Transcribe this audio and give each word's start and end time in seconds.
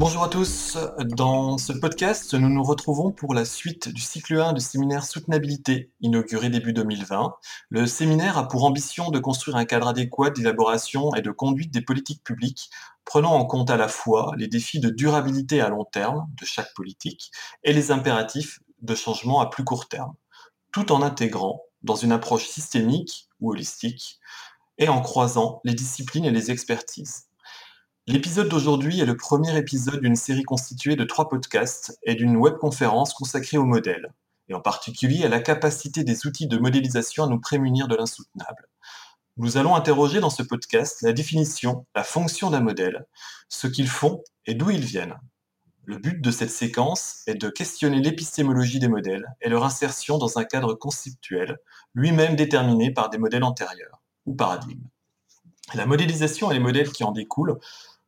Bonjour 0.00 0.24
à 0.24 0.28
tous. 0.30 0.78
Dans 0.98 1.58
ce 1.58 1.74
podcast, 1.74 2.32
nous 2.32 2.48
nous 2.48 2.62
retrouvons 2.62 3.12
pour 3.12 3.34
la 3.34 3.44
suite 3.44 3.90
du 3.90 4.00
cycle 4.00 4.40
1 4.40 4.54
du 4.54 4.60
séminaire 4.62 5.04
Soutenabilité, 5.04 5.92
inauguré 6.00 6.48
début 6.48 6.72
2020. 6.72 7.34
Le 7.68 7.84
séminaire 7.84 8.38
a 8.38 8.48
pour 8.48 8.64
ambition 8.64 9.10
de 9.10 9.18
construire 9.18 9.58
un 9.58 9.66
cadre 9.66 9.88
adéquat 9.88 10.30
d'élaboration 10.30 11.14
et 11.16 11.20
de 11.20 11.30
conduite 11.30 11.70
des 11.70 11.82
politiques 11.82 12.24
publiques, 12.24 12.70
prenant 13.04 13.34
en 13.34 13.44
compte 13.44 13.68
à 13.68 13.76
la 13.76 13.88
fois 13.88 14.32
les 14.38 14.48
défis 14.48 14.80
de 14.80 14.88
durabilité 14.88 15.60
à 15.60 15.68
long 15.68 15.84
terme 15.84 16.26
de 16.40 16.46
chaque 16.46 16.72
politique 16.72 17.30
et 17.62 17.74
les 17.74 17.90
impératifs 17.90 18.60
de 18.80 18.94
changement 18.94 19.40
à 19.40 19.50
plus 19.50 19.64
court 19.64 19.86
terme, 19.86 20.14
tout 20.72 20.92
en 20.92 21.02
intégrant, 21.02 21.60
dans 21.82 21.96
une 21.96 22.12
approche 22.12 22.48
systémique 22.48 23.28
ou 23.38 23.50
holistique, 23.50 24.18
et 24.78 24.88
en 24.88 25.02
croisant 25.02 25.60
les 25.62 25.74
disciplines 25.74 26.24
et 26.24 26.30
les 26.30 26.50
expertises. 26.50 27.29
L'épisode 28.10 28.48
d'aujourd'hui 28.48 28.98
est 28.98 29.06
le 29.06 29.16
premier 29.16 29.56
épisode 29.56 30.00
d'une 30.00 30.16
série 30.16 30.42
constituée 30.42 30.96
de 30.96 31.04
trois 31.04 31.28
podcasts 31.28 31.96
et 32.02 32.16
d'une 32.16 32.36
webconférence 32.36 33.14
consacrée 33.14 33.56
au 33.56 33.64
modèle, 33.64 34.12
et 34.48 34.54
en 34.54 34.60
particulier 34.60 35.24
à 35.24 35.28
la 35.28 35.38
capacité 35.38 36.02
des 36.02 36.26
outils 36.26 36.48
de 36.48 36.58
modélisation 36.58 37.22
à 37.22 37.28
nous 37.28 37.38
prémunir 37.38 37.86
de 37.86 37.94
l'insoutenable. 37.94 38.66
Nous 39.36 39.58
allons 39.58 39.76
interroger 39.76 40.18
dans 40.18 40.28
ce 40.28 40.42
podcast 40.42 41.02
la 41.02 41.12
définition, 41.12 41.86
la 41.94 42.02
fonction 42.02 42.50
d'un 42.50 42.58
modèle, 42.58 43.06
ce 43.48 43.68
qu'ils 43.68 43.86
font 43.86 44.24
et 44.44 44.54
d'où 44.54 44.70
ils 44.70 44.84
viennent. 44.84 45.14
Le 45.84 45.98
but 45.98 46.20
de 46.20 46.32
cette 46.32 46.50
séquence 46.50 47.22
est 47.28 47.36
de 47.36 47.48
questionner 47.48 48.00
l'épistémologie 48.00 48.80
des 48.80 48.88
modèles 48.88 49.28
et 49.40 49.48
leur 49.48 49.64
insertion 49.64 50.18
dans 50.18 50.36
un 50.36 50.44
cadre 50.44 50.74
conceptuel, 50.74 51.58
lui-même 51.94 52.34
déterminé 52.34 52.90
par 52.90 53.08
des 53.08 53.18
modèles 53.18 53.44
antérieurs 53.44 54.02
ou 54.26 54.34
paradigmes. 54.34 54.88
La 55.74 55.86
modélisation 55.86 56.50
et 56.50 56.54
les 56.54 56.60
modèles 56.60 56.90
qui 56.90 57.04
en 57.04 57.12
découlent 57.12 57.60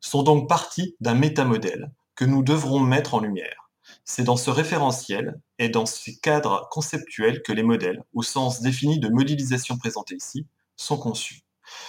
sont 0.03 0.23
donc 0.23 0.49
partis 0.49 0.95
d'un 1.01 1.15
métamodèle 1.15 1.91
que 2.15 2.27
nous 2.27 2.43
devrons 2.43 2.81
mettre 2.81 3.15
en 3.15 3.21
lumière. 3.21 3.71
C'est 4.05 4.25
dans 4.25 4.37
ce 4.37 4.51
référentiel 4.51 5.41
et 5.59 5.69
dans 5.69 5.87
ces 5.87 6.19
cadres 6.19 6.69
conceptuels 6.71 7.43
que 7.43 7.53
les 7.53 7.63
modèles, 7.63 8.05
au 8.13 8.23
sens 8.23 8.61
défini 8.61 8.99
de 8.99 9.09
modélisation 9.09 9.79
présenté 9.79 10.17
ici, 10.17 10.47
sont 10.77 10.99
conçus. 10.99 11.41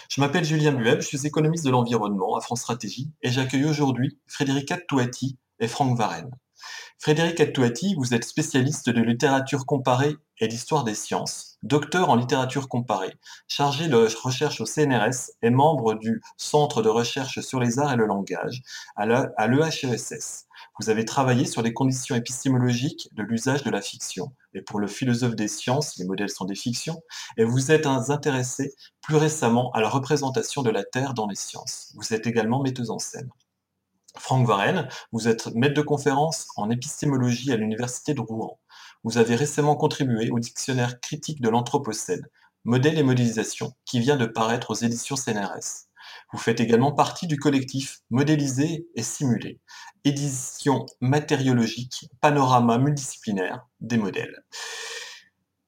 Je 0.10 0.22
m'appelle 0.22 0.46
Julien 0.46 0.72
Bueb, 0.72 1.02
je 1.02 1.08
suis 1.08 1.28
économiste 1.28 1.66
de 1.66 1.72
l'environnement 1.72 2.38
à 2.38 2.42
France 2.42 2.62
Stratégie 2.62 3.12
et 3.22 3.32
j'accueille 3.32 3.66
aujourd'hui 3.66 4.18
Frédéric 4.28 4.72
Attouati 4.72 5.38
et 5.60 5.68
Franck 5.68 5.98
Varenne. 5.98 6.32
Frédéric 7.00 7.40
Attouati, 7.40 7.96
vous 7.96 8.14
êtes 8.14 8.24
spécialiste 8.24 8.90
de 8.90 9.02
littérature 9.02 9.66
comparée 9.66 10.16
et 10.44 10.48
d'histoire 10.50 10.84
des 10.84 10.94
sciences, 10.94 11.58
docteur 11.64 12.10
en 12.10 12.16
littérature 12.16 12.68
comparée, 12.68 13.16
chargé 13.48 13.88
de 13.88 13.96
recherche 13.96 14.60
au 14.60 14.66
CNRS 14.66 15.32
et 15.42 15.50
membre 15.50 15.94
du 15.94 16.22
Centre 16.36 16.82
de 16.82 16.90
recherche 16.90 17.40
sur 17.40 17.62
les 17.62 17.80
arts 17.80 17.94
et 17.94 17.96
le 17.96 18.06
langage 18.06 18.62
à 18.98 19.06
l'EHESS. 19.06 20.48
Vous 20.80 20.90
avez 20.90 21.06
travaillé 21.06 21.46
sur 21.46 21.62
les 21.62 21.72
conditions 21.72 22.16
épistémologiques 22.16 23.08
de 23.14 23.24
l'usage 23.24 23.64
de 23.64 23.70
la 23.70 23.82
fiction. 23.82 24.34
Et 24.54 24.62
pour 24.62 24.80
le 24.80 24.88
philosophe 24.88 25.36
des 25.36 25.48
sciences, 25.48 25.98
les 25.98 26.06
modèles 26.06 26.30
sont 26.30 26.46
des 26.46 26.56
fictions. 26.56 27.02
Et 27.38 27.46
vous 27.46 27.72
êtes 27.72 27.88
intéressé 27.88 28.74
plus 29.02 29.16
récemment 29.16 29.72
à 29.72 29.80
la 29.80 29.90
représentation 29.90 30.62
de 30.62 30.72
la 30.72 30.84
Terre 30.84 31.14
dans 31.14 31.28
les 31.28 31.36
sciences. 31.36 31.94
Vous 31.96 32.14
êtes 32.14 32.28
également 32.28 32.62
metteuse 32.62 32.92
en 32.92 33.00
scène. 33.00 33.30
Franck 34.18 34.46
Varenne, 34.46 34.88
vous 35.12 35.28
êtes 35.28 35.48
maître 35.56 35.74
de 35.74 35.82
conférence 35.82 36.48
en 36.56 36.70
épistémologie 36.70 37.52
à 37.52 37.56
l'Université 37.56 38.14
de 38.14 38.22
Rouen. 38.22 38.60
Vous 39.04 39.18
avez 39.18 39.36
récemment 39.36 39.76
contribué 39.76 40.30
au 40.30 40.40
dictionnaire 40.40 41.02
critique 41.02 41.42
de 41.42 41.50
l'Anthropocène, 41.50 42.26
modèle 42.64 42.98
et 42.98 43.04
modélisation, 43.04 43.74
qui 43.86 44.00
vient 44.00 44.16
de 44.16 44.26
paraître 44.26 44.72
aux 44.72 44.76
éditions 44.76 45.18
CNRS. 45.18 45.88
Vous 46.32 46.40
faites 46.40 46.60
également 46.60 46.92
partie 46.92 47.28
du 47.28 47.38
collectif 47.38 48.00
Modéliser 48.10 48.88
et 48.96 49.04
Simuler, 49.04 49.60
édition 50.06 50.86
matériologique, 51.02 52.10
panorama 52.22 52.78
multidisciplinaire 52.78 53.68
des 53.82 53.98
modèles. 53.98 54.44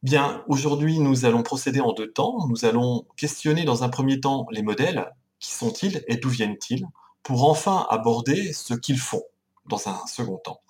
Bien, 0.02 0.44
aujourd'hui, 0.48 1.00
nous 1.00 1.26
allons 1.26 1.44
procéder 1.44 1.82
en 1.82 1.92
deux 1.92 2.12
temps. 2.12 2.48
Nous 2.48 2.64
allons 2.64 3.06
questionner 3.18 3.66
dans 3.66 3.84
un 3.84 3.90
premier 3.90 4.20
temps 4.20 4.46
les 4.52 4.62
modèles. 4.62 5.12
Qui 5.40 5.52
sont-ils 5.52 6.04
et 6.08 6.18
d'où 6.18 6.30
viennent-ils 6.30 6.86
pour 7.24 7.50
enfin 7.50 7.86
aborder 7.90 8.54
ce 8.54 8.76
qu'ils 8.76 9.00
font 9.00 9.24
dans 9.66 9.90
un 9.90 10.06
second 10.06 10.38
temps? 10.38 10.62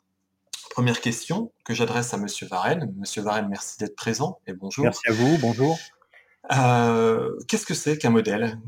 Première 0.75 0.99
question 0.99 1.53
que 1.63 1.73
j'adresse 1.73 2.13
à 2.13 2.17
Monsieur 2.17 2.47
Varenne. 2.47 2.93
Monsieur 2.97 3.21
Varenne, 3.21 3.47
merci 3.47 3.77
d'être 3.79 3.95
présent 3.95 4.41
et 4.45 4.51
bonjour. 4.51 4.83
Merci 4.83 5.07
à 5.07 5.13
vous, 5.13 5.37
bonjour. 5.39 5.79
Euh, 6.51 7.31
qu'est-ce 7.47 7.65
que 7.65 7.73
c'est 7.73 7.97
qu'un 7.97 8.09
modèle? 8.09 8.59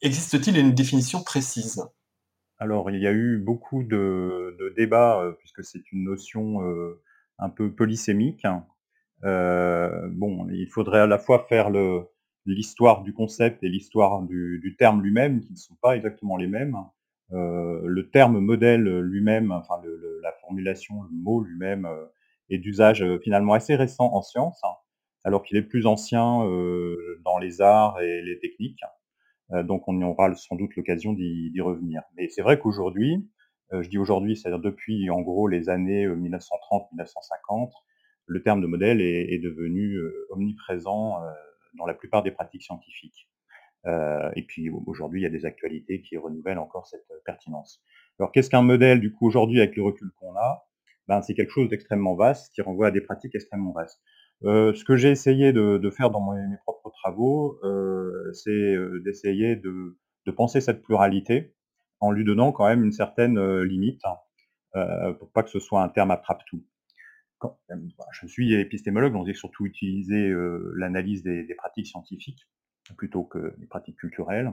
Existe-t-il 0.00 0.56
une 0.56 0.72
définition 0.72 1.22
précise? 1.22 1.84
Alors, 2.58 2.90
il 2.90 2.98
y 2.98 3.06
a 3.06 3.12
eu 3.12 3.36
beaucoup 3.36 3.82
de, 3.82 4.72
débats, 4.74 5.20
euh, 5.20 5.32
puisque 5.32 5.62
c'est 5.62 5.92
une 5.92 6.04
notion 6.04 6.62
euh, 6.62 7.02
un 7.38 7.50
peu 7.50 7.70
polysémique. 7.70 8.46
bon, 9.22 10.48
il 10.50 10.66
faudrait 10.70 11.00
à 11.00 11.06
la 11.06 11.18
fois 11.18 11.44
faire 11.46 11.68
l'histoire 12.46 13.02
du 13.02 13.12
concept 13.12 13.62
et 13.62 13.68
l'histoire 13.68 14.22
du, 14.22 14.76
terme 14.78 15.02
lui-même, 15.02 15.42
qui 15.42 15.52
ne 15.52 15.58
sont 15.58 15.76
pas 15.82 15.94
exactement 15.94 16.38
les 16.38 16.46
mêmes. 16.46 16.74
Euh, 17.32 17.80
le 17.84 18.10
terme 18.10 18.40
modèle 18.40 19.00
lui-même, 19.00 19.52
enfin 19.52 19.80
la 20.22 20.32
formulation, 20.40 21.02
le 21.02 21.10
mot 21.12 21.40
lui-même 21.40 21.86
euh, 21.86 22.06
est 22.48 22.58
d'usage 22.58 23.02
euh, 23.02 23.18
finalement 23.20 23.52
assez 23.52 23.76
récent 23.76 24.12
en 24.12 24.22
sciences, 24.22 24.58
hein, 24.64 24.74
alors 25.24 25.42
qu'il 25.44 25.56
est 25.56 25.62
plus 25.62 25.86
ancien 25.86 26.44
dans 27.24 27.38
les 27.38 27.60
arts 27.60 28.00
et 28.00 28.22
les 28.22 28.38
techniques. 28.38 28.80
donc 29.50 29.86
on 29.86 30.00
y 30.00 30.04
aura 30.04 30.34
sans 30.34 30.56
doute 30.56 30.74
l'occasion 30.76 31.12
d'y 31.12 31.60
revenir. 31.60 32.02
Mais 32.16 32.28
c'est 32.30 32.40
vrai 32.40 32.58
qu'aujourd'hui, 32.58 33.28
je 33.70 33.86
dis 33.88 33.98
aujourd'hui, 33.98 34.34
c'est-à-dire 34.36 34.60
depuis 34.60 35.10
en 35.10 35.20
gros 35.20 35.46
les 35.46 35.68
années 35.68 36.08
1930-1950, 36.08 37.70
le 38.26 38.42
terme 38.42 38.62
de 38.62 38.66
modèle 38.66 39.02
est 39.02 39.38
devenu 39.42 39.98
omniprésent 40.30 41.20
dans 41.74 41.84
la 41.84 41.94
plupart 41.94 42.22
des 42.22 42.30
pratiques 42.30 42.62
scientifiques. 42.62 43.28
Euh, 43.86 44.30
et 44.36 44.42
puis 44.42 44.70
aujourd'hui, 44.86 45.20
il 45.20 45.22
y 45.24 45.26
a 45.26 45.30
des 45.30 45.46
actualités 45.46 46.02
qui 46.02 46.16
renouvellent 46.16 46.58
encore 46.58 46.86
cette 46.86 47.06
euh, 47.10 47.20
pertinence. 47.24 47.82
Alors 48.18 48.30
qu'est-ce 48.32 48.50
qu'un 48.50 48.62
modèle 48.62 49.00
du 49.00 49.12
coup 49.12 49.26
aujourd'hui 49.26 49.60
avec 49.60 49.76
le 49.76 49.82
recul 49.82 50.10
qu'on 50.16 50.36
a? 50.36 50.66
Ben, 51.08 51.22
C'est 51.22 51.34
quelque 51.34 51.52
chose 51.52 51.68
d'extrêmement 51.68 52.14
vaste 52.14 52.52
qui 52.54 52.60
renvoie 52.60 52.88
à 52.88 52.90
des 52.90 53.00
pratiques 53.00 53.34
extrêmement 53.34 53.72
vastes. 53.72 54.00
Euh, 54.44 54.74
ce 54.74 54.84
que 54.84 54.96
j'ai 54.96 55.10
essayé 55.10 55.52
de, 55.52 55.90
faire 55.90 56.10
dans 56.10 56.32
mes, 56.32 56.56
propres 56.64 56.90
travaux, 56.90 57.58
c'est 58.32 58.76
d'essayer 59.04 59.56
de, 59.56 59.96
penser 60.36 60.60
cette 60.60 60.82
pluralité 60.82 61.54
en 61.98 62.12
lui 62.12 62.24
donnant 62.24 62.52
quand 62.52 62.66
même 62.66 62.84
une 62.84 62.92
certaine 62.92 63.62
limite 63.62 64.00
hein, 64.74 65.12
pour 65.18 65.32
pas 65.32 65.42
que 65.42 65.50
ce 65.50 65.58
soit 65.58 65.82
un 65.82 65.88
terme 65.88 66.12
attrape-tout. 66.12 66.62
Je 68.12 68.26
suis 68.28 68.54
épistémologue, 68.54 69.12
donc 69.12 69.26
j'ai 69.26 69.34
surtout 69.34 69.66
utilisé 69.66 70.32
l'analyse 70.74 71.22
des, 71.24 71.54
pratiques 71.56 71.88
scientifiques 71.88 72.46
plutôt 72.94 73.24
que 73.24 73.54
les 73.58 73.66
pratiques 73.66 73.96
culturelles, 73.96 74.52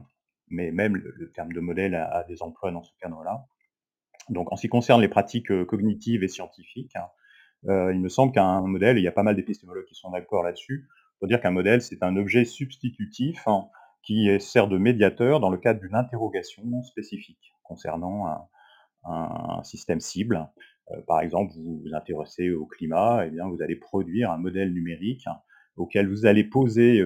mais 0.49 0.71
même 0.71 0.95
le, 0.95 1.31
terme 1.31 1.53
de 1.53 1.59
modèle 1.59 1.95
a, 1.95 2.23
des 2.27 2.41
emplois 2.41 2.71
dans 2.71 2.83
ce 2.83 2.91
cadre-là. 2.99 3.45
Donc 4.29 4.51
en 4.51 4.55
ce 4.55 4.61
qui 4.61 4.69
concerne 4.69 5.01
les 5.01 5.07
pratiques 5.07 5.51
euh, 5.51 5.65
cognitives 5.65 6.23
et 6.23 6.27
scientifiques, 6.27 6.95
hein, 6.95 7.07
euh, 7.67 7.93
il 7.93 7.99
me 7.99 8.09
semble 8.09 8.33
qu'un 8.33 8.61
modèle, 8.61 8.97
et 8.97 9.01
il 9.01 9.03
y 9.03 9.07
a 9.07 9.13
pas 9.13 9.23
mal 9.23 9.35
d'épistémologues 9.35 9.85
qui 9.85 9.95
sont 9.95 10.11
d'accord 10.11 10.43
là-dessus, 10.43 10.87
faut 11.19 11.27
dire 11.27 11.41
qu'un 11.41 11.51
modèle, 11.51 11.81
c'est 11.81 12.03
un 12.03 12.15
objet 12.15 12.45
substitutif 12.45 13.47
hein, 13.47 13.67
qui 14.03 14.29
sert 14.39 14.67
de 14.67 14.77
médiateur 14.77 15.39
dans 15.39 15.49
le 15.49 15.57
cadre 15.57 15.79
d'une 15.79 15.95
interrogation 15.95 16.83
spécifique 16.83 17.53
concernant 17.63 18.47
un, 19.03 19.63
système 19.63 19.99
cible. 19.99 20.47
Euh, 20.91 21.01
par 21.07 21.21
exemple, 21.21 21.53
vous 21.55 21.81
vous 21.83 21.95
intéressez 21.95 22.51
au 22.51 22.65
climat, 22.65 23.23
et 23.23 23.29
eh 23.29 23.31
bien 23.31 23.47
vous 23.47 23.61
allez 23.61 23.75
produire 23.75 24.31
un 24.31 24.37
modèle 24.37 24.73
numérique 24.73 25.25
auquel 25.77 26.09
vous 26.09 26.25
allez 26.25 26.43
poser 26.43 27.01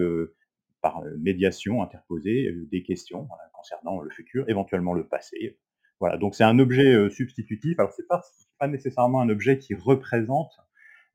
par 0.81 1.03
médiation 1.19 1.83
interposée 1.83 2.53
des 2.71 2.83
questions 2.83 3.27
concernant 3.53 4.01
le 4.01 4.09
futur, 4.09 4.49
éventuellement 4.49 4.93
le 4.93 5.07
passé. 5.07 5.59
Voilà, 5.99 6.17
donc 6.17 6.33
c'est 6.33 6.43
un 6.43 6.57
objet 6.59 7.09
substitutif. 7.09 7.79
Alors 7.79 7.93
c'est 7.93 8.07
pas, 8.07 8.21
pas 8.59 8.67
nécessairement 8.67 9.21
un 9.21 9.29
objet 9.29 9.59
qui 9.59 9.75
représente. 9.75 10.53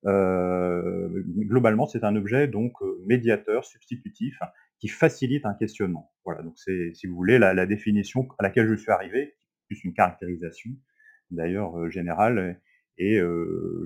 globalement, 0.05 1.87
c'est 1.87 2.05
un 2.05 2.15
objet 2.17 2.47
donc 2.47 2.75
médiateur, 3.07 3.65
substitutif, 3.65 4.39
qui 4.79 4.89
facilite 4.89 5.47
un 5.47 5.55
questionnement. 5.55 6.13
Voilà, 6.25 6.43
donc 6.43 6.59
c'est, 6.59 6.93
si 6.95 7.07
vous 7.07 7.17
voulez, 7.17 7.39
la, 7.39 7.67
définition 7.67 8.29
à 8.39 8.43
laquelle 8.45 8.69
je 8.69 8.75
suis 8.75 8.93
arrivé, 8.93 9.37
plus 9.67 9.83
une 9.85 9.95
caractérisation 9.95 10.71
d'ailleurs 11.31 11.91
générale, 11.91 12.61
et 12.99 13.21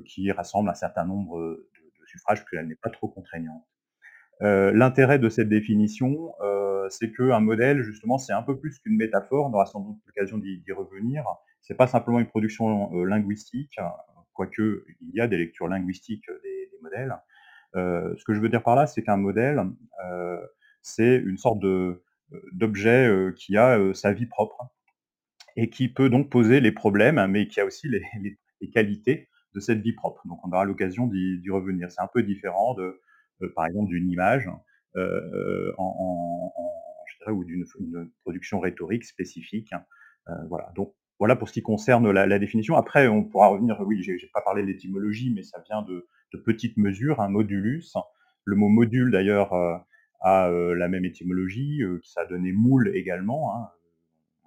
qui 0.07 0.31
rassemble 0.31 0.69
un 0.69 0.75
certain 0.75 1.05
nombre 1.05 1.41
de, 1.41 1.69
de 2.01 2.07
suffrages, 2.07 2.45
puisqu'elle 2.45 2.69
n'est 2.69 2.75
pas 2.75 2.91
trop 2.91 3.09
contraignante. 3.09 3.65
Euh, 4.43 4.73
l'intérêt 4.73 5.19
de 5.19 5.29
cette 5.29 5.49
définition, 5.49 6.33
euh, 6.41 6.89
c'est 6.89 7.13
qu'un 7.13 7.41
modèle, 7.41 7.83
justement, 7.83 8.19
c'est 8.19 8.33
un 8.33 8.43
peu 8.43 8.59
plus 8.59 8.79
qu'une 8.79 8.97
métaphore, 8.97 9.47
on 9.47 9.53
aura 9.53 9.67
sans 9.67 9.81
doute 9.81 9.99
l'occasion 10.07 10.39
d'y 10.39 10.73
revenir. 10.73 11.25
C'est 11.61 11.75
pas 11.75 11.87
simplement 11.87 12.21
une 12.21 12.27
production 12.27 12.91
euh, 12.95 13.05
linguistique, 13.05 13.79
quoique 14.33 14.85
il 15.01 15.15
y 15.15 15.21
a 15.21 15.27
des 15.27 15.37
lectures 15.37 15.69
linguistiques 15.69 16.27
des, 16.43 16.71
modèles. 16.83 17.15
ce 17.75 18.25
que 18.25 18.33
je 18.33 18.41
veux 18.41 18.49
dire 18.49 18.63
par 18.63 18.75
là, 18.75 18.87
c'est 18.87 19.03
qu'un 19.03 19.19
modèle, 19.19 19.61
c'est 20.81 21.17
une 21.17 21.37
sorte 21.37 21.59
d'objet 22.53 23.07
qui 23.37 23.59
a 23.59 23.79
sa 23.93 24.15
vie 24.15 24.25
propre 24.25 24.71
et 25.57 25.69
qui 25.69 25.89
peut 25.93 26.09
donc 26.09 26.31
poser 26.31 26.61
les 26.61 26.73
problèmes, 26.73 27.27
mais 27.27 27.49
qui 27.49 27.61
a 27.61 27.67
aussi 27.67 27.87
les 27.87 28.03
les 28.61 28.71
qualités 28.71 29.29
de 29.55 29.61
cette 29.61 29.81
vie 29.81 29.93
propre. 29.93 30.27
Donc 30.27 30.39
on 30.47 30.53
aura 30.53 30.65
l'occasion 30.65 31.07
d'y 31.07 31.51
revenir. 31.51 31.91
C'est 31.91 32.01
un 32.01 32.11
peu 32.13 32.23
différent 32.23 32.75
de, 32.75 33.01
par 33.49 33.67
exemple 33.67 33.89
d'une 33.91 34.11
image, 34.11 34.49
heu, 34.97 35.75
en 35.79 36.53
ou 37.29 37.45
d'une 37.45 37.65
une 37.81 38.11
production 38.23 38.61
rhétorique 38.61 39.05
spécifique. 39.05 39.73
Heu, 40.29 40.33
voilà, 40.49 40.73
donc 40.75 40.95
voilà 41.19 41.37
pour 41.37 41.49
ce 41.49 41.53
qui 41.55 41.63
concerne 41.63 42.11
la 42.11 42.39
définition. 42.39 42.77
Après 42.77 43.09
on 43.09 43.25
pourra 43.25 43.49
revenir, 43.49 43.79
oui, 43.87 44.03
j'ai 44.03 44.19
pas 44.33 44.41
parlé 44.43 44.63
de 44.63 44.69
l'étymologie, 44.69 45.33
mais 45.35 45.43
ça 45.43 45.61
vient 45.67 45.83
de 45.83 46.07
de 46.33 46.39
petites 46.39 46.77
mesures, 46.77 47.21
un 47.21 47.29
modulus. 47.29 47.95
Le 48.45 48.57
mot 48.57 48.69
module 48.69 49.11
d'ailleurs, 49.11 49.53
a, 50.23 50.51
la 50.51 50.89
même 50.89 51.05
étymologie, 51.05 51.83
ça 52.05 52.23
a 52.23 52.27
donné 52.27 52.53
moule 52.53 52.91
également, 52.95 53.55
hein, 53.57 53.69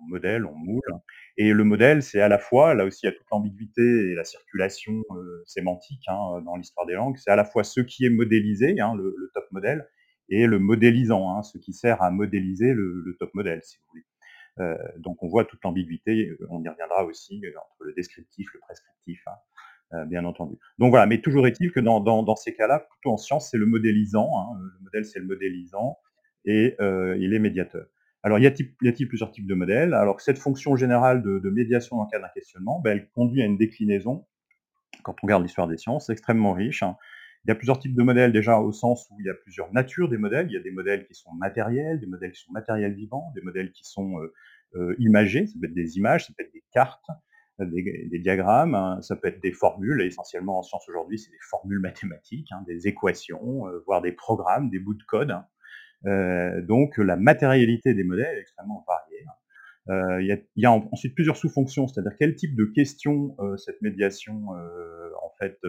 modèle, 0.09 0.45
on 0.45 0.55
moule 0.55 0.81
et 1.37 1.51
le 1.53 1.63
modèle, 1.63 2.03
c'est 2.03 2.21
à 2.21 2.27
la 2.29 2.37
fois, 2.39 2.73
là 2.75 2.85
aussi 2.85 3.01
il 3.03 3.07
y 3.07 3.09
a 3.09 3.13
toute 3.13 3.27
l'ambiguïté 3.31 3.81
et 3.83 4.15
la 4.15 4.23
circulation, 4.25 4.93
heu, 5.15 5.43
sémantique, 5.47 6.03
hein, 6.07 6.41
dans 6.45 6.55
l'histoire 6.57 6.85
des 6.87 6.93
langues, 6.95 7.17
c'est 7.17 7.31
à 7.31 7.35
la 7.35 7.45
fois 7.45 7.63
ce 7.63 7.81
qui 7.81 8.05
est 8.05 8.09
modélisé, 8.11 8.79
hein, 8.79 8.95
le 8.95 9.15
top 9.33 9.45
model 9.51 9.87
et 10.29 10.47
le 10.47 10.59
modélisant, 10.59 11.31
hein, 11.37 11.43
ce 11.43 11.57
qui 11.57 11.73
sert 11.73 12.01
à 12.03 12.11
modéliser 12.11 12.73
le 12.73 13.15
top 13.19 13.33
model, 13.33 13.61
si 13.63 13.77
vous 13.77 13.83
voulez. 13.91 14.03
Heu, 14.59 14.77
donc 14.99 15.23
on 15.23 15.27
voit 15.29 15.45
toute 15.45 15.63
l'ambiguïté, 15.63 16.31
on 16.49 16.63
y 16.63 16.69
reviendra 16.69 17.05
aussi, 17.05 17.41
entre 17.57 17.83
le 17.85 17.93
descriptif, 17.93 18.49
le 18.53 18.59
prescriptif, 18.61 19.23
bien 20.07 20.25
entendu. 20.25 20.57
Donc 20.79 20.89
voilà, 20.91 21.05
mais 21.07 21.21
toujours 21.21 21.47
est-il 21.47 21.71
que 21.71 21.79
dans 21.79 21.99
dans 22.01 22.35
ces 22.35 22.55
cas-là, 22.55 22.79
plutôt 22.79 23.11
en 23.13 23.17
science, 23.17 23.49
c'est 23.51 23.57
le 23.57 23.65
modélisant, 23.67 24.29
le 24.59 24.83
modèle, 24.85 25.05
c'est 25.05 25.19
le 25.19 25.25
modélisant 25.25 25.97
et 26.45 26.75
il 27.19 27.33
est 27.33 27.39
médiateur. 27.39 27.87
Alors 28.23 28.39
y 28.39 28.47
a-t-il 28.47 29.07
plusieurs 29.07 29.31
types 29.31 29.47
de 29.47 29.53
modèles? 29.53 29.93
Alors 29.93 30.21
cette 30.21 30.37
fonction 30.39 30.75
générale 30.75 31.21
de 31.23 31.49
médiation 31.49 31.97
dans 31.97 32.03
le 32.05 32.09
cas 32.09 32.19
d'un 32.19 32.29
questionnement, 32.33 32.79
bah, 32.79 32.91
elle 32.91 33.09
conduit 33.09 33.41
à 33.41 33.45
une 33.45 33.57
déclinaison, 33.57 34.25
quand 35.03 35.15
on 35.23 35.27
regarde 35.27 35.43
l'histoire 35.43 35.67
des 35.67 35.77
sciences, 35.77 36.09
extrêmement 36.09 36.53
riche. 36.53 36.83
Il 37.45 37.49
y 37.49 37.51
a 37.51 37.55
plusieurs 37.55 37.79
types 37.79 37.95
de 37.95 38.03
modèles 38.03 38.33
déjà 38.33 38.59
au 38.59 38.71
sens 38.71 39.07
où 39.11 39.17
il 39.21 39.27
y 39.27 39.29
a 39.29 39.33
plusieurs 39.35 39.73
natures 39.73 40.09
des 40.09 40.17
modèles. 40.17 40.47
Il 40.49 40.53
y 40.53 40.57
a 40.57 40.61
des 40.61 40.71
modèles 40.71 41.05
qui 41.07 41.15
sont 41.15 41.33
matériels, 41.33 41.99
des 41.99 42.07
modèles 42.07 42.31
qui 42.33 42.41
sont 42.41 42.53
matériels 42.53 42.93
vivants, 42.95 43.31
des 43.35 43.41
modèles 43.41 43.71
qui 43.71 43.83
sont, 43.85 44.19
heu 44.21 44.33
heu, 44.75 44.95
imagés, 44.99 45.47
ça 45.47 45.53
peut 45.61 45.67
être 45.67 45.73
des 45.75 45.97
images, 45.97 46.27
ça 46.27 46.33
peut 46.37 46.43
être 46.45 46.53
des 46.53 46.63
cartes, 46.73 47.05
des 47.59 48.19
diagrammes, 48.19 48.75
hein, 48.75 49.01
ça 49.01 49.15
peut 49.15 49.27
être 49.29 49.41
des 49.41 49.51
formules 49.53 50.01
et 50.01 50.07
essentiellement 50.07 50.59
en 50.59 50.63
science 50.63 50.87
aujourd'hui, 50.89 51.19
c'est 51.19 51.31
des 51.31 51.37
formules 51.49 51.79
mathématiques, 51.79 52.49
hein, 52.51 52.63
des 52.67 52.87
équations, 52.87 53.67
heu, 53.69 53.83
voire 53.87 54.01
des 54.01 54.11
programmes, 54.13 54.69
des 54.69 54.79
bouts 54.79 54.95
de 54.95 55.03
code. 55.03 55.35
Donc 56.03 56.97
la 56.97 57.15
matérialité 57.15 57.93
des 57.93 58.03
modèles 58.03 58.37
est 58.37 58.41
extrêmement 58.41 58.85
variée. 58.87 59.25
Y 60.25 60.31
a 60.31 60.37
il 60.55 60.63
y 60.63 60.65
a 60.65 60.71
ensuite 60.71 61.15
plusieurs 61.15 61.37
sous-fonctions, 61.37 61.87
c'est-à-dire 61.87 62.15
quel 62.17 62.35
type 62.35 62.55
de 62.55 62.65
questions, 62.65 63.35
cette 63.57 63.81
médiation, 63.81 64.47
en 64.49 65.31
fait, 65.39 65.59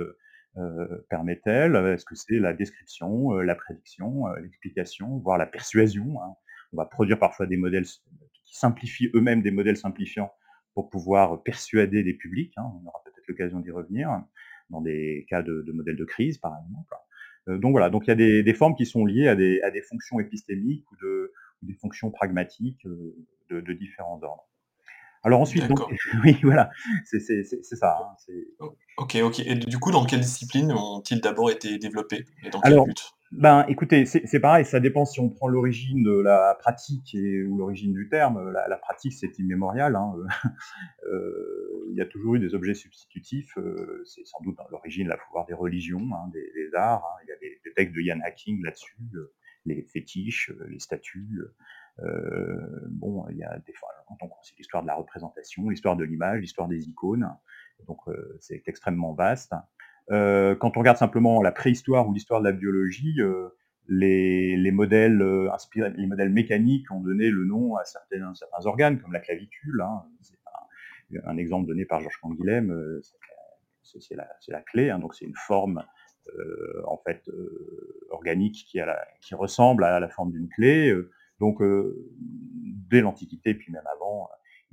permet-elle? 1.11 1.75
Est-ce 1.77 2.05
que 2.05 2.15
c'est 2.15 2.39
la 2.39 2.53
description, 2.53 3.33
la 3.33 3.55
prédiction, 3.55 4.27
l'explication, 4.43 5.19
voire 5.19 5.39
la 5.39 5.47
persuasion, 5.47 6.21
hein? 6.23 6.35
On 6.73 6.77
va 6.77 6.87
produire 6.87 7.21
parfois 7.21 7.47
des 7.47 7.57
modèles 7.57 7.85
qui 7.85 8.59
simplifient 8.59 9.09
eux-mêmes 9.15 9.43
des 9.43 9.53
modèles 9.53 9.77
simplifiants 9.77 10.33
pour 10.75 10.91
pouvoir 10.91 11.41
persuader 11.45 12.03
des 12.03 12.15
publics, 12.15 12.53
hein, 12.57 12.65
on 12.65 12.89
aura 12.89 13.01
peut-être 13.05 13.29
l'occasion 13.29 13.61
d'y 13.61 13.71
revenir, 13.71 14.25
dans 14.71 14.81
des 14.81 15.25
cas 15.31 15.43
de 15.43 15.71
modèles 15.73 15.97
de 15.97 16.05
crise, 16.05 16.39
par 16.39 16.53
exemple. 16.65 16.93
Heu, 17.49 17.59
donc 17.59 17.73
voilà, 17.73 17.91
donc 17.91 18.07
il 18.07 18.09
y 18.09 18.13
a 18.13 18.17
des 18.17 18.43
des 18.43 18.55
formes 18.55 18.75
qui 18.75 18.87
sont 18.87 19.05
liées 19.05 19.29
à 19.29 19.37
des 19.37 19.61
à 19.63 19.71
des 19.71 19.83
fonctions 19.83 20.21
épistémiques 20.21 20.91
ou 20.91 20.97
de 20.97 21.33
ou 21.63 21.67
des 21.67 21.75
fonctions 21.75 22.11
pragmatiques, 22.11 22.85
heu, 22.87 23.15
de 23.51 23.61
de 23.61 23.73
différents 23.73 24.21
ordres. 24.23 24.49
Alors 25.23 25.41
ensuite 25.41 25.67
donc 25.67 25.81
oui 26.25 26.37
voilà, 26.43 26.71
c'est 27.05 27.21
ça, 27.21 27.99
hein, 27.99 28.67
OK, 28.99 29.17
OK 29.17 29.41
et 29.41 29.55
du 29.55 29.79
coup, 29.79 29.91
dans 29.91 30.05
quelle 30.05 30.21
discipline 30.21 30.73
ont-ils 30.73 31.21
d'abord 31.21 31.51
été 31.51 31.79
développés 31.79 32.25
et 32.45 32.51
dans 32.51 32.61
quel 32.61 32.73
Alors, 32.73 32.87
but? 32.87 33.15
Ben, 33.39 33.65
écoutez, 33.69 34.07
c'est 34.07 34.27
c'est 34.27 34.41
pareil, 34.41 34.65
ça 34.65 34.81
dépend 34.81 35.05
si 35.05 35.21
on 35.21 35.29
prend 35.31 35.49
l'origine 35.49 36.03
de 36.03 36.13
la 36.21 36.57
pratique 36.61 37.17
ou 37.49 37.57
l'origine 37.59 37.93
du 37.93 38.09
terme. 38.09 38.51
La 38.53 38.77
pratique, 38.77 39.13
c'est 39.13 39.39
immémorial, 39.39 39.97
hein, 39.97 40.13
heu 40.17 40.27
heu, 41.09 41.87
il 41.91 41.97
y 41.97 42.01
a 42.03 42.07
toujours 42.07 42.37
eu 42.37 42.41
des 42.41 42.55
objets 42.55 42.75
substitutifs, 42.75 43.57
heu, 43.59 44.03
c'est 44.07 44.27
sans 44.27 44.41
doute 44.43 44.57
dans 44.59 44.69
l'origine, 44.71 45.09
la 45.09 45.17
plupart 45.19 45.47
des 45.47 45.55
religions, 45.55 46.01
hein, 46.15 46.31
des 46.33 46.75
arts, 46.75 47.05
hein. 47.05 47.23
Il 47.25 47.29
y 47.31 47.33
a 47.33 47.37
des 47.65 47.75
textes 47.75 47.95
de 47.97 48.01
Ian 48.03 48.21
Hacking 48.25 48.63
là-dessus, 48.65 48.97
les 49.67 49.83
fétiches, 49.85 50.53
les 50.69 50.79
statues, 50.81 51.41
bon, 52.91 53.27
il 53.31 53.39
y 53.39 53.45
a 53.45 53.59
des 53.67 53.73
fois 53.75 53.89
quand 54.09 54.17
on 54.23 54.29
considère 54.29 54.59
l'histoire 54.59 54.83
de 54.83 54.89
la 54.89 54.95
représentation, 54.95 55.69
l'histoire 55.71 55.97
de 55.97 56.05
l'image, 56.05 56.41
l'histoire 56.41 56.69
des 56.69 56.89
icônes, 56.89 57.29
donc 57.87 57.99
c'est 58.41 58.63
extrêmement 58.67 59.15
vaste. 59.15 59.55
Heu, 60.11 60.57
quand 60.61 60.77
on 60.77 60.81
regarde 60.81 60.99
simplement 60.99 61.43
la 61.43 61.53
préhistoire 61.53 62.07
ou 62.09 62.13
l'histoire 62.13 62.41
de 62.41 62.47
la 62.47 62.53
biologie, 62.53 63.17
heu, 63.21 63.51
les 63.89 64.57
les 64.57 64.71
modèles, 64.71 65.19
mécaniques 66.31 66.91
ont 66.91 67.01
donné 67.01 67.31
le 67.31 67.45
nom 67.45 67.77
à 67.77 67.85
certains 67.85 68.33
organes 68.67 69.01
comme 69.01 69.13
la 69.13 69.21
clavicule, 69.21 69.81
hein. 69.83 70.03
C'est 70.23 70.37
un 71.27 71.37
exemple 71.37 71.69
donné 71.69 71.85
par 71.85 72.01
Georges 72.01 72.19
Canguilhem, 72.21 73.01
c'est 73.83 74.17
la 74.49 74.61
clé, 74.63 74.91
hein, 74.91 74.99
donc 74.99 75.15
c'est 75.15 75.25
une 75.27 75.37
forme, 75.37 75.85
en 76.87 76.99
fait, 76.99 77.31
organique 78.11 78.67
qui 79.21 79.35
ressemble 79.35 79.85
à 79.85 80.01
la 80.01 80.09
forme 80.09 80.33
d'une 80.33 80.49
clé, 80.49 80.95
donc 81.41 81.63
dès 82.91 83.01
l'Antiquité, 83.03 83.55
puis 83.55 83.73
même 83.73 83.87
avant, 83.97 84.29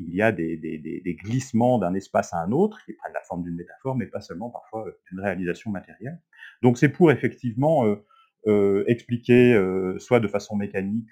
il 0.09 0.15
y 0.15 0.21
a 0.21 0.31
des 0.31 1.17
glissements 1.23 1.79
d'un 1.79 1.93
espace 1.95 2.33
à 2.33 2.37
un 2.39 2.51
autre 2.51 2.79
qui 2.85 2.93
prennent 2.93 3.13
la 3.13 3.21
forme 3.23 3.43
d'une 3.43 3.55
métaphore, 3.55 3.95
mais 3.95 4.07
pas 4.07 4.21
seulement 4.21 4.49
parfois, 4.49 4.87
heu, 4.87 4.97
d'une 5.09 5.19
réalisation 5.21 5.71
matérielle. 5.71 6.19
Donc 6.63 6.77
c'est 6.77 6.89
pour 6.89 7.11
effectivement, 7.11 7.85
heu 7.87 8.03
heu, 8.47 8.83
expliquer, 8.87 9.55
soit 9.99 10.19
de 10.19 10.27
façon 10.27 10.55
mécanique, 10.55 11.09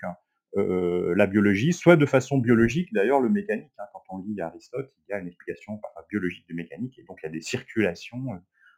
heu, 0.57 1.13
la 1.15 1.27
biologie, 1.27 1.73
soit 1.73 1.95
de 1.97 2.05
façon 2.07 2.37
biologique 2.39 2.91
d'ailleurs 2.93 3.19
le 3.21 3.29
mécanique, 3.29 3.71
hein. 3.79 3.83
Quand 3.93 4.01
on 4.11 4.17
lit 4.23 4.41
Aristote, 4.41 4.91
il 5.07 5.11
y 5.11 5.13
a 5.13 5.19
une 5.19 5.27
explication 5.27 5.77
parfois 5.77 6.05
biologique 6.09 6.45
du 6.47 6.53
mécanique 6.55 6.97
et 6.99 7.03
donc 7.03 7.19
il 7.23 7.27
y 7.27 7.29
a 7.29 7.31
des 7.31 7.41
circulations, 7.41 8.25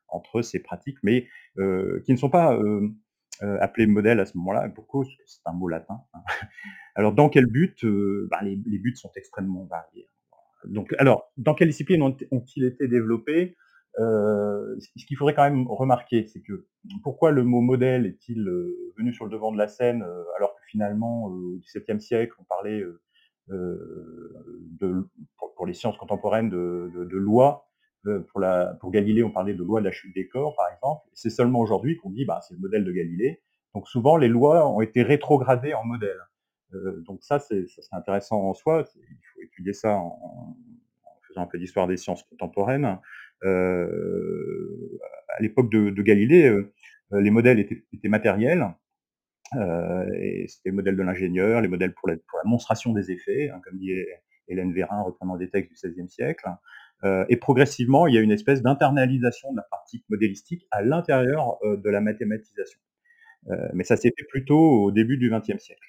entre 0.09 0.41
ces 0.41 0.59
pratiques, 0.59 0.97
mais 1.03 1.27
qui 1.57 2.11
ne 2.11 2.17
sont 2.17 2.29
pas, 2.29 2.59
hem, 3.41 3.49
heu, 3.55 3.63
appelées 3.63 3.87
modèles 3.87 4.19
à 4.21 4.25
ce 4.27 4.37
moment-là, 4.37 4.69
pour 4.69 4.87
cause, 4.87 5.09
c'est 5.27 5.41
un 5.45 5.53
mot 5.53 5.67
latin, 5.69 6.01
hein. 6.13 6.21
Alors 6.95 7.13
dans 7.13 7.29
quel 7.29 7.47
but? 7.47 7.83
Heu, 7.85 8.27
ben 8.31 8.39
les 8.43 8.79
buts 8.79 8.95
sont 8.97 9.11
extrêmement 9.17 9.65
variés. 9.65 10.07
Donc 10.65 10.95
alors, 10.99 11.31
dans 11.37 11.55
quelle 11.55 11.69
discipline 11.69 12.03
ont 12.03 12.17
ont-ils 12.31 12.65
été 12.65 12.87
développés? 12.89 13.57
Heu, 13.99 14.77
ce 14.79 15.05
qu'il 15.07 15.17
faudrait 15.17 15.35
quand 15.35 15.43
même 15.49 15.67
remarquer, 15.69 16.27
c'est 16.27 16.41
que 16.41 16.67
pourquoi 17.03 17.31
le 17.31 17.43
mot 17.45 17.61
modèle 17.61 18.05
est-il, 18.07 18.43
venu 18.97 19.13
sur 19.13 19.25
le 19.25 19.31
devant 19.31 19.51
de 19.53 19.57
la 19.59 19.67
scène, 19.69 20.03
alors 20.37 20.55
que 20.55 20.61
finalement, 20.67 21.25
au 21.27 21.59
XVIIe 21.59 22.01
siècle, 22.01 22.35
on 22.39 22.45
parlait, 22.45 22.83
pour 25.57 25.65
les 25.67 25.73
sciences 25.75 25.97
contemporaines 25.97 26.49
de 26.51 27.17
loi, 27.17 27.70
pour 28.29 28.39
la 28.39 28.75
pour 28.79 28.91
Galilée, 28.91 29.23
on 29.23 29.31
parlait 29.31 29.53
de 29.53 29.63
loi 29.63 29.79
de 29.81 29.85
la 29.85 29.91
chute 29.91 30.13
des 30.15 30.27
corps, 30.27 30.55
par 30.55 30.67
exemple. 30.73 31.07
C'est 31.13 31.29
seulement 31.29 31.59
aujourd'hui 31.59 31.97
qu'on 31.97 32.09
dit, 32.09 32.25
bah, 32.25 32.39
c'est 32.47 32.53
le 32.55 32.59
modèle 32.59 32.83
de 32.83 32.91
Galilée. 32.91 33.41
Donc 33.75 33.87
souvent 33.87 34.17
les 34.17 34.27
lois 34.27 34.67
ont 34.67 34.81
été 34.81 35.03
rétrogradées 35.03 35.73
en 35.73 35.83
modèles. 35.85 36.21
Heu, 36.73 37.03
donc 37.05 37.23
ça, 37.23 37.39
c'est 37.39 37.65
intéressant 37.91 38.41
en 38.41 38.53
soi, 38.53 38.85
il 38.95 39.19
faut 39.33 39.41
étudier 39.41 39.73
ça 39.73 39.95
en 39.97 40.17
faisant 41.27 41.41
un 41.43 41.47
peu 41.47 41.57
d'histoire 41.57 41.87
des 41.87 41.97
sciences 41.97 42.23
contemporaines. 42.23 42.99
Heu, 43.43 44.99
à 45.37 45.41
l'époque 45.41 45.71
de 45.71 46.01
Galilée, 46.01 46.53
les 47.11 47.31
modèles 47.31 47.59
étaient 47.59 48.09
matériels, 48.09 48.67
et 49.55 50.45
c'était 50.47 50.69
le 50.69 50.75
modèle 50.75 50.95
de 50.97 51.03
l'ingénieur, 51.03 51.61
les 51.61 51.67
modèles 51.67 51.93
pour 51.93 52.09
la 52.09 52.15
monstration 52.45 52.93
des 52.93 53.11
effets, 53.11 53.49
hein, 53.49 53.61
comme 53.63 53.77
dit 53.77 53.91
Hé 53.91 54.07
Hélène 54.47 54.73
Vérin, 54.73 55.01
reprenant 55.01 55.37
des 55.37 55.49
textes 55.49 55.85
du 55.85 55.91
XVIe 55.93 56.09
siècle. 56.09 56.47
Heu 57.03 57.25
et 57.29 57.37
progressivement, 57.37 58.07
il 58.07 58.15
y 58.15 58.17
a 58.17 58.21
une 58.21 58.31
espèce 58.31 58.61
d'internalisation 58.61 59.51
de 59.51 59.57
la 59.57 59.63
pratique 59.71 60.05
modélistique 60.09 60.67
à 60.71 60.81
l'intérieur, 60.83 61.57
heu, 61.63 61.77
de 61.77 61.89
la 61.89 62.01
mathématisation. 62.01 62.79
Heu, 63.51 63.57
mais 63.73 63.83
ça 63.85 63.97
s'est 63.97 64.13
fait 64.17 64.25
plutôt 64.29 64.59
au 64.85 64.91
début 64.91 65.17
du 65.17 65.29
XXe 65.31 65.59
siècle. 65.63 65.81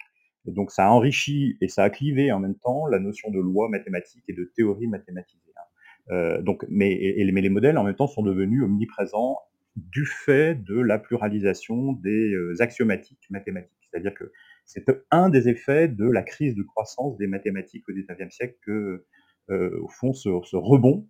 Donc 0.47 0.71
ça 0.73 0.87
a 0.88 0.90
enrichi 0.90 1.57
et 1.61 1.69
ça 1.69 1.85
a 1.85 1.90
clivé 1.90 2.33
en 2.33 2.40
même 2.40 2.57
temps 2.57 2.87
la 2.88 2.99
notion 3.00 3.31
de 3.31 3.40
loi 3.40 3.69
mathématique 3.69 4.25
et 4.28 4.35
de 4.35 4.45
théorie 4.57 4.88
mathématisée, 4.88 5.52
hein. 5.57 6.40
Donc 6.42 6.64
mais 6.69 7.16
mais 7.33 7.40
les 7.42 7.49
modèles 7.50 7.78
en 7.78 7.85
même 7.85 7.95
temps 7.97 8.09
sont 8.09 8.23
devenus 8.23 8.62
omniprésents 8.64 9.38
du 9.76 10.07
fait 10.07 10.57
de 10.64 10.81
la 10.81 10.99
pluralisation 10.99 11.92
des, 11.95 12.35
axiomatiques 12.61 13.26
mathématiques. 13.31 13.78
C'est-à-dire 13.90 14.14
que 14.14 14.33
c'est 14.66 14.85
un 15.11 15.31
des 15.31 15.49
effets 15.49 15.88
de 15.88 16.07
la 16.11 16.23
crise 16.23 16.54
de 16.57 16.62
croissance 16.62 17.16
des 17.19 17.26
mathématiques 17.26 17.88
au 17.88 17.92
XIXe 17.92 18.35
siècle 18.35 18.57
que, 18.66 19.04
heu, 19.51 19.79
au 19.83 19.89
fond 19.89 20.13
ce 20.13 20.29
rebond, 20.57 21.09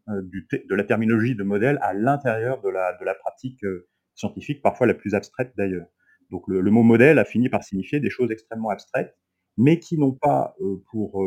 té 0.51 0.65
de 0.69 0.75
la 0.75 0.85
terminologie 0.85 1.35
de 1.37 1.43
modèle 1.45 1.79
à 1.83 1.95
l'intérieur 1.95 2.61
de 2.62 2.69
la 2.71 3.15
pratique, 3.15 3.62
heu, 3.65 3.89
scientifique, 4.15 4.62
parfois 4.62 4.87
la 4.87 4.95
plus 4.95 5.15
abstraite 5.15 5.53
d'ailleurs. 5.57 5.87
Donc 6.31 6.45
le 6.49 6.71
mot 6.71 6.83
modèle 6.83 7.19
a 7.19 7.25
fini 7.25 7.49
par 7.49 7.62
signifier 7.65 8.01
des 8.01 8.11
choses 8.11 8.31
extrêmement 8.31 8.71
abstraites, 8.71 9.17
mais 9.59 9.79
qui 9.79 9.99
n'ont 9.99 10.12
pas, 10.12 10.55
pour, 10.91 11.23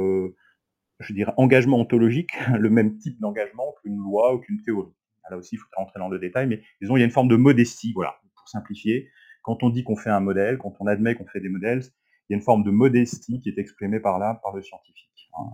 je 0.99 1.13
dirais, 1.13 1.33
engagement 1.37 1.79
ontologique, 1.79 2.31
le 2.59 2.69
même 2.69 2.97
type 2.97 3.19
d'engagement 3.19 3.73
qu'une 3.81 3.97
loi 3.97 4.33
ou 4.35 4.39
qu'une 4.39 4.61
théorie. 4.61 4.93
Là 5.29 5.37
aussi, 5.37 5.55
il 5.55 5.57
faut 5.57 5.67
rentrer 5.75 5.99
dans 5.99 6.09
le 6.09 6.19
détail, 6.19 6.47
mais 6.47 6.61
disons, 6.81 6.95
il 6.97 6.99
y 6.99 7.03
a 7.03 7.05
une 7.05 7.11
forme 7.11 7.27
de 7.27 7.35
modestie, 7.35 7.93
voilà, 7.93 8.15
pour 8.37 8.47
simplifier. 8.47 9.09
Quand 9.43 9.63
on 9.63 9.69
dit 9.69 9.83
qu'on 9.83 9.95
fait 9.95 10.09
un 10.11 10.19
modèle, 10.19 10.57
quand 10.57 10.73
on 10.79 10.87
admet 10.87 11.15
qu'on 11.15 11.25
fait 11.25 11.39
des 11.41 11.49
modèles, 11.49 11.81
il 12.29 12.33
y 12.33 12.35
a 12.35 12.37
une 12.37 12.43
forme 12.43 12.63
de 12.63 12.71
modestie 12.71 13.39
qui 13.41 13.49
est 13.49 13.57
exprimée 13.57 13.99
par 13.99 14.19
là, 14.19 14.39
par 14.43 14.55
le 14.55 14.61
scientifique. 14.61 15.29
Hein. 15.37 15.45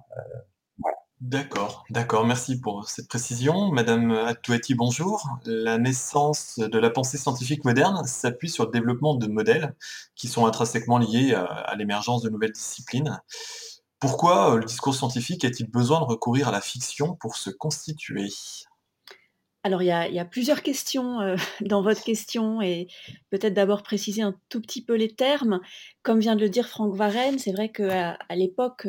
D'accord, 1.21 1.85
d'accord, 1.91 2.25
merci 2.25 2.59
pour 2.59 2.89
cette 2.89 3.07
précision. 3.07 3.71
Madame 3.71 4.09
Atouati, 4.09 4.73
bonjour. 4.73 5.29
La 5.45 5.77
naissance 5.77 6.57
de 6.57 6.79
la 6.79 6.89
pensée 6.89 7.19
scientifique 7.19 7.63
moderne 7.63 8.03
s'appuie 8.07 8.49
sur 8.49 8.65
le 8.65 8.71
développement 8.71 9.13
de 9.13 9.27
modèles 9.27 9.75
qui 10.15 10.27
sont 10.27 10.47
intrinsèquement 10.47 10.97
liés 10.97 11.35
à, 11.35 11.75
l'émergence 11.75 12.23
de 12.23 12.31
nouvelles 12.31 12.53
disciplines. 12.53 13.21
Pourquoi 13.99 14.55
euh, 14.55 14.57
le 14.57 14.65
discours 14.65 14.95
scientifique 14.95 15.45
a-t-il 15.45 15.69
besoin 15.69 15.99
de 15.99 16.05
recourir 16.05 16.47
à 16.47 16.51
la 16.51 16.59
fiction 16.59 17.13
pour 17.13 17.35
se 17.35 17.51
constituer? 17.51 18.29
Alors, 19.63 19.83
il 19.83 19.87
y 19.87 19.91
a, 19.91 20.25
plusieurs 20.25 20.63
questions 20.63 21.19
dans 21.61 21.83
votre 21.83 22.03
question 22.03 22.61
et 22.61 22.87
peut-être 23.29 23.53
d'abord 23.53 23.83
préciser 23.83 24.23
un 24.23 24.35
tout 24.49 24.59
petit 24.59 24.83
peu 24.83 24.95
les 24.95 25.13
termes. 25.13 25.59
Comme 26.01 26.19
vient 26.19 26.35
de 26.35 26.41
le 26.41 26.49
dire 26.49 26.67
Franck 26.67 26.95
Varenne, 26.95 27.37
c'est 27.37 27.51
vrai 27.51 27.69
qu'à 27.69 28.17
l'époque 28.35 28.87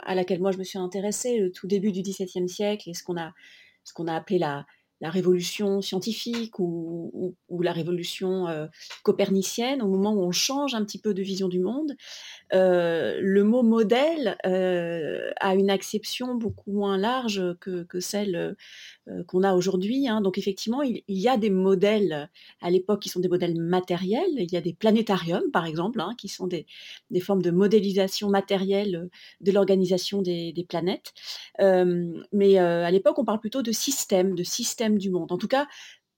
à 0.00 0.14
laquelle 0.14 0.40
moi 0.40 0.52
je 0.52 0.58
me 0.58 0.64
suis 0.64 0.78
intéressée, 0.78 1.38
le 1.38 1.50
tout 1.50 1.66
début 1.66 1.92
du 1.92 2.02
XVIIe 2.02 2.48
siècle, 2.48 2.90
et 2.90 2.94
ce 2.94 3.02
qu'on 3.02 3.16
a 3.16 4.14
appelé 4.14 4.38
la, 4.38 4.66
la 5.00 5.10
révolution 5.10 5.80
scientifique 5.80 6.58
ou, 6.58 7.34
la 7.60 7.72
révolution 7.72 8.48
euh, 8.48 8.66
copernicienne, 9.02 9.82
au 9.82 9.88
moment 9.88 10.12
où 10.12 10.22
on 10.22 10.32
change 10.32 10.74
un 10.74 10.84
petit 10.84 10.98
peu 10.98 11.14
de 11.14 11.22
vision 11.22 11.48
du 11.48 11.60
monde, 11.60 11.94
euh, 12.52 13.18
le 13.20 13.44
mot 13.44 13.62
modèle 13.62 14.36
euh, 14.46 15.30
a 15.40 15.54
une 15.54 15.70
acception 15.70 16.34
beaucoup 16.34 16.72
moins 16.72 16.96
large 16.96 17.42
que, 17.60 17.86
celle 18.00 18.56
qu'on 19.26 19.42
a 19.42 19.54
aujourd'hui. 19.54 20.08
Hein. 20.08 20.20
Donc 20.20 20.38
effectivement, 20.38 20.82
il, 20.82 21.02
y 21.08 21.28
a 21.28 21.36
des 21.36 21.50
modèles 21.50 22.30
à 22.60 22.70
l'époque 22.70 23.02
qui 23.02 23.08
sont 23.08 23.20
des 23.20 23.28
modèles 23.28 23.58
matériels. 23.60 24.30
Il 24.36 24.52
y 24.52 24.56
a 24.56 24.60
des 24.60 24.72
planétariums, 24.72 25.50
par 25.52 25.66
exemple, 25.66 26.00
hein, 26.00 26.14
qui 26.16 26.28
sont 26.28 26.46
des, 26.46 26.66
formes 27.20 27.42
de 27.42 27.50
modélisation 27.50 28.28
matérielle 28.28 29.08
de 29.40 29.52
l'organisation 29.52 30.22
des, 30.22 30.52
des, 30.52 30.64
planètes. 30.64 31.12
mais 31.58 32.58
à 32.58 32.90
l'époque, 32.90 33.18
on 33.18 33.24
parle 33.24 33.40
plutôt 33.40 33.62
de 33.62 33.72
système, 33.72 34.34
de 34.34 34.44
du 34.96 35.10
monde. 35.10 35.32
En 35.32 35.38
tout 35.38 35.48
cas, 35.48 35.66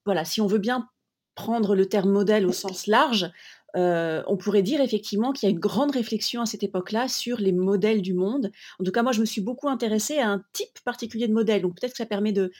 voilà, 0.05 0.25
si 0.25 0.41
on 0.41 0.47
veut 0.47 0.59
bien 0.59 0.89
prendre 1.35 1.75
le 1.75 1.87
terme 1.87 2.11
modèle 2.11 2.47
au 2.47 2.53
sens 2.53 2.87
large, 2.87 3.31
euh, 3.77 4.23
on 4.27 4.37
pourrait 4.37 4.63
dire 4.63 4.81
effectivement 4.81 5.33
qu'il 5.33 5.49
y 5.49 5.53
a 5.53 5.55
une 5.55 5.61
grande 5.61 5.93
réflexion 5.93 6.43
à 6.43 6.47
cette 6.47 6.63
époque-là 6.63 7.09
sur 7.09 7.39
les 7.39 7.53
modèles 7.53 8.03
du 8.03 8.15
monde. 8.15 8.51
En 8.79 8.85
tout 8.85 8.93
cas, 8.93 9.03
moi, 9.03 9.13
je 9.13 9.21
me 9.21 9.25
suis 9.25 9.41
beaucoup 9.41 9.69
intéressée 9.69 10.19
à 10.19 10.29
un 10.29 10.43
type 10.53 10.81
particulier 10.85 11.29
de 11.29 11.33
modèle. 11.33 11.63
Donc 11.63 11.79
peut-être 11.79 11.93
que 11.93 11.99
ça 11.99 12.07
permet 12.07 12.33
de, 12.33 12.51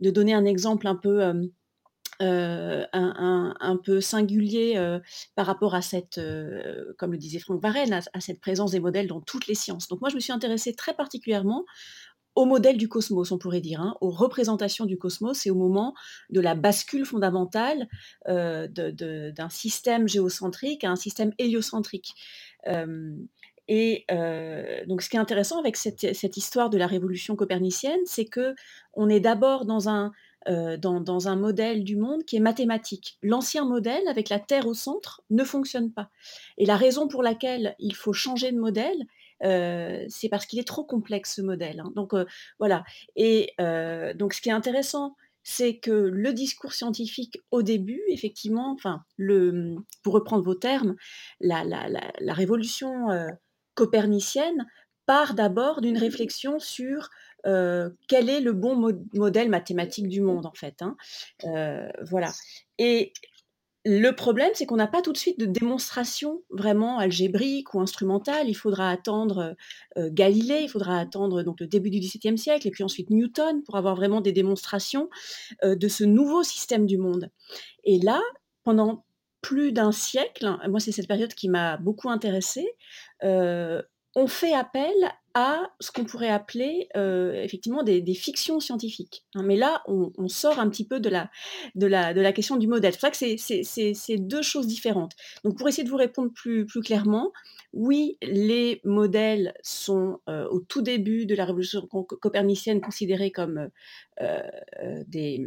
donner 0.00 0.34
un 0.34 0.44
exemple 0.44 0.86
un 0.86 0.96
peu, 0.96 1.22
euh, 1.22 1.44
euh, 2.20 2.84
un, 2.92 3.78
peu 3.82 4.00
singulier 4.00 4.98
par 5.34 5.46
rapport 5.46 5.74
à 5.74 5.82
cette, 5.82 6.20
comme 6.98 7.12
le 7.12 7.18
disait 7.18 7.38
Franck 7.38 7.62
Varenne, 7.62 8.00
à, 8.12 8.20
cette 8.20 8.40
présence 8.40 8.72
des 8.72 8.80
modèles 8.80 9.06
dans 9.06 9.20
toutes 9.20 9.46
les 9.46 9.54
sciences. 9.54 9.88
Donc 9.88 10.00
moi, 10.00 10.10
je 10.10 10.16
me 10.16 10.20
suis 10.20 10.32
intéressée 10.32 10.74
très 10.74 10.94
particulièrement 10.94 11.64
au 12.34 12.44
modèle 12.44 12.76
du 12.76 12.88
cosmos, 12.88 13.30
on 13.30 13.38
pourrait 13.38 13.60
dire, 13.60 13.80
hein, 13.80 13.96
aux 14.00 14.10
représentations 14.10 14.86
du 14.86 14.96
cosmos 14.96 15.46
et 15.46 15.50
au 15.50 15.54
moment 15.54 15.94
de 16.30 16.40
la 16.40 16.54
bascule 16.54 17.04
fondamentale 17.04 17.88
euh, 18.28 18.68
d'un 18.68 19.48
système 19.50 20.08
géocentrique 20.08 20.84
à 20.84 20.90
un 20.90 20.96
système 20.96 21.32
héliocentrique. 21.38 22.14
Euh, 22.68 23.14
et 23.68 24.04
euh, 24.10 24.84
donc, 24.86 25.02
ce 25.02 25.08
qui 25.08 25.16
est 25.16 25.20
intéressant 25.20 25.58
avec 25.58 25.76
cette, 25.76 26.36
histoire 26.36 26.70
de 26.70 26.78
la 26.78 26.86
révolution 26.86 27.36
copernicienne, 27.36 28.00
c'est 28.06 28.24
que 28.24 28.54
on 28.94 29.08
est 29.08 29.20
d'abord 29.20 29.64
dans 29.64 29.88
un 29.88 30.12
dans, 30.48 31.00
dans, 31.00 31.28
un 31.28 31.36
modèle 31.36 31.84
du 31.84 31.94
monde 31.94 32.24
qui 32.24 32.34
est 32.34 32.40
mathématique. 32.40 33.16
L'ancien 33.22 33.64
modèle, 33.64 34.02
avec 34.08 34.28
la 34.28 34.40
Terre 34.40 34.66
au 34.66 34.74
centre, 34.74 35.22
ne 35.30 35.44
fonctionne 35.44 35.92
pas. 35.92 36.10
Et 36.58 36.66
la 36.66 36.76
raison 36.76 37.06
pour 37.06 37.22
laquelle 37.22 37.76
il 37.78 37.94
faut 37.94 38.12
changer 38.12 38.50
de 38.50 38.58
modèle, 38.58 39.06
euh, 39.44 40.04
c'est 40.08 40.28
parce 40.28 40.46
qu'il 40.46 40.58
est 40.58 40.66
trop 40.66 40.84
complexe 40.84 41.36
ce 41.36 41.42
modèle. 41.42 41.80
Hein. 41.80 41.92
Donc 41.94 42.14
euh, 42.14 42.24
voilà. 42.58 42.84
Et 43.16 43.52
donc 44.16 44.34
ce 44.34 44.40
qui 44.40 44.48
est 44.48 44.52
intéressant, 44.52 45.16
c'est 45.42 45.78
que 45.78 45.90
le 45.90 46.32
discours 46.32 46.72
scientifique 46.72 47.40
au 47.50 47.62
début, 47.62 48.00
effectivement, 48.08 48.72
enfin, 48.72 49.02
le, 49.16 49.74
pour 50.02 50.14
reprendre 50.14 50.44
vos 50.44 50.54
termes, 50.54 50.94
la, 51.40 51.64
révolution 52.28 53.08
copernicienne 53.74 54.66
part 55.06 55.34
d'abord 55.34 55.80
d'une 55.80 55.98
réflexion 55.98 56.60
sur 56.60 57.10
quel 57.44 58.30
est 58.30 58.40
le 58.40 58.52
bon 58.52 58.94
modèle 59.14 59.48
mathématique 59.48 60.08
du 60.08 60.20
monde, 60.20 60.46
en 60.46 60.54
fait. 60.54 60.80
Hein. 60.80 60.96
voilà. 62.02 62.32
Et 62.78 63.12
le 63.84 64.12
problème, 64.12 64.50
c'est 64.54 64.64
qu'on 64.64 64.76
n'a 64.76 64.86
pas 64.86 65.02
tout 65.02 65.12
de 65.12 65.18
suite 65.18 65.40
de 65.40 65.46
démonstration 65.46 66.42
vraiment 66.50 66.98
algébrique 66.98 67.74
ou 67.74 67.80
instrumentale. 67.80 68.48
Il 68.48 68.54
faudra 68.54 68.90
attendre 68.90 69.56
euh, 69.98 70.08
Galilée, 70.12 70.60
il 70.62 70.68
faudra 70.68 70.98
attendre 70.98 71.42
donc 71.42 71.58
le 71.58 71.66
début 71.66 71.90
du 71.90 71.98
XVIIe 71.98 72.38
siècle, 72.38 72.68
et 72.68 72.70
puis 72.70 72.84
ensuite 72.84 73.10
Newton 73.10 73.62
pour 73.64 73.76
avoir 73.76 73.96
vraiment 73.96 74.20
des 74.20 74.32
démonstrations 74.32 75.10
euh, 75.64 75.74
de 75.74 75.88
ce 75.88 76.04
nouveau 76.04 76.44
système 76.44 76.86
du 76.86 76.96
monde. 76.96 77.30
Et 77.82 77.98
là, 77.98 78.20
pendant 78.62 79.04
plus 79.40 79.72
d'un 79.72 79.90
siècle, 79.90 80.56
moi 80.68 80.78
c'est 80.78 80.92
cette 80.92 81.08
période 81.08 81.34
qui 81.34 81.48
m'a 81.48 81.76
beaucoup 81.76 82.08
intéressée, 82.08 82.68
euh, 83.24 83.82
on 84.14 84.26
fait 84.26 84.52
appel 84.52 84.92
à 85.34 85.70
ce 85.80 85.90
qu'on 85.90 86.04
pourrait 86.04 86.28
appeler 86.28 86.88
euh, 86.96 87.42
effectivement 87.42 87.82
des, 87.82 88.14
fictions 88.14 88.60
scientifiques. 88.60 89.24
Hein. 89.34 89.42
mais 89.44 89.56
là, 89.56 89.82
on, 89.86 90.28
sort 90.28 90.58
un 90.58 90.68
petit 90.68 90.86
peu 90.86 91.00
de 91.00 91.08
la, 91.08 92.32
question 92.32 92.56
du 92.56 92.66
modèle. 92.66 92.92
C'est 92.92 93.00
pour 93.00 93.10
que 93.10 93.96
c'est 93.96 94.16
deux 94.18 94.42
choses 94.42 94.66
différentes. 94.66 95.12
Donc 95.44 95.56
pour 95.56 95.68
essayer 95.68 95.84
de 95.84 95.90
vous 95.90 95.96
répondre 95.96 96.30
plus, 96.34 96.66
clairement, 96.66 97.32
oui, 97.72 98.18
les 98.22 98.80
modèles 98.84 99.54
sont 99.62 100.20
euh, 100.28 100.46
au 100.50 100.60
tout 100.60 100.82
début 100.82 101.24
de 101.24 101.34
la 101.34 101.46
révolution 101.46 101.86
copernicienne 101.86 102.82
considérés 102.82 103.30
comme 103.30 103.70
euh, 104.20 104.42
des 105.06 105.42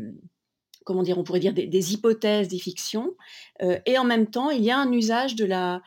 comment 0.86 1.04
on 1.08 1.24
pourrait 1.24 1.40
dire 1.40 1.54
des, 1.54 1.94
hypothèses, 1.94 2.48
des 2.48 2.60
fictions, 2.60 3.16
et 3.88 3.98
en 3.98 4.04
même 4.04 4.28
temps, 4.28 4.52
il 4.52 4.64
y 4.64 4.70
a 4.70 4.78
un 4.78 4.92
usage 4.92 5.36
de 5.36 5.44
la, 5.44 5.82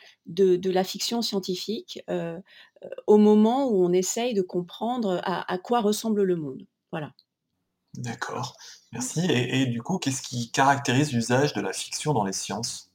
fiction 0.84 1.22
scientifique 1.22 2.00
au 3.06 3.18
moment 3.18 3.68
où 3.68 3.84
on 3.84 3.92
essaye 3.92 4.34
de 4.34 4.42
comprendre 4.42 5.20
à, 5.24 5.58
quoi 5.58 5.80
ressemble 5.80 6.22
le 6.22 6.36
monde. 6.36 6.66
Voilà. 6.92 7.12
D'accord, 7.94 8.54
merci. 8.92 9.20
et 9.30 9.66
du 9.66 9.82
coup, 9.82 9.98
qu'est-ce 9.98 10.22
qui 10.22 10.50
caractérise 10.50 11.12
l'usage 11.12 11.52
de 11.54 11.60
la 11.60 11.72
fiction 11.72 12.12
dans 12.12 12.24
les 12.24 12.32
sciences? 12.32 12.88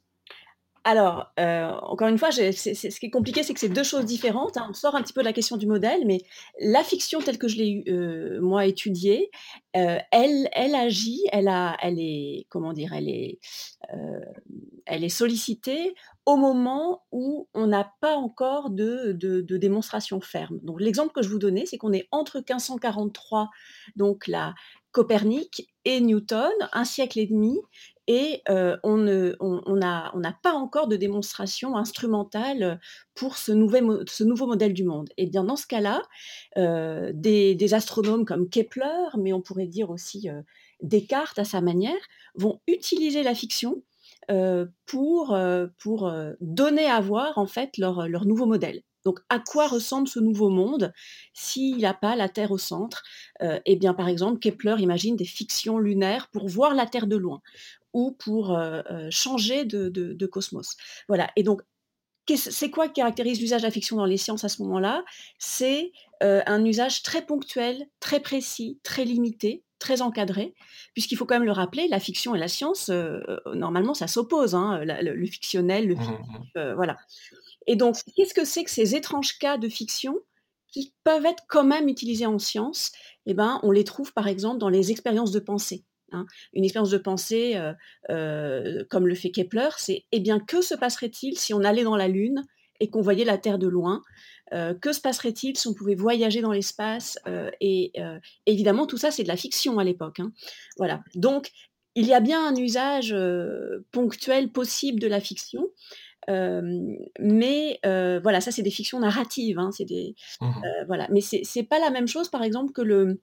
Alors, 0.86 1.32
euh, 1.40 1.72
encore 1.82 2.10
une 2.10 2.18
fois, 2.18 2.32
ce 2.32 3.00
qui 3.00 3.06
est 3.06 3.10
compliqué, 3.10 3.42
c'est 3.44 3.54
que 3.54 3.60
c'est 3.60 3.70
deux 3.70 3.84
choses 3.84 4.04
différentes. 4.04 4.58
Hein. 4.58 4.68
On 4.70 4.74
sort 4.74 4.96
un 4.96 5.02
petit 5.02 5.14
peu 5.14 5.22
de 5.22 5.26
la 5.26 5.32
question 5.32 5.56
du 5.56 5.66
modèle, 5.66 6.02
mais 6.06 6.20
la 6.60 6.84
fiction 6.84 7.22
telle 7.22 7.38
que 7.38 7.48
je 7.48 7.58
l'ai 7.58 7.84
euh, 7.88 8.42
moi 8.42 8.66
étudiée, 8.66 9.32
euh, 9.78 9.98
elle, 10.12 10.50
elle 10.52 10.76
agit, 10.76 11.22
elle 11.32 11.48
a, 11.48 11.78
elle 11.82 12.00
est, 12.00 12.48
comment 12.50 12.74
dire, 12.74 12.92
elle 12.94 13.08
est, 13.08 13.40
elle 14.86 15.04
est 15.04 15.10
sollicitée 15.10 15.94
au 16.26 16.38
moment 16.38 17.04
où 17.12 17.48
on 17.54 17.68
n'a 17.68 17.92
pas 18.00 18.16
encore 18.16 18.70
de, 18.70 19.12
démonstration 19.58 20.22
ferme. 20.22 20.60
L'exemple 20.80 21.12
que 21.14 21.22
je 21.22 21.30
vous 21.30 21.40
donnais, 21.40 21.66
c'est 21.66 21.78
qu'on 21.78 21.94
est 21.94 22.08
entre 22.12 22.38
1543, 22.38 23.50
donc 23.96 24.28
la 24.28 24.54
Copernic 24.92 25.70
et 25.86 26.00
Newton, 26.00 26.52
un 26.72 26.86
siècle 26.86 27.20
et 27.20 27.26
demi, 27.26 27.58
et 28.08 28.42
on 28.48 28.98
n'a 28.98 30.40
pas 30.44 30.54
encore 30.54 30.88
de 30.88 30.96
démonstration 30.96 31.76
instrumentale 31.76 32.80
pour 33.16 33.38
ce, 33.38 33.52
nouveau 33.52 34.48
modèle 34.48 34.74
du 34.74 34.84
monde. 34.84 35.10
Et 35.18 35.28
bien 35.28 35.44
dans 35.44 35.56
ce 35.56 35.68
cas-là, 35.68 36.02
des, 37.14 37.74
astronomes 37.74 38.26
comme 38.26 38.50
Kepler, 38.50 39.10
mais 39.18 39.34
on 39.34 39.42
pourrait 39.42 39.68
dire 39.68 39.90
aussi 39.90 40.30
Descartes 40.82 41.40
à 41.40 41.46
sa 41.46 41.62
manière, 41.62 42.02
vont 42.36 42.62
utiliser 42.68 43.24
la 43.24 43.36
fiction 43.36 43.82
pour, 44.86 45.38
donner 46.42 46.86
à 46.86 47.00
voir 47.02 47.38
en 47.38 47.48
fait 47.48 47.78
leur, 47.78 48.08
leur 48.08 48.26
nouveau 48.26 48.46
modèle. 48.46 48.82
Donc, 49.06 49.20
à 49.30 49.40
quoi 49.40 49.68
ressemble 49.68 50.08
ce 50.08 50.20
nouveau 50.20 50.50
monde 50.50 50.94
s'il 51.34 51.80
n'a 51.80 51.94
pas 51.94 52.16
la 52.16 52.30
Terre 52.30 52.52
au 52.52 52.58
centre? 52.58 53.04
Eh 53.42 53.76
bien, 53.76 53.94
par 53.94 54.08
exemple, 54.08 54.40
Kepler 54.40 54.76
imagine 54.80 55.16
des 55.16 55.26
fictions 55.26 55.78
lunaires 55.78 56.30
pour 56.32 56.48
voir 56.48 56.74
la 56.74 56.86
Terre 56.86 57.08
de 57.08 57.18
loin 57.18 57.42
ou 57.94 58.12
pour 58.12 58.58
changer 59.10 59.66
de, 59.66 60.26
cosmos. 60.26 60.78
Voilà. 61.08 61.30
Et 61.36 61.44
donc, 61.44 61.62
c'est 62.36 62.70
quoi 62.70 62.88
qui 62.88 62.94
caractérise 62.94 63.42
l'usage 63.42 63.62
de 63.62 63.68
la 63.68 63.72
fiction 63.72 63.98
dans 63.98 64.06
les 64.06 64.18
sciences 64.18 64.46
à 64.46 64.50
ce 64.50 64.62
moment-là? 64.64 65.04
C'est 65.38 65.92
un 66.22 66.64
usage 66.64 67.04
très 67.04 67.26
ponctuel, 67.26 67.88
très 68.00 68.22
précis, 68.22 68.80
très 68.84 69.04
limité, 69.04 69.64
très 69.84 70.02
encadré, 70.02 70.54
puisqu'il 70.94 71.18
faut 71.18 71.26
quand 71.26 71.36
même 71.36 71.44
le 71.44 71.52
rappeler, 71.52 71.88
la 71.90 72.00
fiction 72.00 72.34
et 72.34 72.40
la 72.40 72.48
science, 72.48 72.90
normalement, 73.54 73.94
ça 73.94 74.08
s'oppose, 74.08 74.56
hein, 74.56 74.82
le, 74.84 75.26
fictionnel, 75.26 75.88
le 75.88 75.96
mmh, 75.96 76.00
mmh, 76.00 76.60
mmh. 76.60 76.74
voilà. 76.76 76.98
Et 77.68 77.76
donc, 77.76 77.98
qu'est-ce 78.16 78.34
que 78.34 78.46
c'est 78.46 78.64
que 78.64 78.72
ces 78.72 78.96
étranges 78.96 79.38
cas 79.38 79.58
de 79.58 79.68
fiction 79.70 80.16
qui 80.74 80.94
peuvent 81.04 81.26
être 81.26 81.44
quand 81.48 81.64
même 81.64 81.88
utilisées 81.88 82.26
en 82.26 82.40
science, 82.40 82.92
eh 83.26 83.34
ben, 83.34 83.60
on 83.64 83.72
les 83.72 83.84
trouve 83.84 84.12
par 84.12 84.28
exemple 84.28 84.58
dans 84.58 84.70
les 84.70 84.92
expériences 84.92 85.32
de 85.32 85.40
pensée. 85.40 85.86
Hein. 86.12 86.26
Une 86.54 86.64
expérience 86.64 86.90
de 86.90 86.98
pensée, 86.98 87.56
euh, 87.56 87.74
euh, 88.10 88.84
comme 88.90 89.08
le 89.08 89.16
fait 89.16 89.32
Kepler, 89.32 89.70
c'est 89.78 90.06
eh 90.12 90.20
bien 90.20 90.40
que 90.40 90.62
se 90.62 90.74
passerait-il 90.76 91.38
si 91.38 91.54
on 91.54 91.64
allait 91.64 91.84
dans 91.84 91.96
la 91.96 92.08
Lune 92.08 92.44
et 92.80 92.90
qu'on 92.90 93.02
voyait 93.02 93.24
la 93.24 93.38
Terre 93.38 93.60
de 93.60 93.68
loin? 93.68 94.02
Euh, 94.52 94.74
Que 94.74 94.92
se 94.92 95.02
passerait-il 95.02 95.58
si 95.58 95.68
on 95.68 95.74
pouvait 95.74 95.96
voyager 95.96 96.42
dans 96.42 96.52
l'espace 96.52 97.18
Et 97.62 97.94
évidemment, 98.46 98.86
tout 98.88 98.98
ça, 98.98 99.12
c'est 99.12 99.24
de 99.24 99.28
la 99.28 99.38
fiction 99.38 99.80
à 99.80 99.84
l'époque. 99.84 100.20
Hein. 100.20 100.32
Voilà. 100.78 101.04
Donc, 101.16 101.52
il 101.96 102.08
y 102.08 102.14
a 102.14 102.20
bien 102.20 102.48
un 102.48 102.56
usage 102.56 103.16
ponctuel 103.92 104.52
possible 104.52 105.00
de 105.00 105.08
la 105.08 105.20
fiction, 105.20 105.68
mais 106.28 107.80
voilà, 107.84 108.42
ça 108.42 108.52
c'est 108.52 108.64
des 108.64 108.72
fictions 108.72 109.00
narratives, 109.00 109.60
hein, 109.60 109.72
c'est 109.72 109.86
des, 109.86 110.16
mmh 110.42 110.62
voilà. 110.88 111.08
Mais 111.12 111.22
c'est 111.22 111.64
pas 111.64 111.80
la 111.80 111.90
même 111.90 112.08
chose, 112.08 112.30
par 112.30 112.44
exemple, 112.44 112.74
que 112.74 112.82
le 112.82 113.20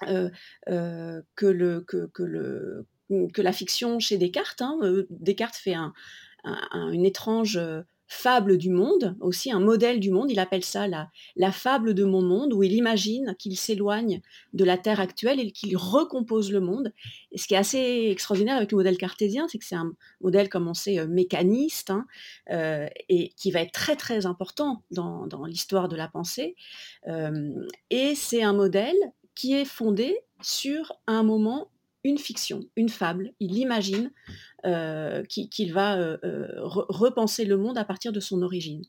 que 0.00 1.46
le 1.46 1.80
que, 1.80 2.06
que 2.12 2.22
le 2.22 2.86
que 3.32 3.42
la 3.42 3.52
fiction 3.52 3.98
chez 3.98 4.18
Descartes. 4.18 4.62
Hein. 4.62 4.78
Descartes 5.10 5.56
fait 5.56 5.74
un, 5.74 5.92
une 6.44 7.04
étrange 7.04 7.60
fable 8.12 8.58
du 8.58 8.70
monde, 8.70 9.16
aussi 9.20 9.52
un 9.52 9.60
modèle 9.60 10.00
du 10.00 10.10
monde. 10.10 10.32
Il 10.32 10.40
appelle 10.40 10.64
ça 10.64 10.88
la, 10.88 11.52
fable 11.52 11.94
de 11.94 12.02
mon 12.02 12.22
monde, 12.22 12.52
où 12.52 12.64
il 12.64 12.72
imagine 12.72 13.36
qu'il 13.38 13.56
s'éloigne 13.56 14.20
de 14.52 14.64
la 14.64 14.76
Terre 14.76 14.98
actuelle 14.98 15.38
et 15.38 15.52
qu'il 15.52 15.76
recompose 15.76 16.50
le 16.50 16.58
monde. 16.58 16.92
Ce 17.36 17.46
qui 17.46 17.54
est 17.54 17.56
assez 17.56 18.08
extraordinaire 18.10 18.56
avec 18.56 18.72
le 18.72 18.78
modèle 18.78 18.98
cartésien, 18.98 19.46
c'est 19.48 19.58
que 19.58 19.64
c'est 19.64 19.76
un 19.76 19.92
modèle, 20.20 20.48
comme 20.48 20.66
on 20.66 20.74
sait, 20.74 20.98
euh, 20.98 21.06
mécaniste, 21.06 21.90
hein, 21.90 22.04
euh, 22.50 22.88
et 23.08 23.28
qui 23.36 23.52
va 23.52 23.60
être 23.60 23.72
très 23.72 23.94
très 23.94 24.26
important 24.26 24.82
dans, 24.90 25.28
dans 25.28 25.44
l'histoire 25.44 25.88
de 25.88 25.94
la 25.94 26.08
pensée. 26.08 26.56
Euh, 27.06 27.64
et 27.90 28.16
c'est 28.16 28.42
un 28.42 28.52
modèle 28.52 28.98
qui 29.36 29.54
est 29.54 29.64
fondé 29.64 30.18
sur 30.42 30.92
un 31.06 31.22
moment 31.22 31.69
une 32.04 32.18
fiction, 32.18 32.60
une 32.76 32.88
fable. 32.88 33.32
Il 33.40 33.56
imagine 33.56 34.10
euh, 34.64 35.22
qu'il 35.24 35.72
va 35.72 35.98
euh, 35.98 36.16
euh, 36.24 36.48
repenser 36.62 37.44
le 37.44 37.56
monde 37.56 37.78
à 37.78 37.84
partir 37.84 38.12
de 38.12 38.20
son 38.20 38.42
origine. 38.42 38.82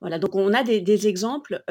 Voilà, 0.00 0.18
donc 0.18 0.34
on 0.34 0.52
a 0.52 0.64
des, 0.64 1.06
exemples, 1.06 1.62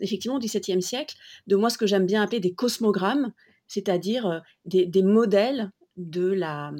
effectivement, 0.00 0.36
au 0.36 0.40
XVIIe 0.40 0.80
siècle, 0.80 1.14
de 1.46 1.56
moi 1.56 1.68
ce 1.68 1.76
que 1.76 1.86
j'aime 1.86 2.06
bien 2.06 2.22
appeler 2.22 2.40
des 2.40 2.54
cosmogrammes, 2.54 3.32
c'est-à-dire 3.66 4.40
des, 4.64 5.02
modèles 5.02 5.70
de 5.98 6.26
la, 6.26 6.72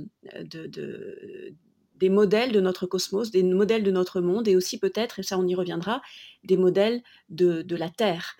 des 1.96 2.08
modèles 2.08 2.50
de 2.50 2.60
notre 2.60 2.86
cosmos, 2.86 3.30
des 3.30 3.42
modèles 3.42 3.82
de 3.82 3.90
notre 3.90 4.22
monde, 4.22 4.48
et 4.48 4.56
aussi 4.56 4.78
peut-être, 4.78 5.18
et 5.18 5.22
ça 5.22 5.38
on 5.38 5.46
y 5.46 5.54
reviendra, 5.54 6.00
des 6.44 6.56
modèles 6.56 7.02
de, 7.28 7.76
la 7.76 7.90
Terre, 7.90 8.38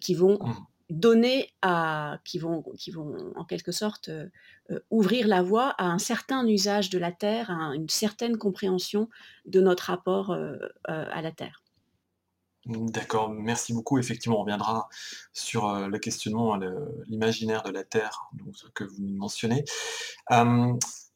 qui 0.00 0.14
vont 0.14 0.38
mmh 0.40 0.54
donner 0.90 1.50
à, 1.62 2.18
qui 2.24 2.38
vont, 2.38 2.62
qui 2.78 2.90
vont 2.90 3.32
en 3.36 3.44
quelque 3.44 3.72
sorte 3.72 4.08
euh, 4.08 4.26
euh, 4.70 4.80
ouvrir 4.90 5.26
la 5.26 5.42
voie 5.42 5.70
à 5.78 5.84
un 5.84 5.98
certain 5.98 6.46
usage 6.46 6.90
de 6.90 6.98
la 6.98 7.12
Terre, 7.12 7.50
à 7.50 7.74
une 7.74 7.88
certaine 7.88 8.38
compréhension 8.38 9.08
de 9.46 9.60
notre 9.60 9.84
rapport 9.84 10.30
euh, 10.30 10.56
à 10.84 11.20
la 11.20 11.32
Terre. 11.32 11.62
D'accord, 12.66 13.30
merci 13.30 13.72
beaucoup. 13.72 13.98
Effectivement, 13.98 14.38
on 14.38 14.42
reviendra 14.42 14.88
sur 15.32 15.88
le 15.88 15.98
questionnement, 15.98 16.58
l'imaginaire 17.06 17.62
de 17.62 17.70
la 17.70 17.82
Terre, 17.82 18.28
donc 18.34 18.54
que 18.74 18.84
vous 18.84 19.06
mentionnez. 19.06 19.64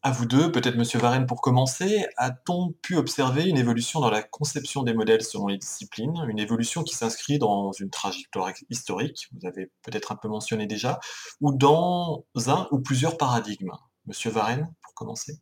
À 0.05 0.11
vous 0.11 0.27
deux, 0.27 0.51
peut-être 0.51 0.77
Monsieur 0.77 0.99
Varenne 0.99 1.27
pour 1.27 1.41
commencer, 1.41 2.05
a-t-on 2.17 2.73
pu 2.83 2.97
observer 2.97 3.49
une 3.49 3.57
évolution 3.57 4.01
dans 4.01 4.11
la 4.11 4.21
conception 4.21 4.83
des 4.83 4.95
modèles 4.95 5.23
selon 5.23 5.47
les 5.47 5.59
disciplines, 5.59 6.17
une 6.29 6.41
évolution 6.41 6.83
qui 6.83 6.97
s'inscrit 6.97 7.39
dans 7.39 7.71
une 7.71 7.89
trajectoire 7.89 8.51
historique, 8.69 9.29
vous 9.33 9.47
avez 9.47 9.71
peut-être 9.85 10.11
un 10.11 10.17
peu 10.17 10.27
mentionné 10.27 10.67
déjà, 10.67 10.99
ou 11.41 11.55
dans 11.55 12.25
un 12.49 12.67
ou 12.73 12.81
plusieurs 12.81 13.17
paradigmes? 13.17 13.71
Monsieur 14.07 14.33
Varenne, 14.33 14.75
pour 14.83 14.93
commencer. 14.95 15.35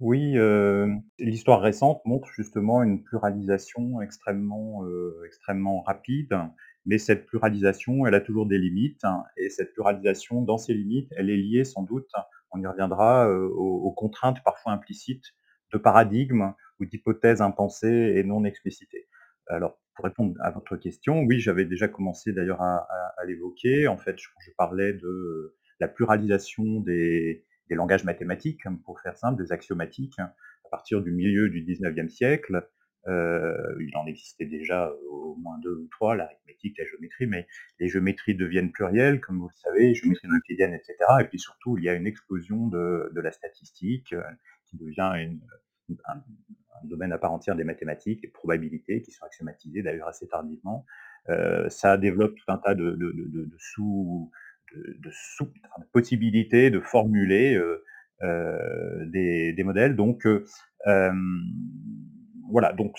Oui, 0.00 0.36
euh, 0.36 0.86
l'histoire 1.18 1.62
récente 1.62 2.02
montre 2.04 2.28
justement 2.28 2.82
une 2.82 3.02
pluralisation 3.02 4.02
extrêmement, 4.02 4.84
euh, 4.84 5.22
extrêmement 5.24 5.80
rapide, 5.80 6.36
mais 6.84 6.98
cette 6.98 7.24
pluralisation, 7.24 8.04
elle 8.04 8.14
a 8.14 8.20
toujours 8.20 8.44
des 8.44 8.58
limites, 8.58 9.00
et 9.38 9.48
cette 9.48 9.72
pluralisation, 9.72 10.42
dans 10.42 10.58
ses 10.58 10.74
limites, 10.74 11.08
elle 11.16 11.30
est 11.30 11.38
liée 11.38 11.64
sans 11.64 11.84
doute 11.84 12.10
on 12.50 12.60
y 12.60 12.66
reviendra, 12.66 13.30
aux, 13.30 13.92
contraintes 13.92 14.42
parfois 14.44 14.72
implicites 14.72 15.24
de 15.72 15.78
paradigmes 15.78 16.54
ou 16.80 16.86
d'hypothèses 16.86 17.42
impensées 17.42 18.14
et 18.16 18.24
non 18.24 18.44
explicitées. 18.44 19.08
Alors, 19.48 19.78
pour 19.94 20.04
répondre 20.04 20.34
à 20.40 20.50
votre 20.50 20.76
question, 20.76 21.20
oui, 21.22 21.40
j'avais 21.40 21.64
déjà 21.64 21.88
commencé 21.88 22.32
d'ailleurs 22.32 22.62
à, 22.62 22.86
l'évoquer. 23.26 23.86
En 23.88 23.96
fait, 23.96 24.18
je, 24.18 24.28
je, 24.40 24.50
parlais 24.56 24.92
de 24.92 25.56
la 25.80 25.88
pluralisation 25.88 26.80
des, 26.80 27.44
langages 27.70 28.04
mathématiques, 28.04 28.62
pour 28.84 29.00
faire 29.00 29.16
simple, 29.16 29.42
des 29.42 29.52
axiomatiques, 29.52 30.18
à 30.18 30.68
partir 30.70 31.02
du 31.02 31.10
milieu 31.10 31.48
du 31.48 31.64
19e 31.64 32.08
siècle, 32.08 32.68
euh, 33.06 33.74
il 33.80 33.96
en 33.96 34.06
existait 34.06 34.46
déjà 34.46 34.90
au 35.10 35.36
moins 35.36 35.58
deux 35.58 35.74
ou 35.74 35.88
trois, 35.88 36.16
l'arithmétique, 36.16 36.78
la 36.78 36.84
géométrie, 36.86 37.26
mais 37.26 37.46
les 37.78 37.88
géométries 37.88 38.34
deviennent 38.34 38.72
plurielles, 38.72 39.20
comme 39.20 39.38
vous 39.38 39.48
le 39.48 39.54
savez, 39.54 39.94
géométrie 39.94 40.28
euclidienne, 40.28 40.72
etc. 40.72 40.96
Et 41.20 41.24
puis 41.24 41.38
surtout, 41.38 41.76
il 41.76 41.84
y 41.84 41.88
a 41.88 41.94
une 41.94 42.06
explosion 42.06 42.68
de, 42.68 43.10
la 43.14 43.32
statistique 43.32 44.12
euh, 44.12 44.22
qui 44.66 44.76
devient 44.76 45.12
un, 46.06 46.22
domaine 46.84 47.12
à 47.12 47.18
part 47.18 47.32
entière 47.32 47.56
des 47.56 47.64
mathématiques, 47.64 48.20
les 48.22 48.28
probabilités 48.28 49.02
qui 49.02 49.10
sont 49.10 49.24
axiomatisées 49.24 49.82
d'ailleurs 49.82 50.08
assez 50.08 50.26
tardivement. 50.28 50.84
Euh, 51.28 51.68
ça 51.70 51.96
développe 51.96 52.34
tout 52.34 52.52
un 52.52 52.58
tas 52.58 52.74
de, 52.74 52.90
de, 52.92 53.50
sous, 53.58 54.30
possibilités 55.92 56.70
de 56.70 56.80
formuler 56.80 57.58
des, 58.20 59.62
modèles. 59.62 59.94
Donc, 59.94 60.26
voilà, 62.50 62.72
donc 62.72 62.96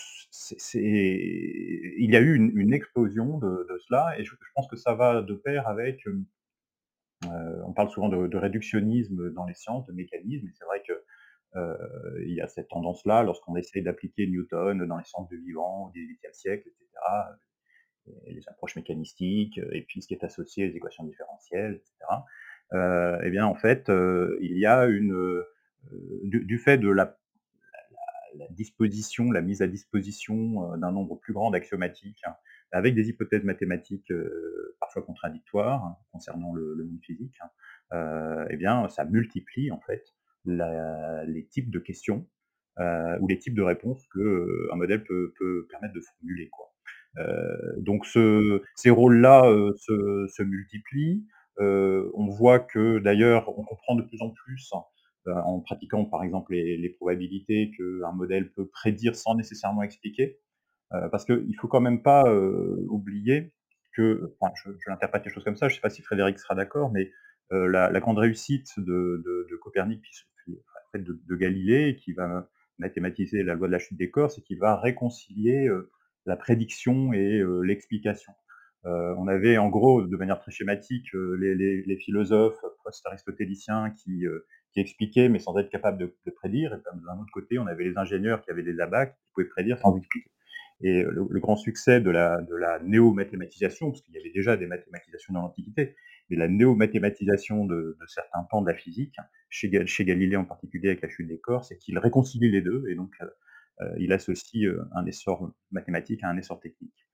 il 0.73 2.11
y 2.11 2.15
a 2.15 2.19
eu 2.19 2.35
une, 2.35 2.73
explosion 2.73 3.37
de, 3.37 3.67
cela, 3.87 4.17
et 4.17 4.23
je, 4.23 4.33
pense 4.55 4.67
que 4.67 4.75
ça 4.75 4.93
va 4.93 5.21
de 5.21 5.33
pair 5.33 5.67
avec, 5.67 6.05
euh, 6.07 6.19
euh, 7.25 7.61
on 7.65 7.73
parle 7.73 7.89
souvent 7.89 8.09
de, 8.09 8.37
réductionnisme 8.37 9.31
dans 9.33 9.45
les 9.45 9.53
sciences, 9.53 9.85
de 9.85 9.93
mécanisme, 9.93 10.47
et 10.47 10.51
c'est 10.53 10.65
vrai 10.65 10.81
qu'il 10.83 10.95
euh, 11.55 11.77
y 12.25 12.41
a 12.41 12.47
cette 12.47 12.69
tendance-là 12.69 13.23
lorsqu'on 13.23 13.55
essaye 13.55 13.83
d'appliquer 13.83 14.27
Newton 14.27 14.85
dans 14.85 14.97
les 14.97 15.05
sciences 15.05 15.29
du 15.29 15.37
vivant 15.37 15.87
au 15.87 15.91
XVIIIe 15.91 16.33
siècle, 16.33 16.67
etc., 16.67 16.85
les 18.27 18.47
approches 18.49 18.75
mécanistiques, 18.75 19.59
et 19.71 19.81
puis 19.81 20.01
ce 20.01 20.07
qui 20.07 20.13
est 20.13 20.23
associé 20.23 20.69
aux 20.69 20.75
équations 20.75 21.05
différentielles, 21.05 21.81
etc. 21.81 21.95
eh 23.23 23.29
bien, 23.31 23.47
en 23.47 23.55
fait, 23.55 23.89
il 24.41 24.59
y 24.59 24.67
a 24.67 24.85
une, 24.85 25.43
du, 26.23 26.59
fait 26.59 26.77
de 26.77 26.89
la 26.89 27.17
la 28.37 28.47
disposition, 28.49 29.31
la 29.31 29.41
mise 29.41 29.61
à 29.61 29.67
disposition 29.67 30.77
d'un 30.77 30.91
nombre 30.91 31.15
plus 31.19 31.33
grand 31.33 31.51
d'axiomatiques, 31.51 32.21
hein, 32.25 32.35
avec 32.71 32.95
des 32.95 33.09
hypothèses 33.09 33.43
mathématiques 33.43 34.11
parfois 34.79 35.03
contradictoires 35.03 35.83
hein, 35.83 35.97
concernant 36.11 36.53
le, 36.53 36.75
monde 36.83 37.01
physique, 37.01 37.37
hein, 37.41 38.45
eh 38.49 38.57
bien, 38.57 38.87
ça 38.89 39.05
multiplie 39.05 39.71
en 39.71 39.79
fait 39.81 40.03
les 40.45 41.47
types 41.49 41.71
de 41.71 41.79
questions 41.79 42.27
ou 42.77 43.27
les 43.27 43.39
types 43.39 43.55
de 43.55 43.61
réponses 43.61 44.05
qu'un 44.13 44.75
modèle 44.75 45.03
peut, 45.03 45.33
permettre 45.69 45.93
de 45.93 46.01
formuler. 46.01 46.49
donc 47.77 48.05
ces 48.05 48.89
rôles-là 48.89 49.43
se, 49.77 50.43
multiplient. 50.43 51.25
on 51.59 52.27
voit 52.27 52.59
que 52.59 52.99
d'ailleurs, 52.99 53.57
on 53.57 53.63
comprend 53.63 53.95
de 53.95 54.03
plus 54.03 54.21
en 54.21 54.29
plus 54.29 54.71
en 55.27 55.59
pratiquant 55.59 56.05
par 56.05 56.23
exemple 56.23 56.53
les, 56.53 56.89
probabilités 56.89 57.71
qu'un 57.77 58.11
modèle 58.11 58.51
peut 58.51 58.67
prédire 58.67 59.15
sans 59.15 59.35
nécessairement 59.35 59.83
expliquer. 59.83 60.39
Euh, 60.93 61.09
parce 61.09 61.25
qu'il 61.25 61.47
ne 61.47 61.57
faut 61.59 61.67
quand 61.67 61.81
même 61.81 62.01
pas 62.01 62.23
euh, 62.29 62.85
oublier 62.89 63.53
que, 63.95 64.35
enfin, 64.39 64.53
je, 64.63 64.69
l'interprète 64.87 65.23
quelque 65.23 65.33
chose 65.33 65.43
comme 65.43 65.55
ça, 65.55 65.67
je 65.67 65.73
ne 65.73 65.75
sais 65.75 65.81
pas 65.81 65.89
si 65.89 66.01
Frédéric 66.01 66.39
sera 66.39 66.55
d'accord, 66.55 66.91
mais 66.91 67.11
la, 67.51 67.99
grande 67.99 68.17
réussite 68.17 68.71
de, 68.77 69.47
Copernic, 69.61 70.03
de, 70.95 71.21
de, 71.27 71.35
Galilée, 71.35 71.95
qui 71.95 72.11
va 72.11 72.49
mathématiser 72.79 73.43
la 73.43 73.53
loi 73.53 73.67
de 73.67 73.71
la 73.71 73.79
chute 73.79 73.97
des 73.97 74.09
corps, 74.09 74.31
c'est 74.31 74.41
qu'il 74.41 74.57
va 74.57 74.75
réconcilier 74.75 75.69
la 76.25 76.35
prédiction 76.35 77.13
et 77.13 77.43
l'explication. 77.63 78.33
on 78.83 79.27
avait 79.27 79.59
en 79.59 79.69
gros, 79.69 80.01
de 80.01 80.17
manière 80.17 80.39
très 80.39 80.51
schématique, 80.51 81.07
les, 81.13 81.97
philosophes 82.03 82.59
post-aristotéliciens 82.83 83.91
qui, 83.91 84.25
qui 84.83 85.29
mais 85.29 85.39
sans 85.39 85.57
être 85.57 85.69
capable 85.69 85.97
de, 85.97 86.31
prédire. 86.31 86.73
Et 86.73 86.77
d'un 86.77 87.19
autre 87.19 87.31
côté, 87.31 87.57
on 87.57 87.67
avait 87.67 87.85
les 87.85 87.97
ingénieurs 87.97 88.41
qui 88.41 88.51
avaient 88.51 88.63
des 88.63 88.79
abacs 88.79 89.15
qui 89.15 89.31
pouvaient 89.33 89.47
prédire 89.47 89.79
sans 89.79 89.97
expliquer. 89.97 90.29
Et 90.81 91.03
le, 91.03 91.39
grand 91.39 91.55
succès 91.55 92.01
de 92.01 92.09
la, 92.09 92.41
de 92.41 92.55
la 92.55 92.79
néo-mathématisation, 92.79 93.91
parce 93.91 94.01
qu'il 94.01 94.13
y 94.13 94.19
avait 94.19 94.31
déjà 94.31 94.57
des 94.57 94.67
mathématisations 94.67 95.33
dans 95.33 95.41
l'Antiquité, 95.41 95.95
mais 96.29 96.35
la 96.35 96.49
néo-mathématisation 96.49 97.65
de, 97.65 97.97
certains 98.07 98.45
pans 98.49 98.61
de 98.61 98.69
la 98.69 98.75
physique, 98.75 99.15
chez, 99.49 99.69
Galilée 99.69 100.35
en 100.35 100.43
particulier 100.43 100.89
avec 100.89 101.01
la 101.01 101.09
chute 101.09 101.27
des 101.27 101.39
corps, 101.39 101.63
c'est 101.63 101.77
qu'il 101.77 101.97
réconcilie 101.97 102.51
les 102.51 102.61
deux, 102.61 102.83
et 102.89 102.95
donc 102.95 103.13
euh, 103.21 103.87
il 103.99 104.11
associe 104.11 104.65
euh, 104.65 104.83
un 104.93 105.05
essor 105.05 105.53
mathématique 105.71 106.23
à 106.23 106.29
un 106.29 106.37
essor 106.37 106.59
technique. 106.59 107.07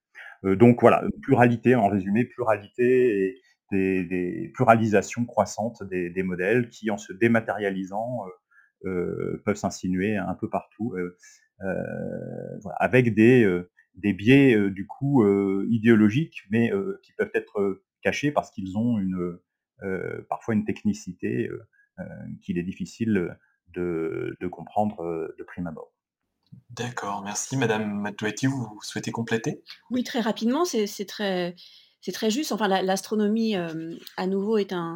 donc 0.43 0.82
voilà, 0.82 1.04
pluralité 1.21 1.76
en 1.76 1.88
résumé, 1.88 2.26
pluralité 2.26 3.26
et 3.26 3.41
des, 3.72 4.52
pluralisations 4.54 5.26
croissantes 5.26 5.84
des, 5.84 6.24
modèles 6.24 6.70
qui, 6.70 6.92
en 6.92 6.98
se 6.98 7.14
dématérialisant, 7.14 8.26
peuvent 8.84 9.56
s'insinuer 9.56 10.18
un 10.18 10.36
peu 10.36 10.50
partout, 10.50 10.96
avec 12.80 13.14
des, 13.14 13.62
des 13.96 14.14
biais 14.14 14.70
du 14.70 14.88
coup 14.88 15.26
idéologiques, 15.70 16.44
mais 16.50 16.72
qui 17.04 17.14
peuvent 17.14 17.32
être 17.34 17.82
cachés 18.02 18.32
parce 18.32 18.52
qu'ils 18.52 18.78
ont 18.78 18.98
une, 18.98 19.40
parfois 20.30 20.54
une 20.54 20.66
technicité 20.66 21.50
qu'il 22.42 22.58
est 22.58 22.64
difficile 22.64 23.38
de, 23.74 24.48
comprendre 24.52 25.34
de 25.38 25.44
prime 25.44 25.68
abord. 25.68 25.94
D'accord, 26.72 27.22
merci. 27.24 27.58
Madame 27.58 28.02
Matouetti, 28.02 28.48
vous 28.48 28.80
souhaitez 28.82 29.12
compléter? 29.12 29.64
Oui, 29.90 30.04
très 30.04 30.20
rapidement, 30.20 30.66
c'est 30.66 31.06
très, 31.06 31.56
très 32.10 32.32
juste. 32.32 32.52
Enfin, 32.52 32.68
l'astronomie, 32.68 33.56
à 33.56 34.28
nouveau, 34.28 34.58
est 34.58 34.74
un, 34.74 34.96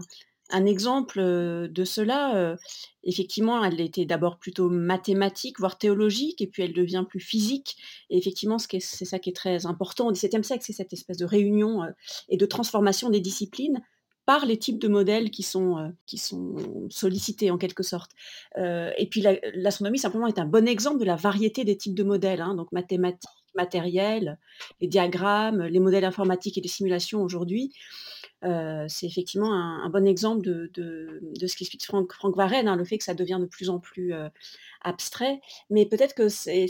exemple 0.52 1.20
de 1.22 1.84
cela. 1.84 2.56
effectivement, 3.04 3.64
elle 3.64 3.82
était 3.82 4.06
d'abord 4.06 4.38
plutôt 4.38 4.70
mathématique, 4.70 5.60
voire 5.60 5.78
théologique, 5.78 6.42
et 6.42 6.48
puis 6.48 6.64
elle 6.64 6.74
devient 6.74 7.06
plus 7.08 7.20
physique. 7.20 7.78
Et 8.10 8.18
effectivement, 8.18 8.58
c'est 8.58 8.80
ça 8.80 9.20
qui 9.20 9.30
est 9.30 9.34
très 9.34 9.66
important 9.66 10.08
au 10.08 10.12
XVIIe 10.12 10.44
siècle, 10.44 10.64
c'est 10.66 10.74
cette 10.74 10.94
espèce 10.94 11.18
de 11.18 11.26
réunion 11.26 11.82
et 12.30 12.38
de 12.38 12.46
transformation 12.46 13.10
des 13.10 13.22
disciplines 13.22 13.82
par 14.26 14.46
les 14.46 14.58
types 14.58 14.80
de 14.80 14.88
modèles 14.88 15.30
qui 15.30 15.44
sont, 15.44 15.94
sollicités 16.90 17.52
en 17.52 17.58
quelque 17.58 17.84
sorte. 17.84 18.12
Et 18.58 19.08
puis 19.10 19.24
l'astronomie 19.54 20.00
simplement 20.00 20.28
est 20.28 20.40
un 20.40 20.46
bon 20.46 20.68
exemple 20.68 21.00
de 21.00 21.06
la 21.06 21.16
variété 21.16 21.64
des 21.64 21.78
types 21.78 21.96
de 21.96 22.04
modèles, 22.04 22.42
hein, 22.42 22.56
donc 22.56 22.72
mathématiques, 22.72 23.30
matériels, 23.56 24.38
les 24.82 24.88
diagrammes, 24.88 25.64
les 25.64 25.80
modèles 25.80 26.06
informatiques 26.06 26.58
et 26.58 26.62
les 26.62 26.68
simulations 26.68 27.22
aujourd'hui. 27.22 27.74
Euh, 28.44 28.86
c'est 28.88 29.08
effectivement 29.08 29.54
un, 29.54 29.90
bon 29.90 30.06
exemple 30.06 30.44
de, 30.44 30.70
de, 30.74 31.48
ce 31.48 31.56
qu'explique 31.56 31.86
Franck, 31.86 32.14
Franck 32.14 32.36
Varenne, 32.36 32.68
hein, 32.68 32.76
le 32.76 32.86
fait 32.86 32.98
que 32.98 33.04
ça 33.04 33.14
devient 33.14 33.40
de 33.40 33.46
plus 33.46 33.70
en 33.70 33.80
plus 33.80 34.14
abstrait. 34.82 35.42
Mais 35.70 35.86
peut-être 35.86 36.14
que 36.14 36.30
c'est 36.30 36.68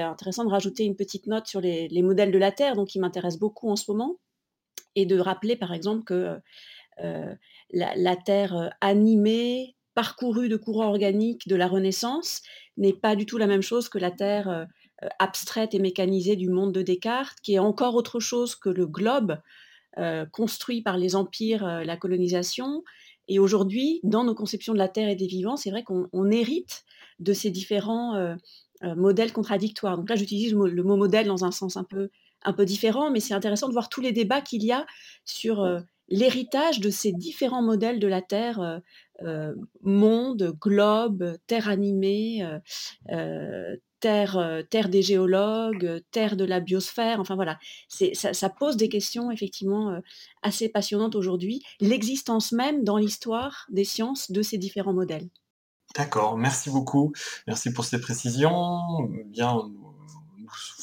intéressant 0.00 0.44
de 0.44 0.50
rajouter 0.50 0.84
une 0.84 0.96
petite 0.96 1.26
note 1.26 1.46
sur 1.46 1.60
les, 1.60 1.88
les 1.88 2.02
modèles 2.02 2.30
de 2.30 2.38
la 2.38 2.52
Terre, 2.52 2.76
donc 2.76 2.88
qui 2.88 3.00
m'intéresse 3.00 3.38
beaucoup 3.38 3.70
en 3.70 3.76
ce 3.76 3.90
moment, 3.90 4.16
et 4.94 5.06
de 5.06 5.18
rappeler 5.18 5.56
par 5.56 5.72
exemple 5.72 6.04
que 6.04 6.38
la, 7.72 8.16
Terre 8.16 8.74
animée, 8.80 9.76
parcourue 9.94 10.48
de 10.48 10.56
courants 10.56 10.88
organiques 10.88 11.48
de 11.48 11.56
la 11.56 11.66
Renaissance, 11.66 12.42
n'est 12.76 12.92
pas 12.92 13.16
du 13.16 13.26
tout 13.26 13.38
la 13.38 13.46
même 13.46 13.62
chose 13.62 13.88
que 13.88 13.98
la 13.98 14.10
Terre 14.10 14.66
abstraite 15.18 15.74
et 15.74 15.78
mécanisée 15.78 16.36
du 16.36 16.48
monde 16.48 16.72
de 16.72 16.82
Descartes, 16.82 17.38
qui 17.42 17.54
est 17.54 17.58
encore 17.58 17.94
autre 17.94 18.20
chose 18.20 18.54
que 18.54 18.68
le 18.68 18.86
globe 18.86 19.38
construit 20.32 20.80
par 20.80 20.96
les 20.96 21.16
empires, 21.16 21.84
la 21.84 21.96
colonisation. 21.96 22.82
Et 23.28 23.38
aujourd'hui, 23.38 24.00
dans 24.04 24.24
nos 24.24 24.34
conceptions 24.34 24.72
de 24.72 24.78
la 24.78 24.88
Terre 24.88 25.08
et 25.08 25.16
des 25.16 25.26
vivants, 25.26 25.56
c'est 25.56 25.70
vrai 25.70 25.84
qu'on 25.84 26.30
hérite 26.30 26.84
de 27.18 27.32
ces 27.32 27.50
différents 27.50 28.36
modèles 28.82 29.32
contradictoires. 29.32 29.96
Donc 29.96 30.08
là, 30.08 30.16
j'utilise 30.16 30.54
le 30.54 30.82
mot 30.82 30.96
modèle 30.96 31.26
dans 31.26 31.44
un 31.44 31.52
sens 31.52 31.76
un 31.76 31.84
peu 32.52 32.64
différent, 32.64 33.10
mais 33.10 33.20
c'est 33.20 33.34
intéressant 33.34 33.68
de 33.68 33.72
voir 33.72 33.88
tous 33.88 34.00
les 34.00 34.12
débats 34.12 34.40
qu'il 34.40 34.64
y 34.64 34.72
a 34.72 34.86
sur 35.24 35.62
euh, 35.62 35.80
l'héritage 36.08 36.80
de 36.80 36.90
ces 36.90 37.12
différents 37.12 37.62
modèles 37.62 37.98
de 37.98 38.08
la 38.08 38.22
Terre, 38.22 38.60
euh, 38.60 38.78
euh, 39.22 39.54
monde, 39.82 40.56
globe, 40.60 41.36
Terre 41.46 41.68
animée, 41.68 42.44
terre, 44.02 44.88
des 44.88 45.02
géologues, 45.02 46.02
terre 46.10 46.36
de 46.36 46.44
la 46.44 46.60
biosphère, 46.60 47.20
enfin 47.20 47.36
voilà, 47.36 47.58
ça, 47.88 48.34
ça, 48.34 48.50
pose 48.50 48.76
des 48.76 48.88
questions 48.88 49.30
effectivement 49.30 50.00
assez 50.42 50.68
passionnantes 50.68 51.14
aujourd'hui, 51.14 51.62
l'existence 51.80 52.52
même 52.52 52.82
dans 52.82 52.96
l'histoire 52.96 53.66
des 53.70 53.84
sciences 53.84 54.32
de 54.32 54.42
ces 54.42 54.58
différents 54.58 54.92
modèles. 54.92 55.28
D'accord, 55.94 56.36
merci 56.36 56.70
beaucoup, 56.70 57.12
merci 57.46 57.72
pour 57.72 57.84
ces 57.84 58.00
précisions. 58.00 59.08
Bien, 59.26 59.62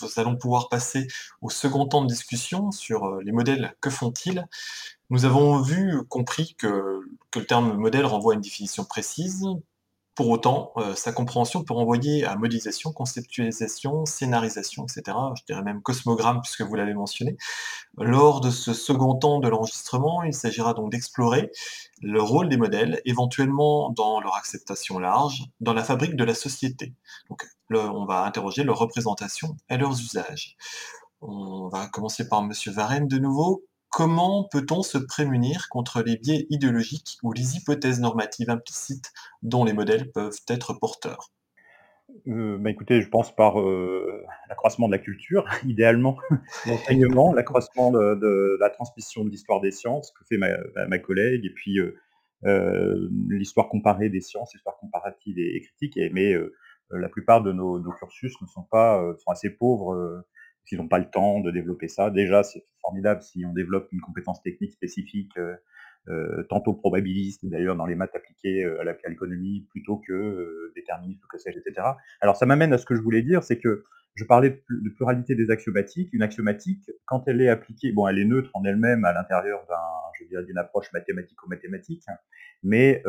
nous 0.02 0.10
allons 0.16 0.38
pouvoir 0.38 0.70
passer 0.70 1.08
au 1.42 1.50
second 1.50 1.88
temps 1.88 2.04
de 2.04 2.08
discussion 2.08 2.72
sur 2.72 3.18
les 3.18 3.32
modèles, 3.32 3.76
que 3.82 3.90
font-ils? 3.90 4.48
Nous 5.10 5.26
avons 5.26 5.62
vu, 5.62 6.04
compris 6.08 6.56
que, 6.56 7.02
que 7.32 7.40
le 7.40 7.46
terme 7.46 7.76
modèle 7.78 8.06
renvoie 8.06 8.34
à 8.34 8.36
une 8.36 8.42
définition 8.42 8.86
précise, 8.86 9.46
pour 10.20 10.28
autant, 10.32 10.74
euh, 10.76 10.96
sa 10.96 11.14
compréhension 11.14 11.64
peut 11.64 11.74
renvoyer 11.74 12.26
à 12.26 12.36
modélisation, 12.36 12.92
conceptualisation, 12.92 14.06
scénarisation, 14.06 14.84
etc. 14.84 15.18
Je 15.38 15.46
dirais 15.46 15.64
même 15.64 15.82
cosmogramme, 15.82 16.42
puisque 16.42 16.60
vous 16.60 16.76
l'avez 16.76 16.94
mentionné. 16.94 17.38
Lors 17.98 18.42
de 18.42 18.52
ce 18.52 18.74
second 18.74 19.16
temps 19.16 19.40
de 19.40 19.48
l'enregistrement, 19.48 20.24
il 20.24 20.34
s'agira 20.34 20.74
donc 20.74 20.92
d'explorer 20.92 21.52
le 22.02 22.22
rôle 22.22 22.50
des 22.50 22.58
modèles, 22.58 23.02
éventuellement 23.06 23.92
dans 23.92 24.20
leur 24.20 24.36
acceptation 24.36 25.00
large, 25.00 25.46
dans 25.62 25.74
la 25.74 25.86
fabrique 25.86 26.18
de 26.18 26.26
la 26.26 26.34
société. 26.34 26.94
Donc, 27.30 27.48
on 27.72 28.04
va 28.04 28.26
interroger 28.26 28.66
leur 28.66 28.78
représentation 28.78 29.56
et 29.70 29.78
leurs 29.78 29.98
usages. 30.02 30.58
On 31.22 31.70
va 31.70 31.88
commencer 31.88 32.28
par 32.28 32.42
M. 32.42 32.52
Varenne 32.74 33.08
de 33.08 33.20
nouveau. 33.20 33.64
Comment 33.90 34.48
peut-on 34.52 34.84
se 34.84 34.98
prémunir 35.00 35.68
contre 35.70 36.04
les 36.04 36.18
biais 36.18 36.46
idéologiques 36.50 37.18
ou 37.24 37.34
les 37.34 37.58
hypothèses 37.58 38.00
normatives 38.00 38.50
implicites 38.50 39.12
dont 39.42 39.66
les 39.66 39.74
modèles 39.74 40.12
peuvent 40.12 40.40
être 40.48 40.74
porteurs? 40.74 41.32
Euh, 42.28 42.58
bah, 42.60 42.70
écoutez, 42.70 43.02
je 43.02 43.10
pense 43.10 43.36
par 43.36 43.60
euh, 43.60 44.24
l'accroissement 44.48 44.88
de 44.88 44.94
la 44.94 45.00
culture, 45.00 45.46
idéalement, 45.66 46.18
l'enseignement, 46.68 47.34
l'accroissement 47.34 47.92
de, 47.92 48.58
la 48.60 48.70
transmission 48.70 49.24
de 49.24 49.30
l'histoire 49.30 49.62
des 49.62 49.72
sciences 49.72 50.12
que 50.12 50.24
fait 50.26 50.38
ma, 50.38 51.00
collègue, 51.00 51.46
et 51.46 51.54
puis 51.54 51.80
euh, 51.80 53.10
l'histoire 53.28 53.70
comparée 53.70 54.10
des 54.10 54.22
sciences, 54.22 54.54
l'histoire 54.54 54.78
comparative 54.78 55.38
et, 55.38 55.62
critique. 55.62 56.00
mais 56.14 56.36
la 56.92 57.10
plupart 57.10 57.42
de 57.42 57.52
nos, 57.52 57.82
cursus 57.92 58.34
ne 58.42 58.48
sont 58.48 58.64
pas, 58.64 59.04
sont 59.18 59.32
assez 59.32 59.50
pauvres 59.50 60.24
s'ils 60.70 60.78
n'ont 60.78 60.88
pas 60.88 61.00
le 61.00 61.10
temps 61.10 61.40
de 61.40 61.50
développer 61.50 61.88
ça. 61.88 62.12
Déjà, 62.12 62.44
c'est 62.44 62.64
formidable 62.82 63.24
si 63.24 63.44
on 63.44 63.54
développe 63.54 63.92
une 63.92 64.02
compétence 64.02 64.42
technique 64.44 64.74
spécifique, 64.74 65.36
euh, 65.38 65.56
euh, 66.10 66.44
tantôt 66.44 66.74
probabiliste, 66.74 67.44
d'ailleurs 67.44 67.76
dans 67.76 67.88
les 67.88 67.96
maths 67.96 68.16
appliquées 68.16 68.64
euh, 68.64 68.80
à 68.82 69.10
l'économie, 69.10 69.68
plutôt 69.72 69.98
que 69.98 70.72
déterministe 70.76 71.24
ou 71.26 71.28
que 71.28 71.40
sais-je, 71.40 71.58
etc. 71.58 71.88
Alors 72.22 72.38
ça 72.38 72.46
m'amène 72.46 72.72
à 72.72 72.78
ce 72.78 72.86
que 72.86 72.96
je 72.96 73.02
voulais 73.02 73.24
dire, 73.24 73.44
c'est 73.44 73.58
que 73.58 73.84
je 74.14 74.24
parlais 74.26 74.62
de 74.70 74.90
pluralité 74.90 75.34
des 75.34 75.50
axiomatiques. 75.50 76.10
Une 76.14 76.22
axiomatique, 76.22 76.92
quand 77.06 77.28
elle 77.28 77.42
est 77.42 77.50
appliquée, 77.50 77.92
bon, 77.92 78.08
elle 78.08 78.20
est 78.20 78.26
neutre 78.26 78.52
en 78.54 78.64
elle-même 78.64 79.06
à 79.06 79.14
l'intérieur 79.14 79.66
d'un, 79.68 80.44
d'une 80.44 80.58
approche 80.58 80.92
mathématico-mathématique, 80.94 82.04
mais 82.62 83.02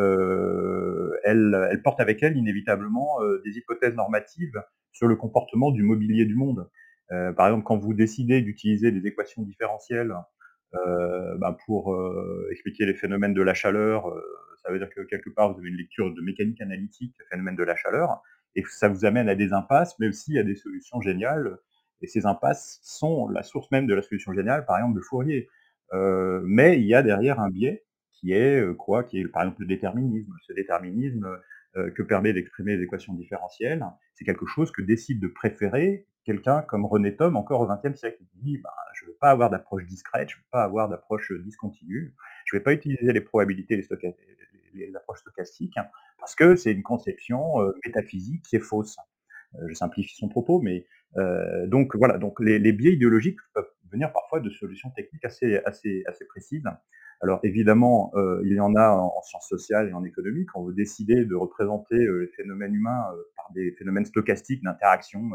elle, 1.24 1.80
porte 1.82 2.00
avec 2.00 2.22
elle 2.22 2.36
inévitablement 2.36 3.18
des 3.44 3.58
hypothèses 3.58 3.94
normatives 3.94 4.62
sur 4.92 5.08
le 5.08 5.16
comportement 5.16 5.72
du 5.72 5.82
mobilier 5.82 6.26
du 6.26 6.36
monde. 6.36 6.68
Euh, 7.12 7.32
par 7.32 7.46
exemple, 7.48 7.64
quand 7.64 7.78
vous 7.78 7.94
décidez 7.94 8.40
d'utiliser 8.40 8.92
des 8.92 9.06
équations 9.06 9.42
différentielles 9.42 10.14
euh, 10.74 11.36
ben, 11.38 11.56
pour 11.66 11.94
euh, 11.94 12.48
expliquer 12.52 12.86
les 12.86 12.94
phénomènes 12.94 13.34
de 13.34 13.42
la 13.42 13.54
chaleur, 13.54 14.06
ça 14.62 14.70
veut 14.72 14.78
dire 14.78 14.90
que 14.90 15.02
quelque 15.02 15.30
part, 15.30 15.52
vous 15.52 15.58
avez 15.58 15.68
une 15.68 15.76
lecture 15.76 16.12
de 16.14 16.20
mécanique 16.22 16.60
analytique, 16.60 17.14
des 17.18 17.24
phénomènes 17.30 17.56
de 17.56 17.64
la 17.64 17.74
chaleur, 17.76 18.22
et 18.54 18.62
ça 18.68 18.88
vous 18.88 19.04
amène 19.04 19.28
à 19.28 19.34
des 19.34 19.52
impasses, 19.52 19.98
mais 19.98 20.08
aussi 20.08 20.38
à 20.38 20.42
des 20.42 20.54
solutions 20.54 21.00
géniales. 21.00 21.58
Et 22.02 22.06
ces 22.06 22.26
impasses 22.26 22.80
sont 22.82 23.28
la 23.28 23.42
source 23.42 23.70
même 23.70 23.86
de 23.86 23.94
la 23.94 24.02
solution 24.02 24.32
géniale, 24.32 24.64
par 24.66 24.78
exemple 24.78 24.96
de 24.96 25.02
Fourier. 25.02 25.48
mais 26.44 26.78
il 26.78 26.86
y 26.86 26.94
a 26.94 27.02
derrière 27.02 27.40
un 27.40 27.50
biais 27.50 27.84
qui 28.12 28.32
est 28.32 28.62
quoi? 28.76 29.04
Qui 29.04 29.20
est 29.20 29.28
par 29.28 29.42
exemple 29.42 29.62
le 29.62 29.66
déterminisme. 29.66 30.32
Ce 30.46 30.52
déterminisme 30.52 31.26
que 31.74 32.02
permet 32.02 32.32
d'exprimer 32.32 32.76
les 32.76 32.82
équations 32.82 33.14
différentielles, 33.14 33.84
c'est 34.14 34.24
quelque 34.24 34.46
chose 34.46 34.72
que 34.72 34.82
décide 34.82 35.20
de 35.20 35.28
préférer 35.28 36.06
quelqu'un 36.24 36.62
comme 36.62 36.84
René 36.84 37.16
Thom 37.16 37.36
encore 37.36 37.60
au 37.60 37.66
XXe 37.66 37.98
siècle. 37.98 38.18
Il 38.34 38.42
dit 38.42 38.58
bah, 38.58 38.74
je 38.94 39.04
ne 39.04 39.10
veux 39.10 39.16
pas 39.16 39.30
avoir 39.30 39.50
d'approche 39.50 39.86
discrète, 39.86 40.30
je 40.30 40.36
ne 40.36 40.40
veux 40.40 40.48
pas 40.50 40.62
avoir 40.62 40.88
d'approche 40.88 41.32
discontinue, 41.32 42.14
je 42.44 42.56
ne 42.56 42.60
vais 42.60 42.62
pas 42.62 42.72
utiliser 42.72 43.12
les 43.12 43.20
probabilités, 43.20 43.76
les, 43.76 44.96
approches 44.96 45.20
stochastiques, 45.20 45.78
parce 46.18 46.34
que 46.34 46.56
c'est 46.56 46.72
une 46.72 46.82
conception 46.82 47.62
euh, 47.62 47.72
métaphysique 47.84 48.44
qui 48.44 48.56
est 48.56 48.60
fausse. 48.60 48.96
Euh, 49.56 49.68
je 49.68 49.74
simplifie 49.74 50.16
son 50.16 50.28
propos, 50.28 50.60
mais 50.60 50.86
euh, 51.16 51.66
donc 51.66 51.96
voilà, 51.96 52.18
donc 52.18 52.40
les, 52.40 52.72
biais 52.72 52.92
idéologiques 52.92 53.38
peuvent 53.54 53.70
venir 53.90 54.12
parfois 54.12 54.40
de 54.40 54.50
solutions 54.50 54.90
techniques 54.90 55.24
assez, 55.24 55.58
assez, 55.64 56.04
assez 56.06 56.24
précises. 56.26 56.64
Alors 57.22 57.40
évidemment, 57.42 58.12
il 58.44 58.54
y 58.54 58.60
en 58.60 58.74
a 58.76 58.92
en, 58.92 59.20
sciences 59.22 59.46
sociales 59.46 59.90
et 59.90 59.92
en 59.92 60.04
économie, 60.04 60.46
quand 60.46 60.62
vous 60.62 60.72
décidez 60.72 61.26
de 61.26 61.34
représenter 61.34 61.98
les 61.98 62.28
phénomènes 62.28 62.74
humains 62.74 63.04
par 63.36 63.50
des 63.52 63.72
phénomènes 63.72 64.06
stochastiques 64.06 64.62
d'interaction 64.62 65.30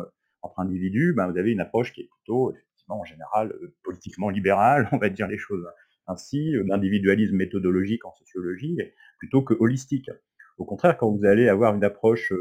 entre 0.46 0.60
individus, 0.60 1.14
ben, 1.14 1.30
vous 1.30 1.38
avez 1.38 1.52
une 1.52 1.60
approche 1.60 1.92
qui 1.92 2.02
est 2.02 2.10
plutôt, 2.10 2.54
effectivement, 2.54 3.00
en 3.00 3.04
général, 3.04 3.52
euh, 3.52 3.74
politiquement 3.84 4.30
libérale, 4.30 4.88
on 4.92 4.98
va 4.98 5.10
dire 5.10 5.28
les 5.28 5.38
choses 5.38 5.66
ainsi, 6.08 6.56
euh, 6.56 6.64
d'individualisme 6.64 7.36
méthodologique 7.36 8.06
en 8.06 8.14
sociologie, 8.14 8.78
plutôt 9.18 9.42
que 9.42 9.56
holistique. 9.60 10.10
Au 10.58 10.66
contraire, 10.66 10.98
quand 10.98 11.12
vous 11.12 11.26
allez 11.26 11.50
avoir 11.50 11.76
une 11.76 11.84
approche 11.84 12.32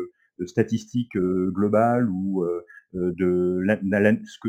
euh, 0.41 0.47
statistique 0.47 1.17
globale 1.17 2.09
ou 2.11 2.45
de 2.93 3.65
ce, 4.25 4.39
que, 4.41 4.49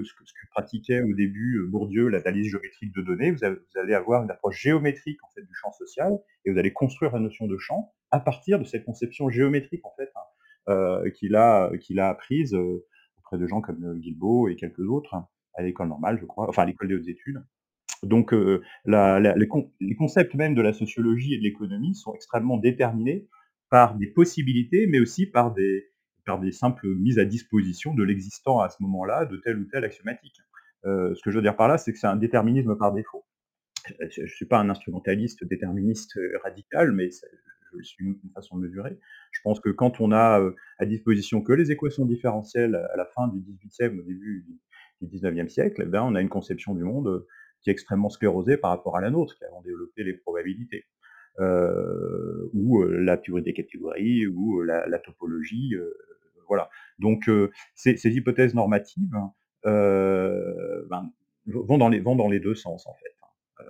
pratiquait 0.52 1.02
au 1.02 1.14
début 1.14 1.66
Bourdieu, 1.70 2.10
l'analyse 2.10 2.52
géométrique 2.52 2.94
de 2.96 3.02
données. 3.02 3.32
Vous, 3.32 3.44
allez 3.76 3.94
avoir 3.94 4.24
une 4.24 4.32
approche 4.32 4.62
géométrique 4.62 5.24
en 5.24 5.30
fait 5.34 5.42
du 5.42 5.54
champ 5.54 5.72
social 5.72 6.14
et 6.46 6.52
vous 6.52 6.58
allez 6.60 6.72
construire 6.72 7.12
la 7.14 7.20
notion 7.20 7.48
de 7.48 7.58
champ 7.58 7.92
à 8.12 8.20
partir 8.20 8.60
de 8.60 8.66
cette 8.66 8.86
conception 8.86 9.30
géométrique 9.30 9.84
en 9.86 9.94
fait 9.98 10.12
hein, 10.16 11.02
qu'il 11.16 11.36
a 11.36 11.72
a 11.72 12.10
apprise 12.10 12.56
auprès 13.20 13.38
de 13.38 13.48
gens 13.48 13.62
comme 13.62 14.00
Guilbeault 14.00 14.48
et 14.50 14.56
quelques 14.56 14.88
autres 14.88 15.16
à 15.56 15.64
l'école 15.64 15.88
normale, 15.88 16.20
je 16.20 16.26
crois, 16.26 16.48
enfin 16.48 16.64
à 16.64 16.66
l'école 16.66 16.90
des 16.90 16.96
hautes 16.96 17.08
études. 17.08 17.44
Donc 18.04 18.34
les, 18.34 19.96
concepts 19.98 20.36
même 20.36 20.56
de 20.56 20.62
la 20.62 20.74
sociologie 20.74 21.34
et 21.34 21.38
de 21.38 21.44
l'économie 21.44 21.96
sont 21.96 22.14
extrêmement 22.14 22.58
déterminés 22.58 23.28
par 23.76 23.98
des 23.98 24.08
possibilités, 24.08 24.88
mais 24.88 25.02
aussi 25.02 25.26
par 25.26 25.54
des, 25.54 25.92
par 26.26 26.40
des 26.40 26.54
simples 26.54 26.88
mises 26.88 27.20
à 27.20 27.26
disposition 27.26 27.94
de 27.94 28.04
l'existant 28.04 28.62
à 28.62 28.70
ce 28.70 28.78
moment-là 28.80 29.26
de 29.26 29.36
telle 29.36 29.60
ou 29.60 29.66
telle 29.66 29.84
axiomatique. 29.84 30.38
ce 30.86 31.22
que 31.22 31.30
je 31.30 31.36
veux 31.36 31.42
dire 31.42 31.58
par 31.58 31.68
là, 31.68 31.78
c'est 31.78 31.92
que 31.92 32.00
c'est 32.00 32.08
un 32.08 32.16
déterminisme 32.16 32.78
par 32.78 32.94
défaut. 32.94 33.26
Je 34.00 34.22
ne 34.22 34.28
suis 34.28 34.46
pas 34.46 34.60
un 34.60 34.70
instrumentaliste 34.70 35.44
déterministe 35.44 36.18
radical, 36.42 36.94
mais 36.94 37.10
je 37.78 37.84
suis 37.84 38.06
une 38.06 38.32
façon 38.34 38.56
mesurée. 38.56 38.98
Je 39.32 39.42
pense 39.44 39.60
que 39.60 39.72
quand 39.72 40.00
on 40.00 40.14
a 40.14 40.42
à 40.78 40.86
disposition 40.86 41.42
que 41.42 41.52
les 41.52 41.70
équations 41.70 42.06
différentielles 42.06 42.76
à 42.76 42.96
la 42.96 43.06
fin 43.08 43.28
du 43.28 43.40
18e, 43.40 44.00
au 44.00 44.04
début 44.04 44.46
du 45.02 45.18
19e 45.18 45.50
siècle, 45.50 45.82
eh 45.86 45.90
ben, 45.90 46.02
on 46.02 46.16
a 46.16 46.22
une 46.22 46.30
conception 46.30 46.76
du 46.76 46.86
monde 46.86 47.26
qui 47.62 47.72
est 47.72 47.74
extrêmement 47.74 48.10
sclérosée 48.10 48.56
par 48.56 48.72
rapport 48.72 48.96
à 48.96 49.02
la 49.02 49.10
nôtre, 49.10 49.36
qui 49.36 49.44
avons 49.44 49.62
développé 49.64 50.06
les 50.06 50.14
probabilités. 50.14 50.86
Euh, 51.40 52.50
ou 52.54 52.82
euh, 52.82 52.98
la 53.02 53.18
théorie 53.18 53.42
des 53.42 53.54
catégories, 53.54 54.26
ou 54.26 54.62
euh, 54.62 54.86
la, 54.88 55.00
topologie, 55.00 55.76
voilà. 56.48 56.70
Donc 57.00 57.30
ces, 57.74 57.98
hypothèses 58.06 58.54
normatives 58.54 59.18
ben, 59.64 61.12
vont, 61.46 61.78
dans 61.78 61.90
les, 61.90 62.00
vont 62.00 62.16
dans 62.16 62.30
les 62.30 62.40
deux 62.40 62.56
sens 62.56 62.88
en 62.88 62.94
fait. 62.94 63.66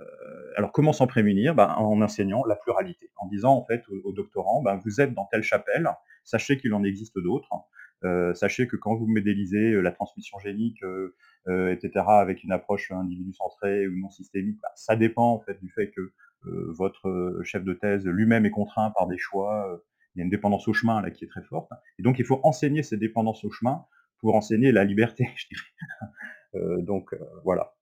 alors 0.58 0.72
comment 0.72 0.94
s'en 0.94 1.08
prémunir? 1.08 1.56
Ben, 1.56 1.74
En 1.78 2.02
enseignant 2.02 2.44
la 2.46 2.56
pluralité, 2.56 3.10
en 3.16 3.28
disant 3.28 3.56
en 3.56 3.66
fait 3.66 3.82
aux, 4.04 4.14
doctorants, 4.14 4.62
ben, 4.62 4.80
vous 4.84 5.02
êtes 5.02 5.14
dans 5.14 5.26
telle 5.26 5.44
chapelle, 5.44 5.90
sachez 6.24 6.58
qu'il 6.58 6.74
en 6.74 6.84
existe 6.84 7.18
d'autres, 7.18 7.50
sachez 8.36 8.68
que 8.68 8.76
quand 8.76 8.96
vous 8.96 9.08
modélisez 9.08 9.82
la 9.82 9.92
transmission 9.92 10.38
génique, 10.38 10.84
etc., 11.48 12.06
avec 12.08 12.44
une 12.44 12.52
approche 12.52 12.92
individu 12.92 13.34
centrée 13.34 13.88
ou 13.88 13.98
non 13.98 14.12
systémique, 14.12 14.60
ben, 14.62 14.70
ça 14.76 14.96
dépend 14.96 15.32
en 15.32 15.40
fait 15.40 15.60
du 15.60 15.70
fait 15.70 15.90
que 15.90 16.12
votre 16.46 17.42
chef 17.44 17.64
de 17.64 17.74
thèse 17.74 18.06
lui-même 18.06 18.46
est 18.46 18.52
contraint 18.52 18.92
par 18.92 19.08
des 19.08 19.18
choix. 19.18 19.82
il 20.16 20.20
y 20.20 20.22
a 20.22 20.24
une 20.24 20.30
dépendance 20.30 20.68
au 20.68 20.74
chemin 20.74 21.02
là 21.02 21.12
qui 21.12 21.26
est 21.26 21.28
très 21.28 21.44
forte. 21.44 21.70
Et 22.00 22.04
donc 22.04 22.20
il 22.20 22.26
faut 22.26 22.40
enseigner 22.44 22.84
cette 22.84 23.00
dépendance 23.00 23.44
au 23.44 23.52
chemin 23.52 23.86
pour 24.20 24.36
enseigner 24.36 24.72
la 24.72 24.84
liberté, 24.84 25.30
je 25.36 25.46
dirais. 25.50 26.84
donc 26.84 27.16
voilà. 27.44 27.76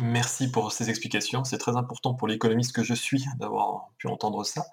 Merci 0.00 0.50
pour 0.50 0.72
ces 0.72 0.90
explications. 0.90 1.44
C'est 1.44 1.58
très 1.58 1.76
important 1.76 2.14
pour 2.14 2.26
l'économiste 2.26 2.74
que 2.74 2.82
je 2.82 2.94
suis 2.94 3.24
d'avoir 3.38 3.90
pu 3.98 4.08
entendre 4.08 4.44
ça. 4.44 4.66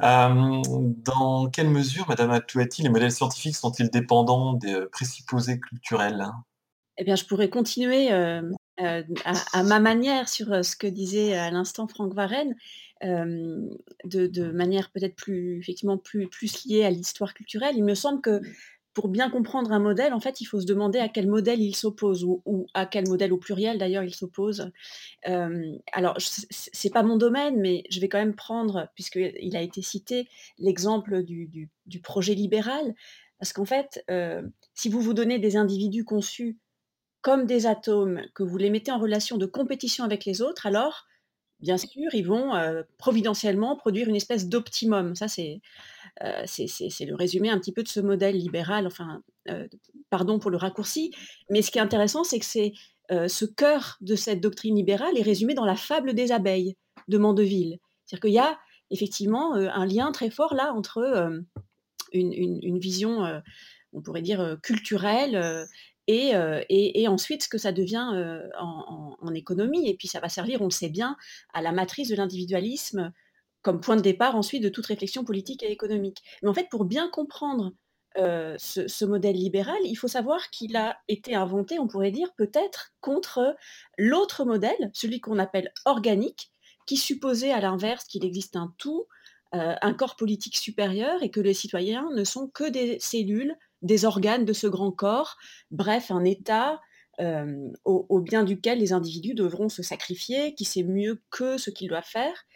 dans 0.00 1.48
quelle 1.50 1.70
mesure, 1.70 2.06
Madame 2.08 2.30
Atouati, 2.30 2.82
les 2.82 2.90
modèles 2.90 3.12
scientifiques 3.12 3.56
sont-ils 3.56 3.90
dépendants 3.90 4.54
des 4.54 4.84
présupposés 4.92 5.58
culturels 5.58 6.26
Eh 6.98 7.04
bien, 7.04 7.16
je 7.16 7.24
pourrais 7.24 7.48
continuer 7.48 8.12
euh, 8.12 8.42
à, 8.82 9.62
ma 9.62 9.80
manière 9.80 10.28
sur 10.28 10.52
euh, 10.52 10.62
ce 10.62 10.76
que 10.76 10.86
disait 10.86 11.34
à 11.36 11.50
l'instant 11.50 11.86
Franck 11.86 12.14
Varenne, 12.14 12.54
euh, 13.04 13.68
de, 14.04 14.50
manière 14.50 14.90
peut-être 14.90 15.16
plus 15.16 15.58
effectivement 15.58 15.98
plus, 15.98 16.28
plus 16.28 16.64
liée 16.64 16.84
à 16.84 16.90
l'histoire 16.90 17.34
culturelle. 17.34 17.74
Il 17.76 17.84
me 17.84 17.94
semble 17.94 18.20
que 18.20 18.40
pour 18.92 19.08
bien 19.08 19.30
comprendre 19.30 19.72
un 19.72 19.78
modèle, 19.78 20.12
en 20.12 20.20
fait, 20.20 20.40
il 20.40 20.46
faut 20.46 20.60
se 20.60 20.66
demander 20.66 20.98
à 20.98 21.08
quel 21.08 21.28
modèle 21.28 21.60
il 21.60 21.76
s'oppose 21.76 22.24
ou, 22.24 22.66
à 22.74 22.86
quel 22.86 23.08
modèle 23.08 23.32
au 23.32 23.38
pluriel 23.38 23.78
d'ailleurs 23.78 24.02
il 24.02 24.14
s'oppose. 24.14 24.70
Euh, 25.28 25.72
alors, 25.92 26.16
c'est 26.18 26.92
pas 26.92 27.04
mon 27.04 27.16
domaine, 27.16 27.60
mais 27.60 27.84
je 27.88 28.00
vais 28.00 28.08
quand 28.08 28.18
même 28.18 28.34
prendre, 28.34 28.88
puisqu'il 28.94 29.56
a 29.56 29.62
été 29.62 29.80
cité, 29.80 30.28
l'exemple 30.58 31.22
du, 31.22 31.70
projet 32.02 32.34
libéral, 32.34 32.94
parce 33.38 33.52
qu'en 33.52 33.64
fait, 33.64 34.04
si 34.74 34.88
vous 34.88 35.00
vous 35.00 35.14
donnez 35.14 35.38
des 35.38 35.56
individus 35.56 36.04
conçus 36.04 36.58
comme 37.22 37.46
des 37.46 37.66
atomes, 37.66 38.22
que 38.34 38.42
vous 38.42 38.56
les 38.56 38.70
mettez 38.70 38.90
en 38.90 38.98
relation 38.98 39.36
de 39.36 39.46
compétition 39.46 40.04
avec 40.04 40.24
les 40.24 40.40
autres, 40.42 40.66
alors, 40.66 41.06
bien 41.60 41.76
sûr, 41.76 42.14
ils 42.14 42.26
vont 42.26 42.54
euh, 42.54 42.82
providentiellement 42.98 43.76
produire 43.76 44.08
une 44.08 44.16
espèce 44.16 44.48
d'optimum. 44.48 45.14
Ça, 45.14 45.26
euh, 46.22 46.42
c'est 46.46 47.04
le 47.04 47.14
résumé 47.14 47.50
un 47.50 47.58
petit 47.58 47.72
peu 47.72 47.82
de 47.82 47.88
ce 47.88 48.00
modèle 48.00 48.36
libéral, 48.36 48.86
enfin, 48.86 49.22
euh, 49.48 49.66
pardon 50.08 50.38
pour 50.38 50.50
le 50.50 50.56
raccourci, 50.56 51.12
mais 51.50 51.62
ce 51.62 51.70
qui 51.70 51.78
est 51.78 51.82
intéressant, 51.82 52.24
c'est 52.24 52.38
que 52.38 52.46
c'est 52.46 52.72
ce 53.10 53.44
cœur 53.44 53.96
de 54.02 54.14
cette 54.14 54.40
doctrine 54.40 54.76
libérale 54.76 55.18
est 55.18 55.22
résumé 55.22 55.54
dans 55.54 55.64
la 55.64 55.74
fable 55.74 56.14
des 56.14 56.30
abeilles 56.30 56.76
de 57.08 57.18
Mandeville. 57.18 57.80
C'est-à-dire 58.06 58.20
qu'il 58.20 58.34
y 58.34 58.38
a 58.38 58.56
effectivement 58.90 59.54
un 59.54 59.84
lien 59.84 60.12
très 60.12 60.30
fort 60.30 60.54
là 60.54 60.72
entre 60.74 61.42
une, 62.12 62.78
vision, 62.78 63.42
on 63.92 64.00
pourrait 64.00 64.22
dire, 64.22 64.58
culturelle 64.62 65.66
euh, 66.34 66.62
et, 66.68 67.06
ensuite 67.08 67.44
ce 67.44 67.48
que 67.48 67.58
ça 67.58 67.72
devient 67.72 68.10
euh, 68.14 68.48
en, 68.58 69.34
économie. 69.34 69.88
Et 69.88 69.96
puis 69.96 70.08
ça 70.08 70.20
va 70.20 70.28
servir, 70.28 70.60
on 70.60 70.64
le 70.64 70.70
sait 70.70 70.88
bien, 70.88 71.16
à 71.52 71.62
la 71.62 71.72
matrice 71.72 72.08
de 72.08 72.16
l'individualisme 72.16 73.12
comme 73.62 73.80
point 73.80 73.96
de 73.96 74.00
départ 74.00 74.36
ensuite 74.36 74.62
de 74.62 74.70
toute 74.70 74.86
réflexion 74.86 75.24
politique 75.24 75.62
et 75.62 75.70
économique. 75.70 76.22
Mais 76.42 76.48
en 76.48 76.54
fait, 76.54 76.68
pour 76.70 76.84
bien 76.84 77.08
comprendre 77.10 77.72
euh, 78.18 78.56
ce, 78.58 79.04
modèle 79.04 79.36
libéral, 79.36 79.78
il 79.84 79.94
faut 79.94 80.08
savoir 80.08 80.50
qu'il 80.50 80.76
a 80.76 80.98
été 81.08 81.34
inventé, 81.34 81.78
on 81.78 81.86
pourrait 81.86 82.10
dire, 82.10 82.32
peut-être 82.36 82.92
contre 83.00 83.54
l'autre 83.98 84.44
modèle, 84.44 84.90
celui 84.94 85.20
qu'on 85.20 85.38
appelle 85.38 85.72
organique, 85.84 86.50
qui 86.86 86.96
supposait 86.96 87.52
à 87.52 87.60
l'inverse 87.60 88.04
qu'il 88.04 88.24
existe 88.24 88.56
un 88.56 88.74
tout, 88.78 89.06
un 89.52 89.94
corps 89.94 90.16
politique 90.16 90.56
supérieur 90.56 91.22
et 91.22 91.30
que 91.30 91.40
les 91.40 91.54
citoyens 91.54 92.08
ne 92.14 92.24
sont 92.24 92.48
que 92.48 92.68
des 92.68 92.98
cellules 93.00 93.56
des 93.82 94.04
organes 94.04 94.44
de 94.44 94.52
ce 94.52 94.66
grand 94.66 94.92
corps, 94.92 95.36
bref, 95.70 96.10
un 96.10 96.24
état 96.24 96.80
euh, 97.20 97.68
au, 97.84 98.20
bien 98.20 98.44
duquel 98.44 98.78
les 98.78 98.94
individus 98.94 99.34
devront 99.34 99.68
se 99.68 99.82
sacrifier, 99.82 100.54
qui 100.54 100.64
sait 100.64 100.82
mieux 100.82 101.20
que 101.30 101.58
ce 101.58 101.68
qu'il 101.68 101.88
doit 101.88 102.02
faire. 102.02 102.46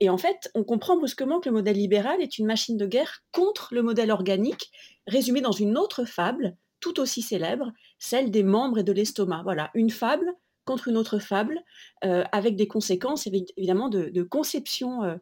Et 0.00 0.08
en 0.08 0.16
fait, 0.16 0.50
on 0.54 0.64
comprend 0.64 0.96
brusquement 0.96 1.40
que 1.40 1.50
le 1.50 1.54
modèle 1.54 1.76
libéral 1.76 2.22
est 2.22 2.38
une 2.38 2.46
machine 2.46 2.78
de 2.78 2.86
guerre 2.86 3.22
contre 3.32 3.74
le 3.74 3.82
modèle 3.82 4.10
organique, 4.10 4.70
résumé 5.06 5.42
dans 5.42 5.52
une 5.52 5.76
autre 5.76 6.04
fable, 6.04 6.56
tout 6.80 6.98
aussi 6.98 7.20
célèbre, 7.20 7.72
celle 7.98 8.30
des 8.30 8.42
membres 8.42 8.78
et 8.78 8.84
de 8.84 8.92
l'estomac. 8.92 9.42
Voilà, 9.42 9.70
une 9.74 9.90
fable 9.90 10.32
contre 10.64 10.88
une 10.88 10.96
autre 10.96 11.18
fable, 11.18 11.60
euh, 12.04 12.24
avec 12.32 12.56
des 12.56 12.66
conséquences 12.66 13.26
évidemment 13.26 13.88
de, 13.88 14.22
conception 14.22 15.04
euh, 15.04 15.16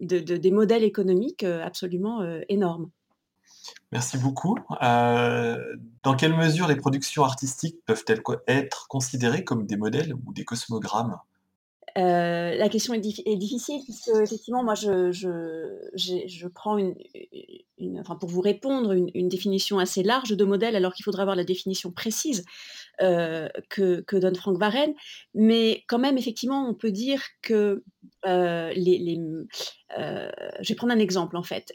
des 0.00 0.50
modèles 0.50 0.84
économiques 0.84 1.44
absolument 1.44 2.22
énormes. 2.48 2.90
Merci 3.92 4.18
beaucoup. 4.18 4.56
Euh, 4.82 5.76
dans 6.02 6.14
quelle 6.14 6.36
mesure 6.36 6.68
les 6.68 6.76
productions 6.76 7.24
artistiques 7.24 7.76
peuvent-elles 7.86 8.22
être 8.46 8.86
considérées 8.88 9.44
comme 9.44 9.66
des 9.66 9.76
modèles 9.76 10.14
ou 10.14 10.32
des 10.32 10.44
cosmogrammes? 10.44 11.18
Euh, 11.98 12.54
la 12.54 12.68
question 12.68 12.94
est, 12.94 13.00
difficile 13.00 13.82
puisque 13.82 14.10
effectivement 14.22 14.62
moi 14.62 14.76
je, 14.76 16.46
prends 16.54 16.78
une, 16.78 16.94
enfin 17.98 18.14
pour 18.14 18.28
vous 18.28 18.40
répondre 18.40 18.92
une, 18.92 19.28
définition 19.28 19.80
assez 19.80 20.04
large 20.04 20.36
de 20.36 20.44
modèle 20.44 20.76
alors 20.76 20.94
qu'il 20.94 21.02
faudrait 21.02 21.22
avoir 21.22 21.34
la 21.34 21.42
définition 21.42 21.90
précise 21.90 22.44
euh, 23.02 23.48
que, 23.68 24.04
donne 24.20 24.36
Franck 24.36 24.56
Varenne. 24.56 24.94
Mais 25.34 25.82
quand 25.88 25.98
même 25.98 26.16
effectivement 26.16 26.68
on 26.68 26.74
peut 26.74 26.92
dire 26.92 27.24
que 27.42 27.82
les, 28.24 29.18
je 29.96 30.68
vais 30.68 30.74
prendre 30.76 30.92
un 30.92 30.98
exemple 31.00 31.36
en 31.36 31.42
fait 31.42 31.74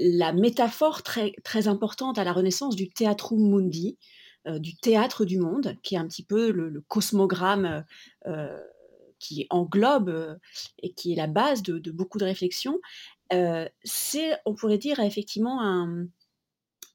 la 0.00 0.32
métaphore 0.32 1.02
très, 1.02 1.68
importante 1.68 2.18
à 2.18 2.24
la 2.24 2.32
Renaissance 2.32 2.74
du 2.74 2.88
théâtrum 2.88 3.38
mundi, 3.38 3.98
euh, 4.46 4.58
du 4.58 4.74
théâtre 4.76 5.24
du 5.24 5.38
monde, 5.38 5.76
qui 5.82 5.94
est 5.94 5.98
un 5.98 6.06
petit 6.06 6.24
peu 6.24 6.50
le, 6.50 6.82
cosmogramme 6.88 7.84
euh, 8.26 8.58
qui 9.18 9.46
englobe 9.50 10.38
et 10.82 10.92
qui 10.94 11.12
est 11.12 11.16
la 11.16 11.26
base 11.26 11.62
de, 11.62 11.90
beaucoup 11.90 12.18
de 12.18 12.24
réflexions, 12.24 12.80
euh, 13.32 13.68
c'est, 13.84 14.38
on 14.46 14.54
pourrait 14.54 14.78
dire, 14.78 15.00
effectivement 15.00 15.60
un, 15.62 16.08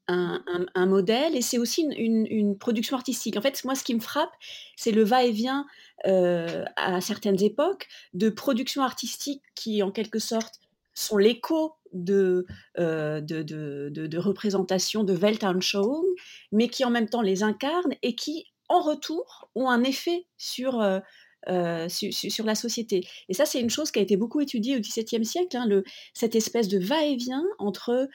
un, 0.07 0.85
modèle 0.85 1.35
et 1.35 1.41
c'est 1.41 1.57
aussi 1.57 1.83
une, 1.83 2.57
production 2.57 2.97
artistique. 2.97 3.37
En 3.37 3.41
fait, 3.41 3.63
moi, 3.63 3.75
ce 3.75 3.83
qui 3.83 3.93
me 3.93 3.99
frappe, 3.99 4.33
c'est 4.75 4.91
le 4.91 5.03
va-et-vient 5.03 5.65
à 6.03 7.01
certaines 7.01 7.41
époques 7.41 7.87
de 8.13 8.29
productions 8.29 8.83
artistiques 8.83 9.41
qui, 9.55 9.83
en 9.83 9.91
quelque 9.91 10.19
sorte, 10.19 10.59
sont 10.95 11.17
l'écho 11.17 11.75
de, 11.95 12.45
euh, 12.77 13.21
de, 13.21 15.11
Weltanschauung, 15.13 16.05
mais 16.51 16.67
qui 16.67 16.85
en 16.85 16.91
même 16.91 17.09
temps 17.09 17.21
les 17.21 17.43
incarnent 17.43 17.95
et 18.03 18.15
qui, 18.15 18.45
en 18.69 18.81
retour, 18.81 19.49
ont 19.55 19.69
un 19.69 19.83
effet 19.83 20.25
sur, 20.37 20.81
euh, 20.81 20.99
euh, 21.47 21.87
sur, 21.89 22.45
la 22.45 22.55
société. 22.55 23.07
Et 23.29 23.33
ça, 23.33 23.45
c'est 23.45 23.61
une 23.61 23.69
chose 23.69 23.91
qui 23.91 23.99
a 23.99 24.01
été 24.01 24.17
beaucoup 24.17 24.41
étudiée 24.41 24.75
au 24.77 24.79
XVIIe 24.79 25.25
siècle, 25.25 25.57
hein, 25.57 25.67
cette 26.13 26.35
espèce 26.35 26.67
de 26.67 26.79
va-et-vient 26.79 27.45
entre 27.59 28.09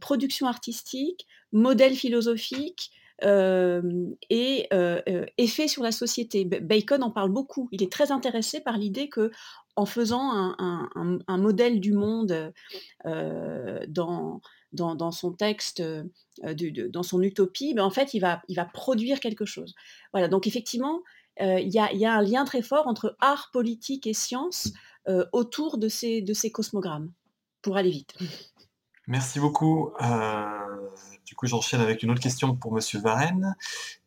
production 0.00 0.46
artistique, 0.46 1.26
modèle 1.52 1.94
philosophique, 1.94 2.90
et 3.22 4.68
effet 5.36 5.68
sur 5.68 5.82
la 5.82 5.92
société. 5.92 6.46
Bacon 6.46 7.02
en 7.02 7.10
parle 7.10 7.30
beaucoup. 7.30 7.68
Il 7.70 7.82
est 7.82 7.92
très 7.92 8.12
intéressé 8.12 8.60
par 8.60 8.78
l'idée 8.78 9.10
que 9.10 9.30
en 9.80 9.86
faisant 9.86 10.54
un, 10.58 11.38
modèle 11.38 11.80
du 11.80 11.94
monde 11.94 12.52
dans, 13.02 14.40
dans, 14.72 15.10
son 15.10 15.32
texte, 15.32 15.82
dans 16.42 17.02
son 17.02 17.22
utopie, 17.22 17.72
ben, 17.72 17.84
en 17.84 17.90
fait, 17.90 18.12
il 18.12 18.20
va, 18.20 18.42
produire 18.74 19.20
quelque 19.20 19.46
chose. 19.46 19.74
Voilà, 20.12 20.28
donc 20.28 20.46
effectivement, 20.46 21.00
il 21.40 21.68
y, 21.68 21.78
a, 21.78 22.12
un 22.12 22.22
lien 22.22 22.44
très 22.44 22.60
fort 22.60 22.86
entre 22.88 23.16
art, 23.20 23.48
politique 23.54 24.06
et 24.06 24.12
science 24.12 24.70
autour 25.32 25.78
de 25.78 25.88
ces, 25.88 26.20
de 26.20 26.34
ces 26.34 26.52
cosmogrammes, 26.52 27.10
pour 27.62 27.78
aller 27.78 27.90
vite. 27.90 28.14
Merci 29.06 29.40
beaucoup. 29.40 29.92
du 31.24 31.34
coup, 31.34 31.46
j'enchaîne 31.46 31.80
avec 31.80 32.02
une 32.02 32.10
autre 32.10 32.20
question 32.20 32.54
pour 32.54 32.74
Monsieur 32.74 33.00
Varenne. 33.00 33.56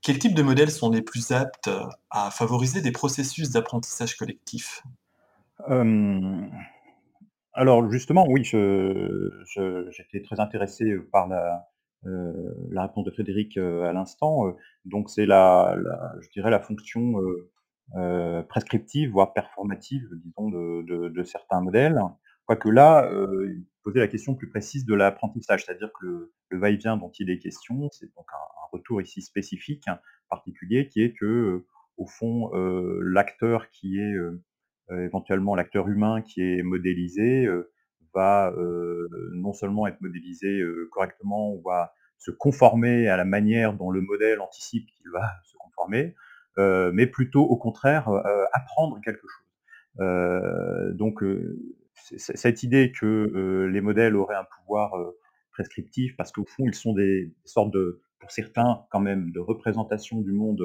Quels 0.04 0.20
types 0.20 0.36
de 0.36 0.44
modèles 0.44 0.72
sont 0.72 0.92
les 0.92 1.02
plus 1.02 1.32
aptes 1.32 1.72
à 2.12 2.30
favoriser 2.30 2.82
des 2.82 2.92
processus 2.92 3.50
d'apprentissage 3.50 4.16
collectif? 4.16 4.84
Alors 7.54 7.90
justement, 7.92 8.26
oui, 8.28 8.44
j'étais 8.44 10.22
très 10.24 10.40
intéressé 10.40 10.96
par 11.12 11.28
la, 11.28 11.68
réponse 12.76 13.06
de 13.06 13.12
Frédéric 13.12 13.58
à 13.58 13.94
l'instant. 13.94 14.56
donc 14.86 15.10
c'est 15.10 15.26
la, 15.26 15.78
je 16.22 16.30
dirais 16.30 16.50
la 16.50 16.60
fonction 16.60 17.16
prescriptive, 18.50 19.12
voire 19.12 19.34
performative, 19.34 20.08
disons, 20.24 20.50
de, 20.50 21.24
certains 21.24 21.62
modèles. 21.62 22.00
Quoique 22.46 22.70
là, 22.70 23.10
il 23.46 23.66
posait 23.84 24.00
la 24.00 24.08
question 24.08 24.36
plus 24.36 24.50
précise 24.50 24.86
de 24.86 24.96
l'apprentissage, 24.96 25.66
c'est-à-dire 25.66 25.92
que 26.00 26.06
le, 26.06 26.34
va-et-vient 26.60 26.98
dont 26.98 27.12
il 27.20 27.30
est 27.30 27.40
question, 27.40 27.90
c'est 27.92 28.14
donc 28.16 28.26
un, 28.34 28.38
retour 28.72 29.02
ici 29.02 29.22
spécifique, 29.22 29.86
particulier, 30.30 30.88
qui 30.88 31.04
est 31.04 31.14
que, 31.14 31.64
au 31.98 32.08
fond, 32.08 32.50
l'acteur 33.02 33.70
qui 33.70 34.00
est 34.00 34.16
éventuellement 34.92 35.56
l'acteur 35.56 35.88
humain 35.88 36.22
qui 36.22 36.42
est 36.42 36.64
modélisé 36.64 37.46
euh, 37.46 37.72
va 38.14 38.52
euh, 38.52 39.08
non 39.34 39.54
seulement 39.54 39.88
être 39.88 40.00
modélisé 40.02 40.62
correctement 40.92 41.54
ou 41.54 41.62
va 41.62 41.94
se 42.20 42.32
conformer 42.32 43.08
à 43.08 43.18
la 43.18 43.26
manière 43.26 43.74
dont 43.74 43.90
le 43.90 44.02
modèle 44.02 44.40
anticipe 44.40 44.88
qu'il 44.96 45.10
va 45.12 45.32
se 45.44 45.58
conformer, 45.58 46.16
mais 46.58 47.08
plutôt 47.08 47.42
au 47.42 47.58
contraire 47.58 48.08
apprendre 48.54 49.00
quelque 49.04 49.26
chose. 49.28 50.96
donc 50.96 51.24
cette 51.96 52.62
idée 52.62 52.92
que 52.92 53.66
les 53.66 53.82
modèles 53.82 54.16
auraient 54.16 54.36
un 54.36 54.46
pouvoir 54.60 54.94
prescriptif, 55.52 56.16
parce 56.16 56.32
qu'au 56.32 56.46
fond 56.46 56.66
ils 56.68 56.76
sont 56.76 56.94
des, 56.94 57.34
sortes 57.46 57.74
de, 57.74 58.00
pour 58.20 58.32
certains 58.32 58.86
quand 58.92 59.00
même, 59.00 59.32
de 59.32 59.40
représentation 59.40 60.22
du 60.22 60.34
monde 60.34 60.62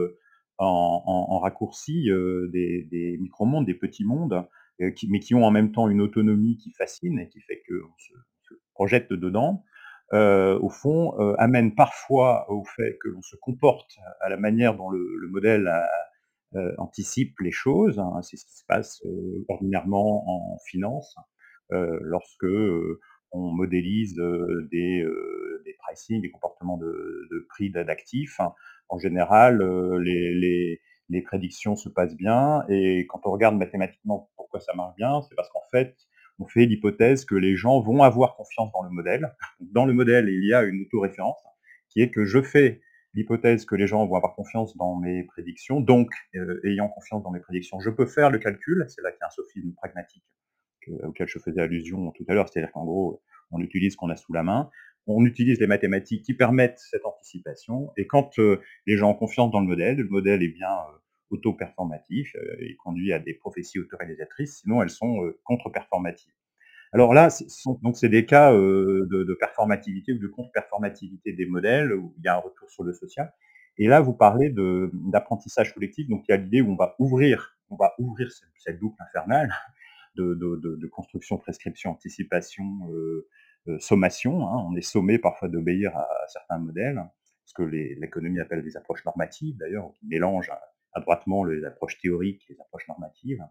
en, 0.59 1.38
raccourci 1.38 2.11
euh, 2.11 2.49
des, 2.49 2.83
des 2.90 3.16
micro-mondes, 3.18 3.66
des 3.66 3.75
petits 3.75 4.05
mondes, 4.05 4.47
euh, 4.81 4.90
mais 5.09 5.21
qui 5.21 5.35
ont 5.35 5.44
en 5.44 5.51
même 5.51 5.73
temps 5.73 5.88
une 5.88 6.01
autonomie 6.01 6.57
qui 6.57 6.73
fascine 6.73 7.18
et 7.18 7.29
qui 7.29 7.40
fait 7.40 7.62
qu'on 7.68 7.97
se, 7.99 8.55
projette 8.75 9.12
dedans, 9.12 9.64
euh, 10.12 10.59
au 10.61 10.71
fond, 10.71 11.12
amène 11.37 11.75
parfois 11.75 12.51
au 12.51 12.64
fait 12.64 12.97
que 13.03 13.09
l'on 13.09 13.23
se 13.23 13.37
comporte 13.37 13.99
à 14.21 14.29
la 14.29 14.37
manière 14.37 14.77
dont 14.77 14.88
le, 14.88 15.29
modèle 15.29 15.71
anticipe 16.79 17.38
les 17.40 17.51
choses. 17.51 17.99
Hein. 17.99 18.23
C'est 18.23 18.37
ce 18.37 18.47
qui 18.47 18.57
se 18.57 18.64
passe 18.66 19.03
ordinairement 19.49 20.55
en 20.55 20.59
finance, 20.66 21.16
lorsque 21.71 22.47
on 23.32 23.50
modélise 23.50 24.14
des, 24.70 25.04
des 25.64 25.74
pricing, 25.78 26.22
des 26.22 26.30
comportements 26.30 26.78
de, 26.78 27.46
prix 27.48 27.70
d'actifs 27.70 28.40
en 28.88 28.98
général, 28.98 29.62
les, 30.00 30.80
prédictions 31.24 31.76
se 31.76 31.88
passent 31.88 32.16
bien. 32.16 32.64
Et 32.68 33.06
quand 33.08 33.20
on 33.26 33.30
regarde 33.30 33.56
mathématiquement 33.56 34.30
pourquoi 34.36 34.60
ça 34.60 34.74
marche 34.74 34.94
bien, 34.96 35.20
c'est 35.22 35.34
parce 35.34 35.48
qu'en 35.50 35.66
fait, 35.70 35.94
on 36.38 36.46
fait 36.46 36.66
l'hypothèse 36.66 37.24
que 37.24 37.34
les 37.34 37.56
gens 37.56 37.80
vont 37.80 38.02
avoir 38.02 38.36
confiance 38.36 38.70
dans 38.72 38.82
le 38.82 38.90
modèle. 38.90 39.34
Dans 39.60 39.84
le 39.84 39.92
modèle, 39.92 40.28
il 40.28 40.44
y 40.44 40.54
a 40.54 40.62
une 40.62 40.82
autoréférence 40.82 41.42
qui 41.88 42.00
est 42.00 42.10
que 42.10 42.24
je 42.24 42.40
fais 42.40 42.80
l'hypothèse 43.14 43.64
que 43.64 43.74
les 43.74 43.86
gens 43.86 44.06
vont 44.06 44.14
avoir 44.14 44.34
confiance 44.34 44.76
dans 44.76 44.96
mes 44.96 45.24
prédictions. 45.24 45.80
Donc, 45.80 46.10
ayant 46.64 46.88
confiance 46.88 47.22
dans 47.22 47.30
mes 47.30 47.40
prédictions, 47.40 47.80
je 47.80 47.90
peux 47.90 48.06
faire 48.06 48.30
le 48.30 48.38
calcul. 48.38 48.84
C'est 48.88 49.02
là 49.02 49.10
qu'il 49.10 49.18
y 49.20 49.24
a 49.24 49.26
un 49.26 49.30
sophisme 49.30 49.72
pragmatique 49.74 50.24
auquel 51.05 51.29
je 51.29 51.38
faisais 51.38 51.61
allusion 51.61 52.11
tout 52.12 52.24
à 52.29 52.35
l'heure. 52.35 52.48
C'est-à-dire 52.48 52.72
qu'en 52.72 52.85
gros, 52.85 53.22
on 53.51 53.61
utilise 53.61 53.92
ce 53.92 53.96
qu'on 53.96 54.11
a 54.11 54.16
sous 54.16 54.33
la 54.33 54.42
main 54.42 54.70
on 55.09 55.24
utilise 55.24 55.59
les 55.59 55.66
mathématiques 55.66 56.24
qui 56.24 56.35
permettent 56.35 56.79
cette 56.79 57.05
anticipation. 57.07 57.90
Et 57.96 58.07
quand 58.07 58.38
euh, 58.38 58.61
les 58.87 58.96
gens 58.96 59.11
ont 59.11 59.14
confiance 59.14 59.51
dans 59.51 59.61
le 59.61 59.66
modèle, 59.66 59.96
le 59.96 60.09
modèle 60.09 60.42
est 60.42 60.48
bien 60.48 60.70
euh, 60.70 60.98
auto-performatif, 61.31 62.35
euh, 62.37 62.57
il 62.61 62.77
conduit 62.77 63.12
à 63.12 63.18
des 63.18 63.35
prophéties 63.35 63.79
autoréalisatrices, 63.79 64.61
sinon 64.61 64.83
elles 64.83 64.90
sont 64.90 65.33
contre-performatives. 65.44 66.33
Alors 66.92 67.12
là, 67.12 67.29
c'est 67.29 68.09
des 68.09 68.24
cas 68.24 68.51
de, 68.53 69.37
performativité 69.38 70.12
ou 70.12 70.18
de 70.18 70.27
contre-performativité 70.27 71.35
des 71.35 71.44
modèles 71.44 71.92
où 71.92 72.14
il 72.16 72.24
y 72.24 72.29
a 72.29 72.37
un 72.37 72.38
retour 72.38 72.70
sur 72.70 72.83
le 72.83 72.94
social. 72.94 73.31
Et 73.77 73.87
là, 73.88 74.01
vous 74.01 74.14
parlez 74.14 74.51
d'apprentissage 75.12 75.74
collectif, 75.74 76.09
donc 76.09 76.24
il 76.27 76.33
y 76.33 76.35
a 76.35 76.38
l'idée 76.38 76.62
où 76.62 76.72
on 76.72 76.77
va 76.77 76.96
ouvrir, 76.98 77.59
on 77.68 77.77
va 77.77 77.92
ouvrir 77.98 78.31
cette, 78.57 78.79
boucle 78.79 78.96
infernale 79.03 79.53
de, 80.22 80.87
construction, 80.87 81.38
prescription, 81.38 81.90
anticipation, 81.90 82.64
sommation. 83.78 84.48
Hein. 84.48 84.66
On 84.68 84.76
est 84.76 84.83
sommé 84.83 85.18
parfois 85.18 85.48
d'obéir 85.48 85.96
à, 85.96 86.09
certains 86.28 86.59
modèles, 86.59 87.02
ce 87.44 87.54
que 87.54 87.62
l'économie 87.62 88.40
appelle 88.40 88.62
des 88.62 88.76
approches 88.76 89.04
normatives 89.04 89.57
d'ailleurs, 89.57 89.92
qui 89.94 90.07
mélangent 90.07 90.52
adroitement 90.92 91.44
les 91.44 91.64
approches 91.64 91.98
théoriques 91.98 92.44
et 92.48 92.54
les 92.54 92.61
approches 92.61 92.88
normatives, 92.88 93.42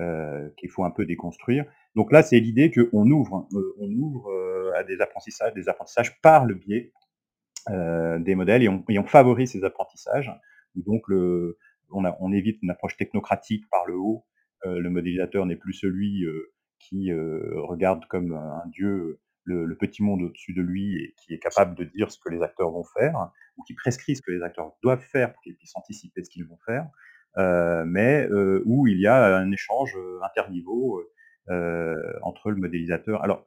euh, 0.00 0.48
qu'il 0.56 0.70
faut 0.70 0.82
un 0.82 0.90
peu 0.90 1.06
déconstruire. 1.06 1.64
Donc 1.94 2.10
là, 2.10 2.24
c'est 2.24 2.40
l'idée 2.40 2.72
qu'on 2.72 3.08
ouvre, 3.10 3.46
euh, 3.52 3.76
on 3.78 3.88
ouvre 3.92 4.28
euh, 4.28 4.72
à 4.74 4.82
des 4.82 5.00
apprentissages, 5.00 5.54
des 5.54 5.68
apprentissages 5.68 6.20
par 6.20 6.46
le 6.46 6.54
biais 6.54 6.92
des 7.68 8.34
modèles 8.34 8.62
et 8.62 8.68
on, 8.68 9.04
favorise 9.06 9.52
ces 9.52 9.64
apprentissages. 9.64 10.30
Donc 10.74 11.04
on, 11.08 12.32
évite 12.32 12.60
une 12.62 12.68
approche 12.68 12.98
technocratique 12.98 13.64
par 13.70 13.86
le 13.86 13.96
haut. 13.96 14.26
Le 14.64 14.88
modélisateur 14.90 15.46
n'est 15.46 15.56
plus 15.56 15.74
celui 15.74 16.24
qui 16.78 17.12
regarde 17.12 18.04
comme 18.06 18.32
un 18.32 18.66
dieu 18.68 19.20
le, 19.44 19.76
petit 19.76 20.02
monde 20.02 20.22
au-dessus 20.22 20.52
de 20.52 20.62
lui 20.62 20.96
et 20.96 21.14
qui 21.16 21.34
est 21.34 21.38
capable 21.38 21.74
de 21.76 21.84
dire 21.84 22.10
ce 22.10 22.18
que 22.18 22.30
les 22.30 22.42
acteurs 22.42 22.70
vont 22.70 22.84
faire, 22.84 23.30
ou 23.56 23.62
qui 23.62 23.74
prescrit 23.74 24.16
ce 24.16 24.22
que 24.22 24.30
les 24.30 24.42
acteurs 24.42 24.72
doivent 24.82 25.04
faire 25.12 25.32
pour 25.32 25.42
qu'ils 25.42 25.56
puissent 25.56 25.76
anticiper 25.76 26.24
ce 26.24 26.30
qu'ils 26.30 26.46
vont 26.46 26.58
faire, 26.66 26.88
euh, 27.36 27.84
mais 27.86 28.26
euh, 28.30 28.62
où 28.64 28.86
il 28.86 29.00
y 29.00 29.06
a 29.06 29.36
un 29.36 29.50
échange 29.50 29.96
euh, 29.96 30.20
interniveau 30.22 31.02
entre 32.22 32.50
le 32.50 32.56
modélisateur. 32.56 33.22
Alors, 33.22 33.46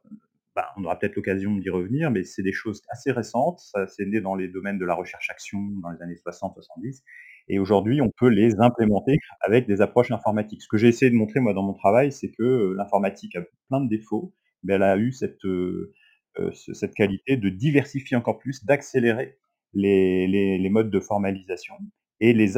bah, 0.58 0.72
on 0.76 0.82
aura 0.82 0.98
peut-être 0.98 1.14
l'occasion 1.14 1.54
d'y 1.54 1.70
revenir, 1.70 2.10
mais 2.10 2.24
c'est 2.24 2.42
des 2.42 2.52
choses 2.52 2.82
assez 2.88 3.12
récentes, 3.12 3.60
ça 3.60 3.86
c'est 3.86 4.04
né 4.06 4.20
dans 4.20 4.34
les 4.34 4.48
domaines 4.48 4.76
de 4.76 4.84
la 4.84 4.94
recherche-action 4.94 5.60
dans 5.80 5.90
les 5.90 6.02
années 6.02 6.16
60-70, 6.16 7.04
et 7.46 7.60
aujourd'hui 7.60 8.02
on 8.02 8.10
peut 8.10 8.26
les 8.26 8.58
implémenter 8.58 9.18
avec 9.40 9.68
des 9.68 9.80
approches 9.82 10.10
informatiques. 10.10 10.60
Ce 10.62 10.66
que 10.66 10.76
j'ai 10.76 10.88
essayé 10.88 11.12
de 11.12 11.16
montrer 11.16 11.38
moi 11.38 11.54
dans 11.54 11.62
mon 11.62 11.74
travail, 11.74 12.10
c'est 12.10 12.32
que 12.32 12.74
l'informatique 12.76 13.36
a 13.36 13.42
plein 13.68 13.80
de 13.80 13.88
défauts, 13.88 14.34
mais 14.64 14.74
elle 14.74 14.82
a 14.82 14.96
eu 14.96 15.12
cette, 15.12 15.44
euh, 15.44 15.94
euh, 16.40 16.50
cette 16.52 16.94
qualité 16.94 17.36
de 17.36 17.50
diversifier 17.50 18.16
encore 18.16 18.40
plus, 18.40 18.64
d'accélérer 18.64 19.38
les, 19.74 20.68
modes 20.72 20.90
de 20.90 20.98
formalisation 20.98 21.76
et 22.18 22.32
les, 22.32 22.54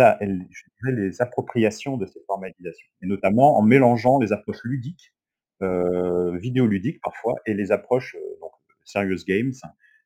les 0.84 1.20
appropriations 1.20 1.98
de 1.98 2.06
ces 2.06 2.20
formalisations, 2.26 2.88
et 3.02 3.06
notamment 3.06 3.58
en 3.58 3.62
mélangeant 3.62 4.18
les 4.18 4.32
approches 4.32 4.64
ludiques, 4.64 5.12
euh, 5.12 5.19
vidéoludiques 5.60 7.00
parfois, 7.02 7.36
et 7.46 7.54
les 7.54 7.72
approches 7.72 8.16
donc, 8.40 8.52
serious 8.84 9.24
games 9.26 9.52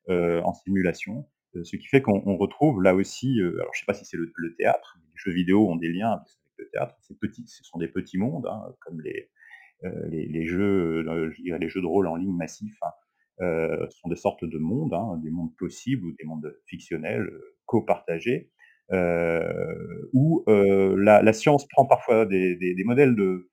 en 0.09 0.53
simulation, 0.55 1.27
ce 1.63 1.77
qui 1.77 1.87
fait 1.87 2.03
qu'on 2.03 2.37
retrouve 2.37 2.83
là 2.83 2.95
aussi, 2.95 3.39
alors 3.41 3.73
je 3.73 3.79
ne 3.79 3.81
sais 3.81 3.87
pas 3.87 3.95
si 3.95 4.05
c'est 4.05 4.17
le, 4.17 4.55
théâtre, 4.57 4.99
les 5.01 5.13
jeux 5.17 5.33
vidéo 5.33 5.69
ont 5.71 5.77
des 5.77 5.93
liens 5.93 6.13
avec 6.13 6.29
le 6.59 6.69
théâtre, 6.71 6.97
petits, 7.21 7.45
ce 7.47 7.65
sont 7.65 7.79
des 7.79 7.89
petits 7.89 8.19
mondes, 8.19 8.47
hein, 8.47 8.63
comme 8.81 9.01
les, 9.01 9.31
euh, 9.85 10.09
les, 10.09 10.47
jeux, 10.47 11.05
euh, 11.07 11.31
les 11.39 11.69
jeux 11.69 11.83
de 11.83 11.87
rôle 11.87 12.07
en 12.07 12.17
ligne 12.17 12.35
massifs 12.35 12.79
hein, 12.83 12.93
euh, 13.43 13.87
sont 13.91 14.09
des 14.09 14.17
sortes 14.17 14.45
de 14.45 14.59
mondes, 14.59 14.95
hein, 14.95 15.21
des 15.23 15.31
mondes 15.31 15.55
possibles 15.57 16.07
ou 16.07 16.13
des 16.13 16.25
mondes 16.25 16.57
fictionnels 16.67 17.29
copartagés, 17.67 18.51
où 20.13 20.45
la, 20.47 21.33
science 21.33 21.67
prend 21.69 21.87
parfois 21.87 22.25
des, 22.25 22.83
modèles 22.85 23.15
de, 23.15 23.51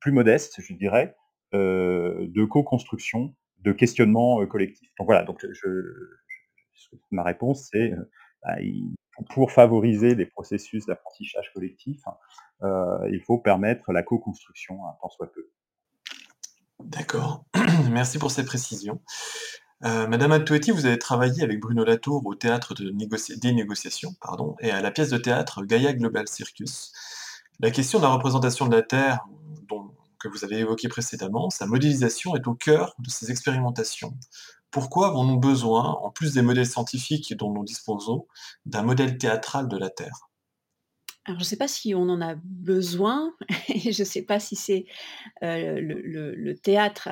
plus 0.00 0.12
modestes, 0.12 0.60
je 0.60 0.74
dirais, 0.74 1.14
de 1.52 2.44
co-construction, 2.44 3.34
de 3.58 3.72
questionnement 3.72 4.44
collectif. 4.46 4.90
Donc 4.98 5.06
voilà, 5.06 5.24
donc 5.24 5.44
ma 7.10 7.22
réponse 7.22 7.68
c'est 7.70 7.92
bah, 8.42 8.56
pour 9.30 9.52
favoriser 9.52 10.14
les 10.14 10.26
processus 10.26 10.86
d'apprentissage 10.86 11.52
collectif, 11.52 12.00
il 12.62 13.20
faut 13.26 13.38
permettre 13.38 13.92
la 13.92 14.02
co-construction 14.02 14.78
tant 15.00 15.10
soit 15.10 15.32
peu. 15.32 15.50
D'accord, 16.84 17.44
merci 17.90 18.18
pour 18.18 18.30
ces 18.30 18.44
précisions. 18.44 19.00
Euh, 19.84 20.06
Madame 20.06 20.32
Attuetti, 20.32 20.72
vous 20.72 20.84
avez 20.86 20.98
travaillé 20.98 21.42
avec 21.42 21.58
Bruno 21.58 21.84
Latour 21.84 22.24
au 22.26 22.34
théâtre 22.34 22.74
de 22.74 22.90
des 22.90 23.52
négociations 23.52 24.10
pardon, 24.20 24.56
et 24.60 24.70
à 24.70 24.80
la 24.82 24.90
pièce 24.90 25.08
de 25.08 25.16
théâtre 25.16 25.62
Gaia 25.64 25.92
Global 25.94 26.28
Circus. 26.28 26.92
La 27.60 27.70
question 27.70 27.98
de 27.98 28.04
la 28.04 28.10
représentation 28.10 28.66
de 28.66 28.76
la 28.76 28.82
Terre, 28.82 29.26
dont, 29.68 29.90
que 30.20 30.28
vous 30.28 30.44
avez 30.44 30.58
évoquée 30.58 30.88
précédemment, 30.88 31.50
sa 31.50 31.66
modélisation 31.66 32.36
est 32.36 32.46
au 32.46 32.54
cœur 32.54 32.94
de 32.98 33.10
ces 33.10 33.30
expérimentations. 33.30 34.14
Pourquoi 34.70 35.08
avons-nous 35.08 35.38
besoin, 35.38 35.84
en 35.84 36.10
plus 36.10 36.34
des 36.34 36.42
modèles 36.42 36.66
scientifiques 36.66 37.36
dont 37.36 37.52
nous 37.52 37.64
disposons, 37.64 38.26
d'un 38.66 38.82
modèle 38.82 39.18
théâtral 39.18 39.66
de 39.66 39.76
la 39.76 39.90
Terre? 39.90 40.30
Alors 41.24 41.38
je 41.38 41.44
ne 41.44 41.48
sais 41.48 41.56
pas 41.56 41.68
si 41.68 41.94
on 41.94 42.08
en 42.08 42.20
a 42.20 42.34
besoin, 42.44 43.34
je 43.68 43.88
ne 43.88 44.06
sais 44.06 44.22
pas 44.22 44.40
si 44.40 44.56
c'est 44.56 44.86
euh, 45.42 45.78
le, 45.80 46.54
théâtre 46.54 47.08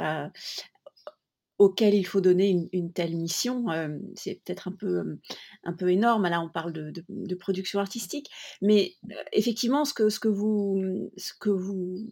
auquel 1.58 1.94
il 1.94 2.04
faut 2.04 2.20
donner 2.20 2.68
une, 2.72 2.92
telle 2.92 3.16
mission. 3.16 3.66
c'est 4.14 4.40
peut-être 4.44 4.68
un 4.68 4.72
peu, 4.72 5.18
un 5.64 5.72
peu 5.72 5.90
énorme. 5.90 6.22
Là, 6.24 6.40
on 6.40 6.48
parle 6.48 6.72
de, 6.72 7.34
production 7.34 7.80
artistique, 7.80 8.30
mais 8.62 8.94
effectivement, 9.32 9.84
ce 9.84 9.92
que, 9.92 10.08
ce 10.08 10.20
que, 10.20 10.28
vous, 10.28 11.10
ce 11.16 11.32
que 11.34 11.50
vous 11.50 12.06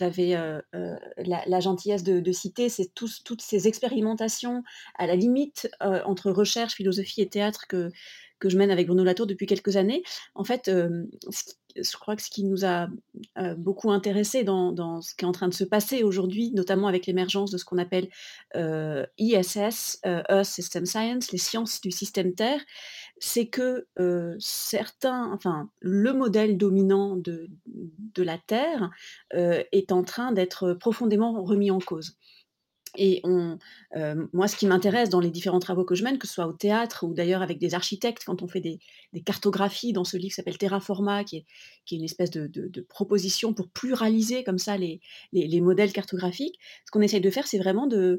avez 0.00 0.60
la, 1.16 1.60
gentillesse 1.60 2.04
de, 2.04 2.32
citer, 2.32 2.68
c'est 2.68 2.92
toutes 2.94 3.42
ces 3.42 3.66
expérimentations 3.66 4.62
à 4.96 5.06
la 5.06 5.16
limite 5.16 5.68
entre 5.80 6.30
recherche, 6.30 6.74
philosophie 6.74 7.20
et 7.22 7.28
théâtre 7.28 7.66
que, 7.68 7.90
que 8.38 8.48
je 8.48 8.56
mène 8.56 8.70
avec 8.70 8.86
Bruno 8.86 9.02
Latour 9.02 9.26
depuis 9.26 9.46
quelques 9.46 9.76
années. 9.76 10.02
En 10.34 10.44
fait, 10.44 10.70
je 11.82 11.96
crois 11.96 12.16
que 12.16 12.22
ce 12.22 12.30
qui 12.30 12.44
nous 12.44 12.64
a 12.64 12.88
beaucoup 13.56 13.90
intéressé 13.90 14.44
dans, 14.44 15.00
ce 15.00 15.14
qui 15.14 15.24
est 15.24 15.28
en 15.28 15.32
train 15.32 15.48
de 15.48 15.54
se 15.54 15.64
passer 15.64 16.02
aujourd'hui, 16.02 16.52
notamment 16.52 16.88
avec 16.88 17.06
l'émergence 17.06 17.50
de 17.50 17.58
ce 17.58 17.64
qu'on 17.64 17.78
appelle 17.78 18.08
ISS, 18.54 20.00
Earth 20.04 20.44
System 20.44 20.86
Science, 20.86 21.32
les 21.32 21.38
sciences 21.38 21.80
du 21.80 21.90
système 21.90 22.34
Terre, 22.34 22.60
c'est 23.18 23.46
que 23.46 23.86
certains, 24.38 25.32
enfin, 25.32 25.70
le 25.80 26.12
modèle 26.12 26.56
dominant 26.56 27.16
de 27.16 27.48
la 28.22 28.38
Terre 28.38 28.90
est 29.32 29.92
en 29.92 30.02
train 30.02 30.32
d'être 30.32 30.74
profondément 30.74 31.42
remis 31.42 31.70
en 31.70 31.78
cause. 31.78 32.16
Et 32.96 33.20
on, 33.24 33.58
moi, 34.32 34.48
ce 34.48 34.56
qui 34.56 34.66
m'intéresse 34.66 35.08
dans 35.08 35.20
les 35.20 35.30
différents 35.30 35.58
travaux 35.58 35.84
que 35.84 35.94
je 35.94 36.04
mène, 36.04 36.18
que 36.18 36.26
ce 36.26 36.34
soit 36.34 36.46
au 36.46 36.52
théâtre 36.52 37.04
ou 37.04 37.14
d'ailleurs 37.14 37.42
avec 37.42 37.58
des 37.58 37.74
architectes, 37.74 38.24
quand 38.24 38.42
on 38.42 38.48
fait 38.48 38.60
des, 38.60 38.78
cartographies 39.24 39.92
dans 39.92 40.04
ce 40.04 40.16
livre 40.16 40.28
qui 40.28 40.34
s'appelle 40.34 40.58
Terraforma, 40.58 41.24
qui 41.24 41.38
est, 41.38 41.44
une 41.90 42.04
espèce 42.04 42.30
de, 42.30 42.80
proposition 42.88 43.52
pour 43.54 43.68
pluraliser 43.68 44.44
comme 44.44 44.58
ça 44.58 44.76
les, 44.76 45.00
les, 45.32 45.60
modèles 45.60 45.92
cartographiques, 45.92 46.58
ce 46.84 46.90
qu'on 46.90 47.00
essaye 47.00 47.20
de 47.20 47.30
faire, 47.30 47.46
c'est 47.46 47.58
vraiment 47.58 47.86
de, 47.86 48.18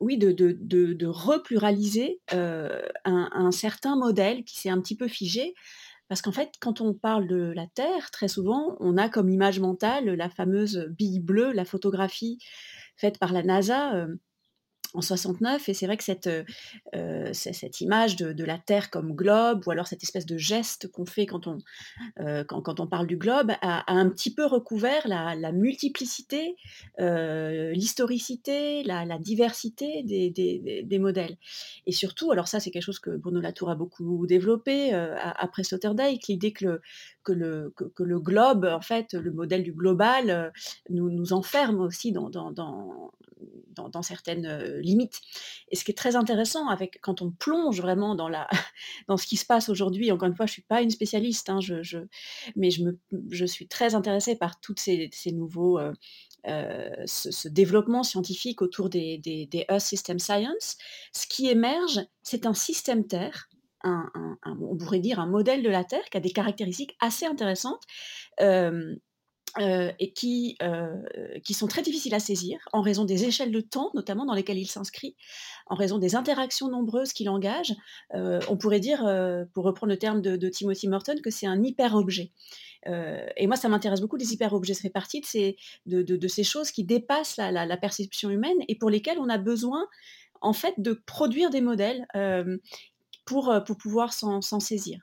oui, 0.00 0.18
de, 0.18 1.06
repluraliser 1.06 2.20
un, 2.30 2.80
un, 3.04 3.50
certain 3.50 3.96
modèle 3.96 4.44
qui 4.44 4.58
s'est 4.58 4.70
un 4.70 4.80
petit 4.80 4.96
peu 4.96 5.08
figé. 5.08 5.54
Parce 6.08 6.22
qu'en 6.22 6.32
fait, 6.32 6.54
quand 6.58 6.80
on 6.80 6.94
parle 6.94 7.26
de 7.28 7.52
la 7.54 7.66
Terre, 7.66 8.10
très 8.10 8.28
souvent, 8.28 8.76
on 8.80 8.96
a 8.96 9.10
comme 9.10 9.28
image 9.28 9.60
mentale 9.60 10.06
la 10.06 10.30
fameuse 10.30 10.86
bille 10.88 11.20
bleue, 11.20 11.52
la 11.52 11.66
photographie 11.66 12.38
faite 12.98 13.18
par 13.18 13.32
la 13.32 13.42
NASA 13.42 14.06
en 14.94 15.00
69 15.00 15.68
et 15.68 15.74
c'est 15.74 15.86
vrai 15.86 15.96
que 15.96 16.04
cette, 16.04 16.30
cette 17.32 17.80
image 17.80 18.16
de, 18.16 18.44
la 18.44 18.58
Terre 18.58 18.90
comme 18.90 19.14
globe 19.14 19.66
ou 19.66 19.70
alors 19.70 19.86
cette 19.86 20.02
espèce 20.02 20.26
de 20.26 20.38
geste 20.38 20.90
qu'on 20.90 21.04
fait 21.04 21.26
quand 21.26 21.46
on, 21.46 21.58
quand, 22.46 22.80
on 22.80 22.86
parle 22.86 23.06
du 23.06 23.16
globe 23.16 23.52
a, 23.60 23.92
un 23.92 24.08
petit 24.08 24.32
peu 24.32 24.46
recouvert 24.46 25.06
la, 25.06 25.52
multiplicité, 25.52 26.56
l'historicité, 26.98 28.82
la, 28.84 29.18
diversité 29.18 30.02
des, 30.02 30.98
modèles. 30.98 31.36
Et 31.86 31.92
surtout, 31.92 32.32
alors 32.32 32.48
ça 32.48 32.60
c'est 32.60 32.70
quelque 32.70 32.82
chose 32.82 32.98
que 32.98 33.10
Bruno 33.10 33.40
Latour 33.40 33.70
a 33.70 33.74
beaucoup 33.74 34.26
développé 34.26 34.92
après 34.92 35.64
Sloterdijk, 35.64 36.26
l'idée 36.28 36.52
que 36.52 36.64
le, 36.64 36.80
que 37.24 37.32
le, 37.32 37.72
que, 37.76 38.02
le 38.02 38.20
globe, 38.20 38.64
en 38.64 38.80
fait, 38.80 39.12
le 39.14 39.30
modèle 39.30 39.62
du 39.62 39.72
global 39.72 40.52
nous, 40.90 41.10
nous 41.10 41.32
enferme 41.32 41.80
aussi 41.80 42.12
dans, 42.12 42.30
certaines 44.02 44.46
euh, 44.46 44.80
limites. 44.80 45.20
Et 45.68 45.76
ce 45.76 45.84
qui 45.84 45.90
est 45.90 45.94
très 45.94 46.16
intéressant 46.16 46.68
avec 46.68 46.98
quand 47.02 47.22
on 47.22 47.30
plonge 47.30 47.80
vraiment 47.80 48.14
dans, 48.14 48.28
la, 48.28 48.48
dans 49.08 49.16
ce 49.16 49.26
qui 49.26 49.36
se 49.36 49.46
passe 49.46 49.68
aujourd'hui, 49.68 50.12
encore 50.12 50.28
une 50.28 50.34
fois, 50.34 50.46
je 50.46 50.52
ne 50.52 50.54
suis 50.54 50.62
pas 50.62 50.82
une 50.82 50.90
spécialiste, 50.90 51.50
hein, 51.50 51.60
je, 51.60 51.82
je, 51.82 51.98
mais 52.56 52.70
je, 52.70 52.84
me, 52.84 52.98
je 53.30 53.44
suis 53.44 53.68
très 53.68 53.94
intéressée 53.94 54.36
par 54.36 54.60
tous 54.60 54.74
ces, 54.78 55.10
nouveaux... 55.32 55.78
Euh, 55.78 55.92
euh, 56.46 56.90
ce, 57.04 57.48
développement 57.48 58.04
scientifique 58.04 58.62
autour 58.62 58.88
des, 58.88 59.18
des, 59.18 59.66
Earth 59.68 59.80
System 59.80 60.20
Science, 60.20 60.78
ce 61.12 61.26
qui 61.26 61.48
émerge, 61.48 62.00
c'est 62.22 62.46
un 62.46 62.54
système 62.54 63.06
Terre, 63.06 63.48
un, 63.82 64.08
on 64.44 64.76
pourrait 64.76 65.00
dire 65.00 65.18
un 65.20 65.26
modèle 65.26 65.62
de 65.62 65.68
la 65.68 65.84
Terre 65.84 66.04
qui 66.10 66.16
a 66.16 66.20
des 66.20 66.30
caractéristiques 66.30 66.96
assez 67.00 67.26
intéressantes. 67.26 67.82
Et 69.60 70.12
qui, 70.12 70.56
euh, 70.62 70.94
qui 71.44 71.54
sont 71.54 71.66
très 71.66 71.82
difficiles 71.82 72.14
à 72.14 72.20
saisir 72.20 72.60
en 72.72 72.80
raison 72.80 73.04
des 73.04 73.24
échelles 73.24 73.50
de 73.50 73.60
temps, 73.60 73.90
notamment 73.94 74.24
dans 74.24 74.34
lesquelles 74.34 74.58
il 74.58 74.66
s'inscrit, 74.66 75.16
en 75.66 75.74
raison 75.74 75.98
des 75.98 76.14
interactions 76.14 76.68
nombreuses 76.68 77.12
qu'il 77.12 77.28
engage. 77.28 77.74
Euh, 78.14 78.40
on 78.48 78.56
pourrait 78.56 78.80
dire, 78.80 79.00
pour 79.54 79.64
reprendre 79.64 79.92
le 79.92 79.98
terme 79.98 80.20
de, 80.20 80.48
Timothy 80.48 80.88
Morton, 80.88 81.16
que 81.22 81.30
c'est 81.30 81.46
un 81.46 81.62
hyper-objet. 81.62 82.32
et 82.86 83.46
moi, 83.46 83.56
ça 83.56 83.68
m'intéresse 83.68 84.00
beaucoup, 84.00 84.16
les 84.16 84.32
hyper-objets. 84.32 84.74
Ça 84.74 84.82
fait 84.82 84.90
partie 84.90 85.20
de 85.20 85.26
ces, 85.26 85.56
de, 85.86 86.28
ces 86.28 86.44
choses 86.44 86.70
qui 86.70 86.84
dépassent 86.84 87.36
la, 87.36 87.50
la, 87.50 87.76
perception 87.76 88.30
humaine 88.30 88.58
et 88.68 88.76
pour 88.76 88.90
lesquelles 88.90 89.18
on 89.18 89.28
a 89.28 89.38
besoin, 89.38 89.86
en 90.40 90.52
fait, 90.52 90.74
de 90.78 90.92
produire 91.06 91.50
des 91.50 91.60
modèles 91.60 92.06
pour, 93.24 93.52
pour 93.66 93.76
pouvoir 93.76 94.12
s'en 94.12 94.60
saisir. 94.60 95.00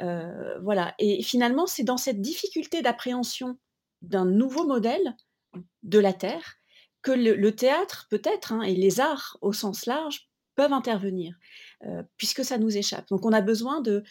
voilà. 0.00 0.94
Et 0.98 1.22
finalement, 1.22 1.66
c'est 1.66 1.84
dans 1.84 1.96
cette 1.96 2.20
difficulté 2.20 2.82
d'appréhension 2.82 3.58
d'un 4.08 4.24
nouveau 4.24 4.66
modèle 4.66 5.16
de 5.82 5.98
la 5.98 6.12
Terre 6.12 6.56
que 7.02 7.12
le, 7.12 7.54
théâtre, 7.54 8.06
peut-être, 8.10 8.52
hein, 8.52 8.62
et 8.62 8.74
les 8.74 8.98
arts 8.98 9.36
au 9.42 9.52
sens 9.52 9.84
large, 9.86 10.28
peuvent 10.54 10.72
intervenir, 10.72 11.36
euh, 11.84 12.02
puisque 12.16 12.44
ça 12.44 12.58
nous 12.58 12.76
échappe. 12.76 13.08
Donc 13.08 13.26
on 13.26 13.32
a 13.32 13.40
besoin 13.40 13.80
de, 13.80 14.04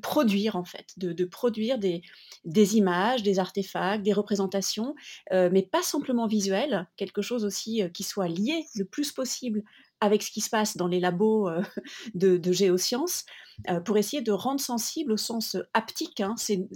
produire, 0.00 0.56
en 0.56 0.64
fait, 0.64 0.86
de, 0.96 1.24
produire 1.24 1.78
des, 1.78 2.02
des, 2.44 2.76
images, 2.76 3.22
des 3.22 3.38
artefacts, 3.38 4.02
des 4.02 4.12
représentations, 4.12 4.94
euh, 5.32 5.50
mais 5.52 5.62
pas 5.62 5.82
simplement 5.82 6.26
visuelles, 6.26 6.86
quelque 6.96 7.22
chose 7.22 7.44
aussi 7.44 7.82
euh, 7.82 7.88
qui 7.88 8.04
soit 8.04 8.28
lié 8.28 8.64
le 8.76 8.84
plus 8.84 9.12
possible 9.12 9.62
avec 10.00 10.22
ce 10.22 10.30
qui 10.30 10.40
se 10.40 10.50
passe 10.50 10.76
dans 10.76 10.86
les 10.86 11.00
labos 11.00 11.48
euh, 11.48 11.62
de, 12.14 12.52
géosciences 12.52 13.24
euh, 13.68 13.80
pour 13.80 13.96
essayer 13.98 14.22
de 14.22 14.32
rendre 14.32 14.60
sensible 14.60 15.12
au 15.12 15.16
sens 15.16 15.56
haptique 15.74 16.20
hein, 16.20 16.34
ces, 16.36 16.68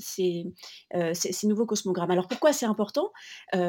euh, 0.95 1.15
ces, 1.15 1.33
ces, 1.33 1.47
nouveaux 1.47 1.67
cosmogrammes. 1.67 2.11
Alors 2.11 2.29
pourquoi 2.29 2.53
c'est 2.53 2.67
important? 2.67 3.13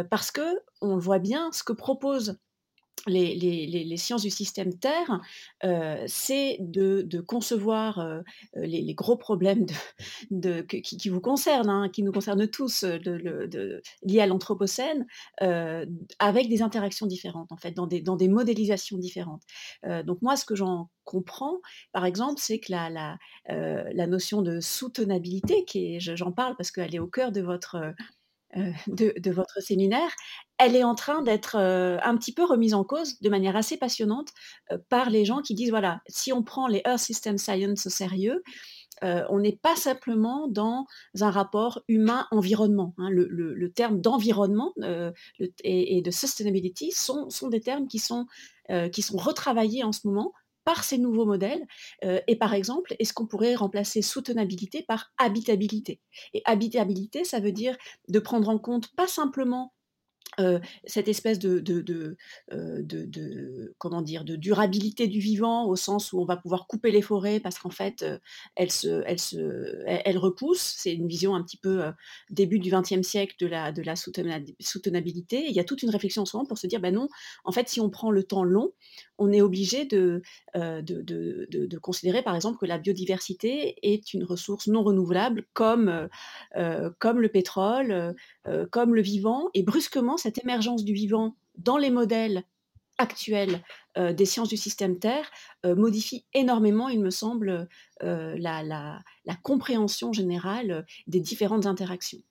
Parce 0.10 0.32
que 0.32 0.60
on 0.82 0.98
voit 0.98 1.20
bien 1.20 1.52
ce 1.52 1.64
que 1.64 1.74
propose 1.74 2.38
les, 3.08 3.98
sciences 3.98 4.22
du 4.22 4.30
système 4.30 4.78
Terre, 4.78 5.22
euh, 5.64 6.04
c'est 6.08 6.58
de, 6.60 7.22
concevoir 7.22 8.00
euh, 8.00 8.22
les, 8.56 8.94
gros 8.94 9.18
problèmes 9.18 9.66
qui, 10.68 11.10
vous 11.10 11.22
concernent, 11.22 11.70
hein, 11.70 11.90
qui 11.90 12.04
nous 12.04 12.12
concernent 12.12 12.48
tous, 12.48 12.84
de, 12.84 13.82
liés 14.04 14.22
à 14.22 14.28
l'Anthropocène, 14.28 15.06
euh, 15.42 15.86
avec 16.20 16.50
des 16.50 16.62
interactions 16.62 17.08
différentes, 17.08 17.52
en 17.52 17.58
fait, 17.58 17.72
dans 17.72 17.88
des, 17.88 18.28
modélisations 18.28 18.98
différentes. 18.98 19.44
donc 20.06 20.22
moi, 20.22 20.36
ce 20.36 20.46
que 20.46 20.56
j'en 20.56 20.90
comprends, 21.04 21.60
par 21.92 22.06
exemple, 22.06 22.40
c'est 22.42 22.60
que 22.60 22.72
la, 22.72 23.18
la, 23.50 24.08
notion 24.08 24.42
de 24.42 24.60
soutenabilité, 24.60 25.66
qui 25.66 26.00
j'en 26.00 26.32
parle 26.32 26.56
parce 26.56 26.72
qu'elle 26.72 26.96
est 26.96 27.00
au 27.00 27.08
cœur 27.08 27.32
de 27.32 27.42
votre 27.42 27.94
euh, 28.58 28.72
de, 28.88 29.32
votre 29.32 29.62
séminaire, 29.62 30.10
elle 30.58 30.76
est 30.76 30.84
en 30.84 30.96
train 30.96 31.22
d'être 31.22 31.56
euh, 31.58 31.98
un 32.04 32.16
petit 32.18 32.34
peu 32.34 32.44
remise 32.44 32.74
en 32.74 32.84
cause 32.84 33.20
de 33.20 33.30
manière 33.30 33.56
assez 33.56 33.78
passionnante 33.78 34.30
euh, 34.72 34.78
par 34.90 35.10
les 35.10 35.26
gens 35.26 35.42
qui 35.42 35.56
disent, 35.56 35.72
voilà, 35.72 36.02
si 36.08 36.32
on 36.32 36.44
prend 36.44 36.68
les 36.68 36.82
Earth 36.86 37.00
System 37.00 37.38
Science 37.38 37.86
au 37.86 37.90
sérieux, 37.90 38.44
on 39.02 39.40
n'est 39.40 39.60
pas 39.62 39.76
simplement 39.76 40.48
dans 40.48 40.86
un 41.20 41.30
rapport 41.30 41.84
humain-environnement. 41.90 42.96
Hein. 42.98 43.10
Le, 43.10 43.70
terme 43.70 44.00
d'environnement 44.00 44.74
et, 45.62 46.02
de 46.02 46.12
sustainability 46.12 46.92
sont, 46.92 47.28
des 47.50 47.60
termes 47.60 47.90
qui 47.90 48.00
sont 48.00 48.28
retravaillés 48.70 49.84
en 49.84 49.92
ce 49.92 50.08
moment 50.08 50.32
par 50.66 50.84
ces 50.84 50.98
nouveaux 50.98 51.26
modèles. 51.26 51.66
Euh, 52.04 52.20
et 52.28 52.36
par 52.36 52.54
exemple, 52.54 52.96
est-ce 53.00 53.14
qu'on 53.14 53.28
pourrait 53.28 53.56
remplacer 53.56 54.02
soutenabilité 54.02 54.84
par 54.84 55.12
habitabilité? 55.18 56.00
Et 56.34 56.42
habitabilité, 56.46 57.24
ça 57.24 57.40
veut 57.40 57.52
dire 57.52 57.78
de 58.08 58.20
prendre 58.20 58.50
en 58.50 58.60
compte 58.60 58.94
pas 58.96 59.08
simplement 59.08 59.74
cette 60.86 61.08
espèce 61.08 61.40
de, 61.40 61.60
de, 61.60 62.16
durabilité 64.36 65.08
du 65.08 65.20
vivant 65.20 65.68
au 65.68 65.76
sens 65.76 66.12
où 66.14 66.20
on 66.20 66.26
va 66.26 66.38
pouvoir 66.38 66.68
couper 66.68 66.92
les 66.92 67.02
forêts 67.02 67.40
parce 67.40 67.60
qu'en 67.60 67.70
fait, 67.70 68.06
elles, 68.56 68.72
se, 68.72 69.04
elles, 69.06 69.20
se, 69.20 69.84
elles, 69.86 70.18
repoussent. 70.18 70.76
C'est 70.78 70.94
une 70.94 71.08
vision 71.08 71.36
un 71.36 71.44
petit 71.44 71.58
peu 71.58 71.84
début 72.30 72.60
du 72.60 72.72
XXe 72.72 73.08
siècle 73.08 73.36
de 73.40 73.48
la, 73.48 73.72
de 73.72 73.82
la 73.82 73.96
soutenabilité. 73.96 75.46
il 75.48 75.54
y 75.54 75.60
a 75.60 75.64
toute 75.64 75.84
une 75.84 75.90
réflexion 75.90 76.24
en 76.24 76.26
ce 76.26 76.36
moment 76.36 76.48
pour 76.48 76.58
se 76.58 76.68
dire, 76.68 76.80
ben 76.80 76.94
non, 76.94 77.08
en 77.44 77.52
fait, 77.52 77.70
si 77.70 77.80
on 77.80 77.90
prend 77.90 78.12
le 78.12 78.24
temps 78.24 78.44
long, 78.44 78.72
on 79.18 79.32
est 79.32 79.42
obligé 79.42 79.86
de, 79.86 80.22
de, 80.56 81.78
considérer 81.80 82.22
par 82.22 82.36
exemple 82.36 82.58
que 82.58 82.66
la 82.66 82.78
biodiversité 82.78 83.76
est 83.84 84.14
une 84.14 84.24
ressource 84.24 84.68
non 84.68 84.84
renouvelable 84.84 85.46
comme, 85.54 86.10
comme 87.00 87.20
le 87.20 87.30
pétrole, 87.30 88.16
comme 88.72 88.96
le 88.96 89.02
vivant. 89.02 89.50
Et 89.54 89.64
brusquement, 89.64 90.18
cette 90.18 90.44
émergence 90.44 90.84
du 90.84 90.94
vivant 90.94 91.36
dans 91.58 91.78
les 91.78 91.90
modèles 91.90 92.44
actuels 92.98 93.62
des 93.98 94.26
sciences 94.26 94.50
du 94.50 94.58
système 94.58 94.98
Terre 95.00 95.30
modifie 95.64 96.26
énormément, 96.34 96.90
il 96.90 97.02
me 97.02 97.10
semble, 97.10 97.68
la, 98.02 99.02
compréhension 99.44 100.14
générale 100.14 100.86
des 101.08 101.20
différentes 101.20 101.66
interactions. 101.66 102.22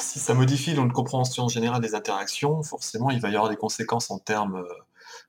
Si 0.00 0.18
ça 0.18 0.34
modifie 0.34 0.74
donc, 0.74 0.92
compréhension 0.92 1.48
générale 1.48 1.80
des 1.80 1.94
interactions, 1.94 2.62
forcément, 2.62 3.10
il 3.10 3.20
va 3.20 3.30
y 3.30 3.36
avoir 3.36 3.48
des 3.48 3.56
conséquences 3.56 4.10
en 4.10 4.18
termes 4.18 4.62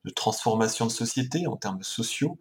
de 0.06 0.12
transformation 0.12 0.86
de 0.86 0.92
société, 0.92 1.48
en 1.48 1.58
termes 1.58 1.84
sociaux. 1.84 2.38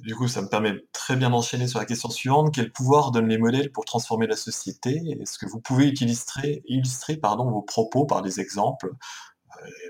Du 0.00 0.14
coup, 0.14 0.28
ça 0.28 0.42
me 0.42 0.48
permet 0.48 0.74
très 0.92 1.16
bien 1.16 1.30
d'enchaîner 1.30 1.68
sur 1.68 1.78
la 1.78 1.86
question 1.86 2.10
suivante. 2.10 2.54
Quel 2.54 2.70
pouvoir 2.70 3.12
donnent 3.12 3.28
les 3.28 3.38
modèles 3.38 3.72
pour 3.72 3.86
transformer 3.86 4.26
la 4.26 4.36
société? 4.36 5.00
Est-ce 5.20 5.38
que 5.38 5.46
vous 5.46 5.60
pouvez 5.60 5.88
illustrer, 5.88 6.62
illustrer 6.66 7.16
pardon, 7.16 7.50
vos 7.50 7.62
propos 7.62 8.04
par 8.04 8.20
des 8.22 8.40
exemples 8.40 8.92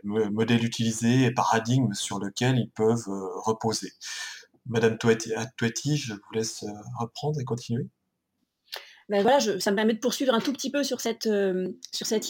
modèles 0.05 0.65
utilisés 0.65 1.25
et 1.25 1.33
paradigmes 1.33 1.93
sur 1.95 2.21
lesquels 2.21 2.59
ils 2.59 2.71
peuvent 2.71 3.09
euh, 3.09 3.29
reposer? 3.45 3.93
Madame 4.67 4.97
Touetti, 4.99 5.97
je 5.97 6.15
vous 6.15 6.33
laisse 6.33 6.63
euh, 6.63 6.73
reprendre 6.99 7.41
et 7.41 7.45
continuer. 7.45 7.89
Ben 9.09 9.23
voilà, 9.23 9.39
ça 9.61 9.71
me 9.71 9.77
permet 9.77 9.95
de 9.95 10.01
poursuivre 10.01 10.35
un 10.35 10.41
tout 10.41 10.53
petit 10.53 10.71
peu 10.71 10.83
sur 10.83 11.01
cette, 11.01 11.27
euh, 11.27 11.73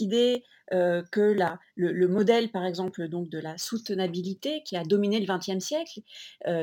idée 0.00 0.42
que 0.70 1.20
la, 1.20 1.60
le, 1.76 2.08
modèle, 2.08 2.50
par 2.50 2.66
exemple, 2.66 3.08
donc 3.08 3.28
de 3.28 3.38
la 3.38 3.56
soutenabilité 3.56 4.62
qui 4.64 4.76
a 4.76 4.82
dominé 4.82 5.20
le 5.20 5.26
XXe 5.26 5.64
siècle, 5.64 6.00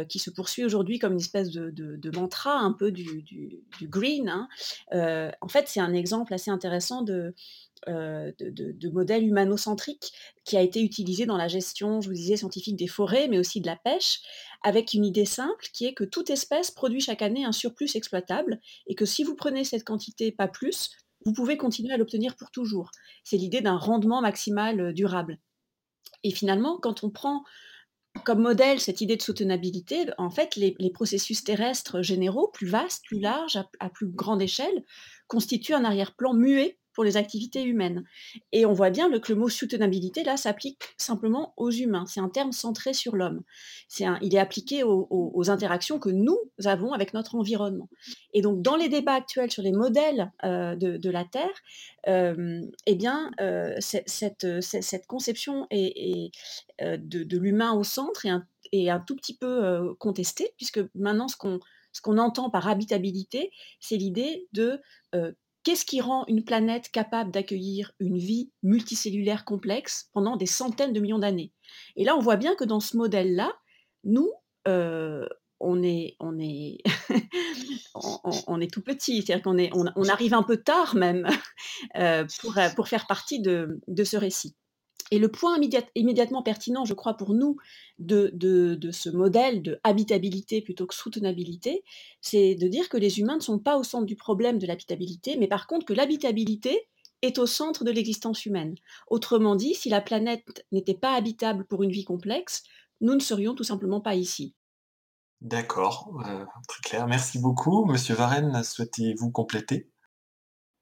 qui 0.10 0.20
se 0.20 0.30
poursuit 0.30 0.66
aujourd'hui 0.66 1.00
comme 1.00 1.14
une 1.14 1.20
espèce 1.20 1.52
de, 1.52 2.12
mantra 2.14 2.60
un 2.60 2.74
peu 2.74 2.92
du, 2.92 3.22
du, 3.22 3.88
green, 3.88 4.28
hein, 4.28 4.50
en 5.40 5.48
fait, 5.48 5.70
c'est 5.70 5.80
un 5.80 5.94
exemple 5.94 6.34
assez 6.34 6.52
intéressant 6.52 7.02
de, 7.02 7.34
euh, 7.88 8.32
de, 8.40 8.90
modèle 8.90 9.26
humanocentrique 9.26 10.14
qui 10.46 10.56
a 10.58 10.62
été 10.62 10.82
utilisé 10.82 11.26
dans 11.26 11.38
la 11.38 11.48
gestion, 11.48 12.02
je 12.02 12.08
vous 12.08 12.14
disais, 12.14 12.38
scientifique 12.38 12.76
des 12.76 12.88
forêts, 12.88 13.28
mais 13.28 13.40
aussi 13.40 13.62
de 13.62 13.66
la 13.66 13.76
pêche, 13.76 14.20
avec 14.62 14.94
une 14.94 15.06
idée 15.06 15.26
simple 15.26 15.66
qui 15.74 15.86
est 15.86 15.94
que 15.94 16.04
toute 16.04 16.30
espèce 16.30 16.72
produit 16.72 17.02
chaque 17.02 17.22
année 17.22 17.44
un 17.44 17.52
surplus 17.52 17.96
exploitable 17.96 18.60
et 18.88 18.96
que 18.96 19.06
si 19.06 19.24
vous 19.24 19.36
prenez 19.36 19.64
cette 19.64 19.84
quantité, 19.84 20.32
pas 20.32 20.48
plus, 20.48 20.92
vous 21.26 21.34
pouvez 21.34 21.58
continuer 21.58 21.94
à 21.94 21.98
l'obtenir 21.98 22.36
pour 22.36 22.52
toujours. 22.52 22.92
C'est 23.24 23.38
l'idée 23.38 23.62
d'un 23.62 23.78
rendement 23.78 24.22
maximal 24.22 24.80
euh, 24.80 24.94
durable. 24.94 25.40
Et 26.24 26.32
finalement, 26.32 26.78
quand 26.80 27.04
on 27.04 27.10
prend 27.10 27.44
comme 28.24 28.42
modèle 28.42 28.80
cette 28.80 29.02
idée 29.02 29.18
de 29.18 29.22
soutenabilité, 29.22 30.06
en 30.18 30.30
fait, 30.30 30.56
les, 30.56 30.76
processus 30.94 31.44
terrestres 31.44 32.02
généraux, 32.02 32.50
plus 32.54 32.68
vastes, 32.68 33.04
plus 33.06 33.20
larges, 33.20 33.58
à 33.80 33.90
plus 33.90 34.08
grande 34.08 34.42
échelle, 34.42 34.86
constituent 35.28 35.74
un 35.74 35.84
arrière-plan 35.84 36.34
muet 36.34 36.78
pour 36.94 37.04
les 37.04 37.18
activités 37.18 37.64
humaines. 37.64 38.04
Et 38.52 38.66
on 38.66 38.74
voit 38.74 38.90
bien 38.90 39.10
que 39.20 39.34
le 39.34 39.40
mot 39.40 39.50
soutenabilité, 39.50 40.24
là, 40.24 40.38
s'applique 40.38 40.80
simplement 40.98 41.54
aux 41.58 41.72
humains. 41.72 42.06
C'est 42.08 42.20
un 42.20 42.30
terme 42.30 42.52
centré 42.52 42.94
sur 42.94 43.16
l'homme. 43.16 43.42
C'est 43.88 44.06
il 44.22 44.36
est 44.36 44.40
appliqué 44.40 44.84
aux, 44.84 45.50
interactions 45.50 46.00
que 46.00 46.10
nous 46.10 46.38
avons 46.64 46.94
avec 46.94 47.14
notre 47.14 47.36
environnement. 47.36 47.90
Et 48.34 48.42
donc, 48.42 48.62
dans 48.62 48.76
les 48.76 48.90
débats 48.90 49.16
actuels 49.16 49.52
sur 49.52 49.62
les 49.62 49.72
modèles 49.72 50.32
euh, 50.44 50.76
de, 50.76 51.10
la 51.10 51.26
Terre, 51.26 51.50
euh, 52.08 52.62
eh 52.86 52.96
bien, 52.96 53.32
euh, 53.42 53.76
cette, 53.80 54.46
conception 55.08 55.68
est, 55.70 56.32
de, 56.82 57.38
l'humain 57.38 57.74
au 57.74 57.84
centre 57.84 58.26
est 58.26 58.30
un, 58.30 58.46
est 58.72 58.90
un, 58.90 59.00
tout 59.00 59.16
petit 59.16 59.36
peu 59.36 59.94
contestée, 60.00 60.54
puisque 60.58 60.80
maintenant, 60.96 61.28
ce 61.28 61.36
qu'on 61.38 61.60
ce 61.96 62.02
qu'on 62.02 62.18
entend 62.18 62.50
par 62.50 62.68
habitabilité, 62.68 63.52
c'est 63.80 63.98
l'idée 63.98 64.48
de 64.52 64.82
Qu'est-ce 65.64 65.86
qui 65.86 66.02
rend 66.02 66.26
une 66.28 66.44
planète 66.44 66.92
capable 66.92 67.32
d'accueillir 67.32 67.94
une 68.00 68.18
vie 68.18 68.52
multicellulaire 68.64 69.46
complexe 69.46 70.10
pendant 70.14 70.36
des 70.36 70.46
centaines 70.46 70.94
de 70.94 71.00
millions 71.00 71.20
d'années? 71.20 71.54
Et 71.96 72.04
là, 72.04 72.18
on 72.18 72.20
voit 72.20 72.36
bien 72.36 72.56
que 72.56 72.66
dans 72.66 72.82
ce 72.82 72.98
modèle-là, 72.98 73.54
nous, 74.04 74.30
euh, 74.68 75.26
on 75.60 75.82
est, 75.82 76.18
tout 78.72 78.82
petit, 78.82 79.22
c'est-à-dire 79.22 79.42
qu'on 79.42 80.10
arrive 80.10 80.34
un 80.34 80.44
peu 80.44 80.58
tard 80.58 80.96
même 80.96 81.30
euh, 81.96 82.26
pour, 82.42 82.56
pour 82.76 82.90
faire 82.90 83.08
partie 83.08 83.40
de 83.40 83.80
ce 84.04 84.18
récit. 84.18 84.58
Et 85.14 85.20
le 85.20 85.28
point 85.28 85.60
immédiatement 85.94 86.42
pertinent, 86.42 86.86
je 86.86 86.96
crois, 86.96 87.14
pour 87.14 87.36
nous, 87.36 87.58
de, 88.00 88.32
de, 88.34 88.90
ce 88.90 89.12
modèle 89.12 89.62
de 89.62 89.80
habitabilité 89.84 90.60
plutôt 90.60 90.88
que 90.88 90.96
soutenabilité, 90.96 91.84
c'est 92.20 92.56
de 92.56 92.68
dire 92.68 92.90
que 92.90 92.98
les 92.98 93.20
humains 93.20 93.36
ne 93.36 93.42
sont 93.42 93.60
pas 93.60 93.78
au 93.78 93.84
centre 93.84 94.08
du 94.08 94.16
problème 94.16 94.58
de 94.58 94.66
l'habitabilité, 94.66 95.38
mais 95.38 95.48
par 95.48 95.68
contre 95.68 95.86
que 95.86 95.94
l'habitabilité 95.94 96.88
est 97.22 97.38
au 97.38 97.46
centre 97.46 97.84
de 97.84 97.92
l'existence 97.92 98.48
humaine. 98.48 98.74
Autrement 99.06 99.56
dit, 99.56 99.76
si 99.76 99.88
la 99.88 100.02
planète 100.02 100.66
n'était 100.72 100.96
pas 100.96 101.14
habitable 101.14 101.66
pour 101.66 101.84
une 101.84 101.92
vie 101.92 102.06
complexe, 102.06 102.64
nous 103.00 103.14
ne 103.14 103.20
serions 103.20 103.54
tout 103.54 103.64
simplement 103.64 104.02
pas 104.02 104.16
ici. 104.16 104.56
D'accord, 105.42 106.24
euh, 106.28 106.44
très 106.68 106.82
clair. 106.90 107.06
Merci 107.06 107.38
beaucoup. 107.38 107.86
Monsieur 107.86 108.16
Varenne, 108.16 108.64
souhaitez-vous 108.64 109.30
compléter? 109.30 109.92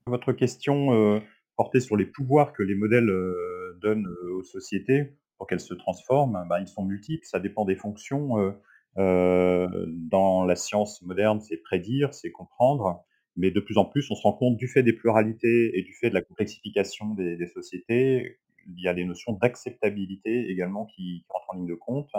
Votre 0.05 0.31
question 0.31 0.93
euh, 0.93 1.19
portait 1.57 1.81
sur 1.81 1.97
les 1.97 2.05
pouvoirs 2.05 2.53
que 2.53 2.63
les 2.63 2.75
modèles 2.75 3.09
euh, 3.09 3.60
donne 3.81 4.07
aux 4.33 4.43
sociétés 4.43 5.17
pour 5.37 5.47
qu'elles 5.47 5.59
se 5.59 5.73
transforment, 5.73 6.45
ben, 6.49 6.59
ils 6.59 6.67
sont 6.67 6.85
multiples, 6.85 7.25
ça 7.25 7.39
dépend 7.39 7.65
des 7.65 7.75
fonctions. 7.75 8.53
dans 8.95 10.45
la 10.45 10.55
science 10.55 11.01
moderne, 11.01 11.41
c'est 11.41 11.57
prédire, 11.57 12.13
c'est 12.13 12.31
comprendre, 12.31 13.03
mais 13.35 13.51
de 13.51 13.59
plus 13.59 13.77
en 13.77 13.85
plus, 13.85 14.09
on 14.11 14.15
se 14.15 14.21
rend 14.23 14.33
compte 14.33 14.57
du 14.57 14.67
fait 14.67 14.83
des 14.83 14.93
pluralités 14.93 15.71
et 15.77 15.81
du 15.83 15.93
fait 15.93 16.09
de 16.09 16.13
la 16.13 16.21
complexification 16.21 17.13
des, 17.15 17.47
sociétés, 17.47 18.39
il 18.67 18.83
y 18.83 18.87
a 18.87 18.93
des 18.93 19.05
notions 19.05 19.33
d'acceptabilité 19.33 20.49
également 20.49 20.85
qui, 20.85 21.25
rentrent 21.29 21.49
en 21.49 21.57
ligne 21.57 21.67
de 21.67 21.75
compte. 21.75 22.11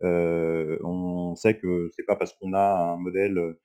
on 0.00 1.34
sait 1.34 1.58
que 1.58 1.90
c'est 1.94 2.04
pas 2.04 2.16
parce 2.16 2.32
qu'on 2.34 2.54
a 2.54 2.94
un 2.94 2.96
modèle 2.96 3.56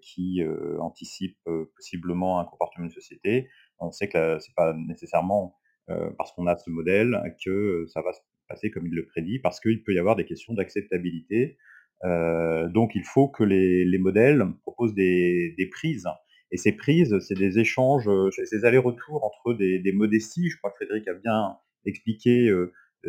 qui 0.00 0.42
anticipe 0.78 1.38
possiblement 1.74 2.40
un 2.40 2.44
comportement 2.44 2.86
de 2.86 2.92
société, 2.92 3.48
on 3.78 3.90
sait 3.90 4.08
que 4.08 4.38
c'est 4.38 4.54
pas 4.54 4.74
nécessairement 4.74 5.56
parce 5.86 6.32
qu'on 6.32 6.46
a 6.46 6.56
ce 6.56 6.70
modèle, 6.70 7.20
que 7.44 7.86
ça 7.88 8.02
va 8.02 8.12
se 8.12 8.20
passer 8.48 8.70
comme 8.70 8.86
il 8.86 8.94
le 8.94 9.04
prédit, 9.06 9.38
parce 9.38 9.60
qu'il 9.60 9.82
peut 9.82 9.92
y 9.92 9.98
avoir 9.98 10.16
des 10.16 10.24
questions 10.24 10.54
d'acceptabilité. 10.54 11.56
Euh, 12.04 12.68
donc 12.68 12.94
il 12.94 13.04
faut 13.04 13.28
que 13.28 13.44
les, 13.44 13.98
modèles 13.98 14.44
proposent 14.62 14.94
des, 14.94 15.68
prises. 15.70 16.08
Et 16.50 16.56
ces 16.56 16.72
prises, 16.72 17.18
c'est 17.20 17.38
des 17.38 17.58
échanges, 17.58 18.08
euh, 18.08 18.30
ces 18.30 18.64
allers-retours 18.64 19.24
entre 19.24 19.54
des, 19.54 19.92
modesties. 19.92 20.50
Je 20.50 20.58
crois 20.58 20.70
que 20.70 20.76
Frédéric 20.76 21.08
a 21.08 21.14
bien 21.14 21.56
expliqué 21.84 22.52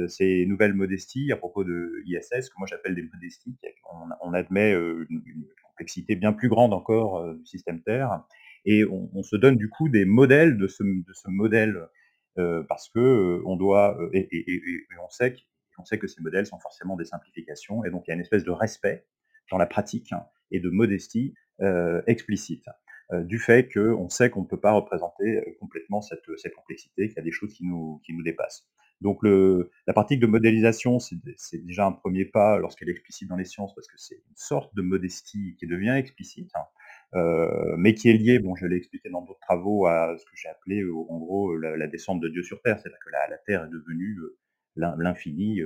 ces 0.08 0.46
nouvelles 0.48 0.74
modesties 0.74 1.32
à 1.32 1.38
propos 1.38 1.64
de 1.64 2.02
ISS, 2.06 2.50
que 2.50 2.56
moi 2.58 2.68
j'appelle 2.68 2.96
des 2.96 3.04
modesties. 3.14 3.56
On, 4.22 4.34
admet 4.34 4.72
une, 4.74 5.46
complexité 5.64 6.16
bien 6.16 6.34
plus 6.34 6.50
grande 6.50 6.74
encore 6.74 7.34
du 7.36 7.46
système 7.46 7.82
Terre. 7.82 8.24
Et 8.66 8.86
on, 8.86 9.24
se 9.24 9.36
donne 9.36 9.58
du 9.58 9.70
coup 9.70 9.90
des 9.90 10.06
modèles 10.06 10.58
de 10.58 10.68
ce, 10.68 10.84
modèle 11.28 11.76
euh, 11.76 11.86
parce 12.68 12.90
que 12.90 13.42
on 13.46 13.56
doit 13.56 13.98
et, 14.14 14.28
on 15.04 15.10
sait 15.10 15.36
qu'on 15.76 15.86
sait 15.86 15.98
que 15.98 16.08
ces 16.08 16.22
modèles 16.22 16.46
sont 16.46 16.60
forcément 16.60 16.96
des 16.96 17.06
simplifications 17.06 17.84
et 17.84 17.90
donc 17.90 18.04
il 18.08 18.12
y 18.12 18.12
a 18.12 18.16
une 18.16 18.22
espèce 18.22 18.44
de 18.44 18.52
respect 18.52 19.06
dans 19.52 19.58
la 19.58 19.66
pratique 19.66 20.14
et 20.52 20.60
de 20.60 20.70
modestie 20.70 21.34
explicite 22.08 22.66
du 23.12 23.38
fait 23.38 23.72
qu'on 23.72 24.10
sait 24.10 24.30
qu'on 24.30 24.42
ne 24.42 24.48
peut 24.48 24.60
pas 24.60 24.72
représenter 24.72 25.58
complètement 25.60 26.02
cette, 26.02 26.26
cette 26.38 26.56
complexité, 26.56 27.08
qu'il 27.08 27.18
y 27.18 27.20
a 27.20 27.24
des 27.24 27.32
choses 27.32 27.54
qui 27.54 27.66
nous, 27.66 28.02
qui 28.04 28.14
nous 28.14 28.24
dépassent. 28.24 28.68
Donc 29.04 29.22
le, 29.22 29.70
la 29.86 29.94
pratique 29.94 30.22
de 30.22 30.28
modélisation, 30.28 30.98
c'est 31.00 31.66
déjà 31.66 31.86
un 31.86 31.92
premier 31.92 32.24
pas 32.24 32.58
lorsqu'elle 32.58 32.88
est 32.88 32.94
explicite 32.94 33.28
dans 33.28 33.36
les 33.36 33.46
sciences, 33.46 33.76
parce 33.76 33.88
que 33.88 33.98
c'est 33.98 34.16
une 34.16 34.36
sorte 34.36 34.74
de 34.76 34.82
modestie 34.82 35.56
qui 35.60 35.68
devient 35.68 35.96
explicite. 35.98 36.50
Hein. 36.56 36.64
Euh, 37.16 37.76
mais 37.78 37.94
qui 37.94 38.10
est 38.10 38.14
lié, 38.14 38.40
bon, 38.40 38.56
je 38.56 38.66
l'ai 38.66 38.78
expliqué 38.78 39.10
dans 39.10 39.22
d'autres 39.22 39.40
travaux, 39.42 39.86
à 39.86 40.16
ce 40.18 40.26
que 40.26 40.32
j'ai 40.36 40.50
appelé 40.50 40.82
euh, 40.82 40.94
en 40.94 41.20
gros 41.20 41.56
la, 41.58 41.88
descente 41.88 42.20
de 42.20 42.30
Dieu 42.30 42.44
sur 42.44 42.62
Terre, 42.62 42.80
c'est-à-dire 42.80 43.00
que 43.06 43.12
la, 43.12 43.38
Terre 43.46 43.66
est 43.66 43.70
devenue 43.70 44.18
euh, 44.20 44.38
l'infini, 44.76 45.60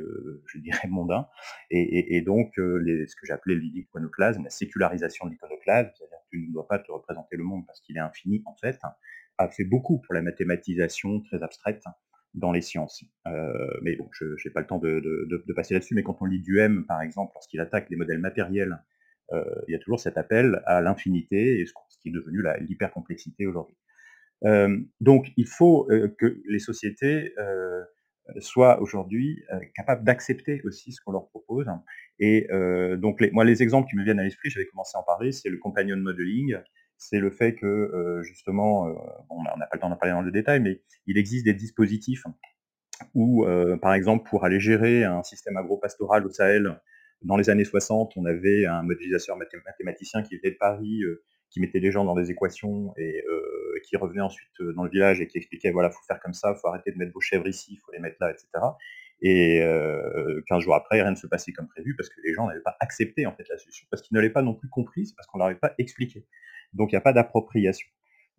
je 0.47 0.59
dirais 0.59 0.87
mondain, 0.89 1.27
et, 1.71 2.21
donc 2.21 2.51
ce 2.57 3.15
que 3.15 3.25
j'ai 3.25 3.31
appelé 3.31 3.55
l'iconoclasme, 3.55 4.43
la 4.43 4.49
sécularisation 4.49 5.25
de 5.27 5.31
l'iconoclasme, 5.31 5.91
c'est-à-dire 5.95 6.17
que 6.17 6.29
tu 6.29 6.47
ne 6.49 6.51
dois 6.51 6.67
pas 6.67 6.79
te 6.79 6.91
représenter 6.91 7.37
le 7.37 7.45
monde 7.45 7.65
parce 7.65 7.79
qu'il 7.79 7.95
est 7.95 8.01
infini 8.01 8.43
en 8.45 8.55
fait, 8.55 8.77
a 9.37 9.47
fait 9.47 9.63
beaucoup 9.63 10.01
pour 10.01 10.13
la 10.13 10.21
mathématisation 10.21 11.21
très 11.21 11.41
abstraite 11.41 11.85
dans 12.33 12.51
les 12.51 12.59
sciences. 12.59 13.05
mais 13.81 13.95
bon, 13.95 14.09
je 14.11 14.25
n'ai 14.25 14.51
pas 14.53 14.59
le 14.59 14.67
temps 14.67 14.79
de, 14.79 14.99
de 14.99 15.53
passer 15.53 15.73
là-dessus, 15.73 15.95
mais 15.95 16.03
quand 16.03 16.17
on 16.19 16.25
lit 16.25 16.41
Duhem, 16.41 16.85
par 16.85 17.01
exemple, 17.01 17.31
lorsqu'il 17.33 17.61
attaque 17.61 17.89
les 17.89 17.95
modèles 17.95 18.19
matériels 18.19 18.77
il 19.31 19.71
y 19.71 19.75
a 19.75 19.79
toujours 19.79 19.99
cet 19.99 20.17
appel 20.17 20.61
à 20.65 20.81
l'infinité, 20.81 21.59
et 21.59 21.65
ce 21.65 21.73
qui 22.01 22.09
est 22.09 22.11
devenu 22.11 22.43
l'hypercomplexité 22.61 23.45
aujourd'hui. 23.45 23.75
Euh, 24.45 24.77
donc 25.01 25.31
il 25.35 25.47
faut 25.47 25.91
euh, 25.91 26.13
que 26.17 26.39
les 26.47 26.59
sociétés 26.59 27.33
soient 28.39 28.81
aujourd'hui 28.81 29.41
capables 29.73 30.03
d'accepter 30.03 30.61
aussi 30.65 30.91
ce 30.91 30.99
qu'on 31.01 31.13
leur 31.13 31.29
propose. 31.29 31.65
Et 32.19 32.49
donc, 32.97 33.21
les, 33.21 33.31
moi, 33.31 33.45
les 33.45 33.63
exemples 33.63 33.89
qui 33.89 33.95
me 33.95 34.03
viennent 34.03 34.19
à 34.19 34.23
l'esprit, 34.23 34.49
j'avais 34.49 34.65
commencé 34.65 34.97
à 34.97 34.99
en 34.99 35.03
parler, 35.03 35.31
c'est 35.31 35.47
le 35.47 35.57
companion 35.57 35.95
modeling, 35.95 36.57
c'est 36.97 37.19
le 37.19 37.29
fait 37.29 37.55
que, 37.55 38.19
justement, 38.23 38.85
on 39.29 39.43
n'a 39.43 39.65
pas 39.67 39.77
le 39.77 39.79
temps 39.79 39.89
d'en 39.89 39.95
parler 39.95 40.11
dans 40.11 40.21
le 40.21 40.31
détail, 40.33 40.59
mais 40.59 40.81
il 41.05 41.17
existe 41.17 41.45
des 41.45 41.53
dispositifs 41.53 42.25
où, 43.13 43.45
par 43.81 43.93
exemple, 43.93 44.29
pour 44.29 44.43
aller 44.43 44.59
gérer 44.59 45.05
un 45.05 45.23
système 45.23 45.55
agro-pastoral 45.55 46.25
au 46.25 46.29
Sahel, 46.29 46.81
dans 47.21 47.37
les 47.37 47.49
années 47.49 47.65
60, 47.65 48.13
on 48.15 48.25
avait 48.25 48.65
un 48.65 48.83
modélisateur 48.83 49.37
mathématicien 49.37 50.23
qui 50.23 50.37
venait 50.37 50.51
de 50.51 50.57
Paris, 50.57 51.01
qui 51.49 51.59
mettait 51.59 51.79
les 51.79 51.91
gens 51.91 52.05
dans 52.05 52.15
des 52.15 52.29
équations 52.31 52.93
et 52.97 53.23
qui 53.85 53.95
revenait 53.97 54.21
ensuite 54.21 54.61
dans 54.75 54.83
le 54.83 54.89
village 54.89 55.21
et 55.21 55.27
qui 55.27 55.37
expliquait 55.37 55.71
voilà, 55.71 55.89
faut 55.89 56.03
faire 56.07 56.19
comme 56.19 56.33
ça, 56.33 56.55
faut 56.55 56.67
arrêter 56.67 56.91
de 56.91 56.97
mettre 56.97 57.13
vos 57.13 57.21
chèvres 57.21 57.47
ici, 57.47 57.73
il 57.73 57.77
faut 57.77 57.91
les 57.91 57.99
mettre 57.99 58.17
là, 58.19 58.31
etc. 58.31 58.47
Et 59.21 59.61
euh, 59.61 60.41
15 60.47 60.63
jours 60.63 60.75
après, 60.75 61.01
rien 61.01 61.11
ne 61.11 61.15
se 61.15 61.27
passait 61.27 61.51
comme 61.51 61.67
prévu 61.67 61.95
parce 61.95 62.09
que 62.09 62.21
les 62.23 62.33
gens 62.33 62.47
n'avaient 62.47 62.61
pas 62.61 62.77
accepté 62.79 63.25
en 63.25 63.35
fait 63.35 63.47
la 63.49 63.57
solution, 63.57 63.87
parce 63.89 64.01
qu'ils 64.01 64.15
ne 64.15 64.21
l'avaient 64.21 64.33
pas 64.33 64.43
non 64.43 64.53
plus 64.53 64.69
comprise, 64.69 65.13
parce 65.13 65.27
qu'on 65.27 65.39
ne 65.39 65.43
l'avait 65.43 65.55
pas 65.55 65.73
expliqué. 65.77 66.25
Donc 66.73 66.91
il 66.91 66.95
n'y 66.95 66.99
a 66.99 67.01
pas 67.01 67.13
d'appropriation. 67.13 67.87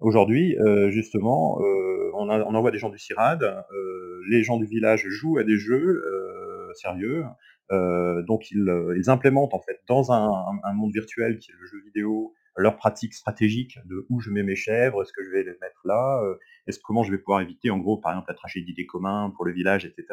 Aujourd'hui, 0.01 0.57
euh, 0.61 0.91
justement, 0.91 1.61
euh, 1.61 2.11
on, 2.15 2.29
envoie 2.29 2.71
des 2.71 2.79
gens 2.79 2.91
du 2.91 2.99
CIRAD, 2.99 3.43
euh, 3.43 4.23
les 4.31 4.45
gens 4.45 4.57
du 4.57 4.67
village 4.67 5.05
jouent 5.09 5.39
à 5.39 5.45
des 5.45 5.57
jeux 5.57 6.05
euh, 6.05 6.73
sérieux, 6.75 7.25
euh, 7.73 8.23
donc 8.23 8.51
ils, 8.51 8.71
ils, 8.97 9.11
implémentent 9.11 9.55
en 9.55 9.61
fait 9.61 9.81
dans 9.87 10.13
un, 10.13 10.59
un, 10.65 10.73
monde 10.73 10.93
virtuel 10.93 11.39
qui 11.39 11.51
est 11.51 11.55
le 11.61 11.67
jeu 11.67 11.81
vidéo 11.85 12.35
leurs 12.57 12.77
pratiques 12.77 13.15
stratégiques 13.15 13.79
de 13.85 14.05
où 14.09 14.21
je 14.21 14.31
mets 14.31 14.43
mes 14.43 14.57
chèvres, 14.57 15.03
est-ce 15.03 15.13
que 15.13 15.23
je 15.23 15.31
vais 15.31 15.45
les 15.45 15.57
mettre 15.61 15.81
là, 15.85 16.21
est-ce 16.67 16.81
comment 16.83 17.05
je 17.05 17.13
vais 17.13 17.19
pouvoir 17.19 17.41
éviter 17.41 17.71
en 17.71 17.79
gros 17.79 17.99
par 17.99 18.11
exemple 18.11 18.31
la 18.31 18.35
tragédie 18.35 18.75
des 18.75 18.85
communs 18.85 19.33
pour 19.37 19.45
le 19.45 19.53
village, 19.53 19.85
etc. 19.85 20.07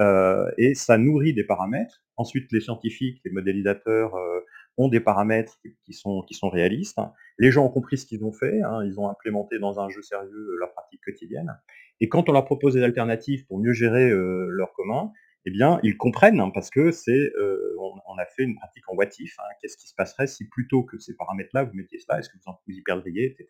Euh, 0.00 0.50
et 0.58 0.74
ça 0.74 0.98
nourrit 0.98 1.34
des 1.34 1.44
paramètres. 1.44 2.02
Ensuite, 2.16 2.50
les 2.52 2.60
scientifiques, 2.60 3.20
les 3.24 3.30
modélisateurs 3.30 4.14
euh, 4.14 4.40
ont 4.78 4.88
des 4.88 5.00
paramètres 5.00 5.58
qui 5.84 5.92
sont, 5.92 6.22
qui 6.22 6.34
sont 6.34 6.48
réalistes. 6.48 6.98
Les 7.38 7.50
gens 7.50 7.64
ont 7.66 7.70
compris 7.70 7.98
ce 7.98 8.06
qu'ils 8.06 8.24
ont 8.24 8.32
fait, 8.32 8.62
hein, 8.62 8.84
ils 8.84 8.98
ont 8.98 9.08
implémenté 9.08 9.58
dans 9.58 9.80
un 9.80 9.88
jeu 9.88 10.02
sérieux 10.02 10.56
leur 10.58 10.72
pratique 10.72 11.00
quotidienne. 11.04 11.58
Et 12.00 12.08
quand 12.08 12.28
on 12.28 12.32
leur 12.32 12.44
propose 12.44 12.74
des 12.74 12.82
alternatives 12.82 13.46
pour 13.46 13.58
mieux 13.58 13.72
gérer 13.72 14.10
euh, 14.10 14.46
leur 14.50 14.72
commun, 14.72 15.12
eh 15.44 15.50
bien, 15.50 15.80
ils 15.82 15.96
comprennent 15.96 16.40
hein, 16.40 16.50
parce 16.54 16.70
que 16.70 16.92
c'est, 16.92 17.32
euh, 17.36 17.76
on, 17.78 18.16
a 18.18 18.26
fait 18.26 18.44
une 18.44 18.54
pratique 18.54 18.88
en 18.88 18.94
what 18.94 19.08
if. 19.18 19.34
Hein, 19.38 19.42
Qu'est-ce 19.60 19.76
qui 19.76 19.88
se 19.88 19.94
passerait 19.94 20.26
si 20.26 20.48
plutôt 20.48 20.84
que 20.84 20.98
ces 20.98 21.16
paramètres-là, 21.16 21.64
vous 21.64 21.74
mettiez 21.74 21.98
cela? 21.98 22.20
Est-ce 22.20 22.28
que 22.28 22.36
vous, 22.36 22.50
en, 22.50 22.60
vous 22.66 22.74
y 22.74 22.82
perdriez, 22.82 23.26
etc. 23.26 23.48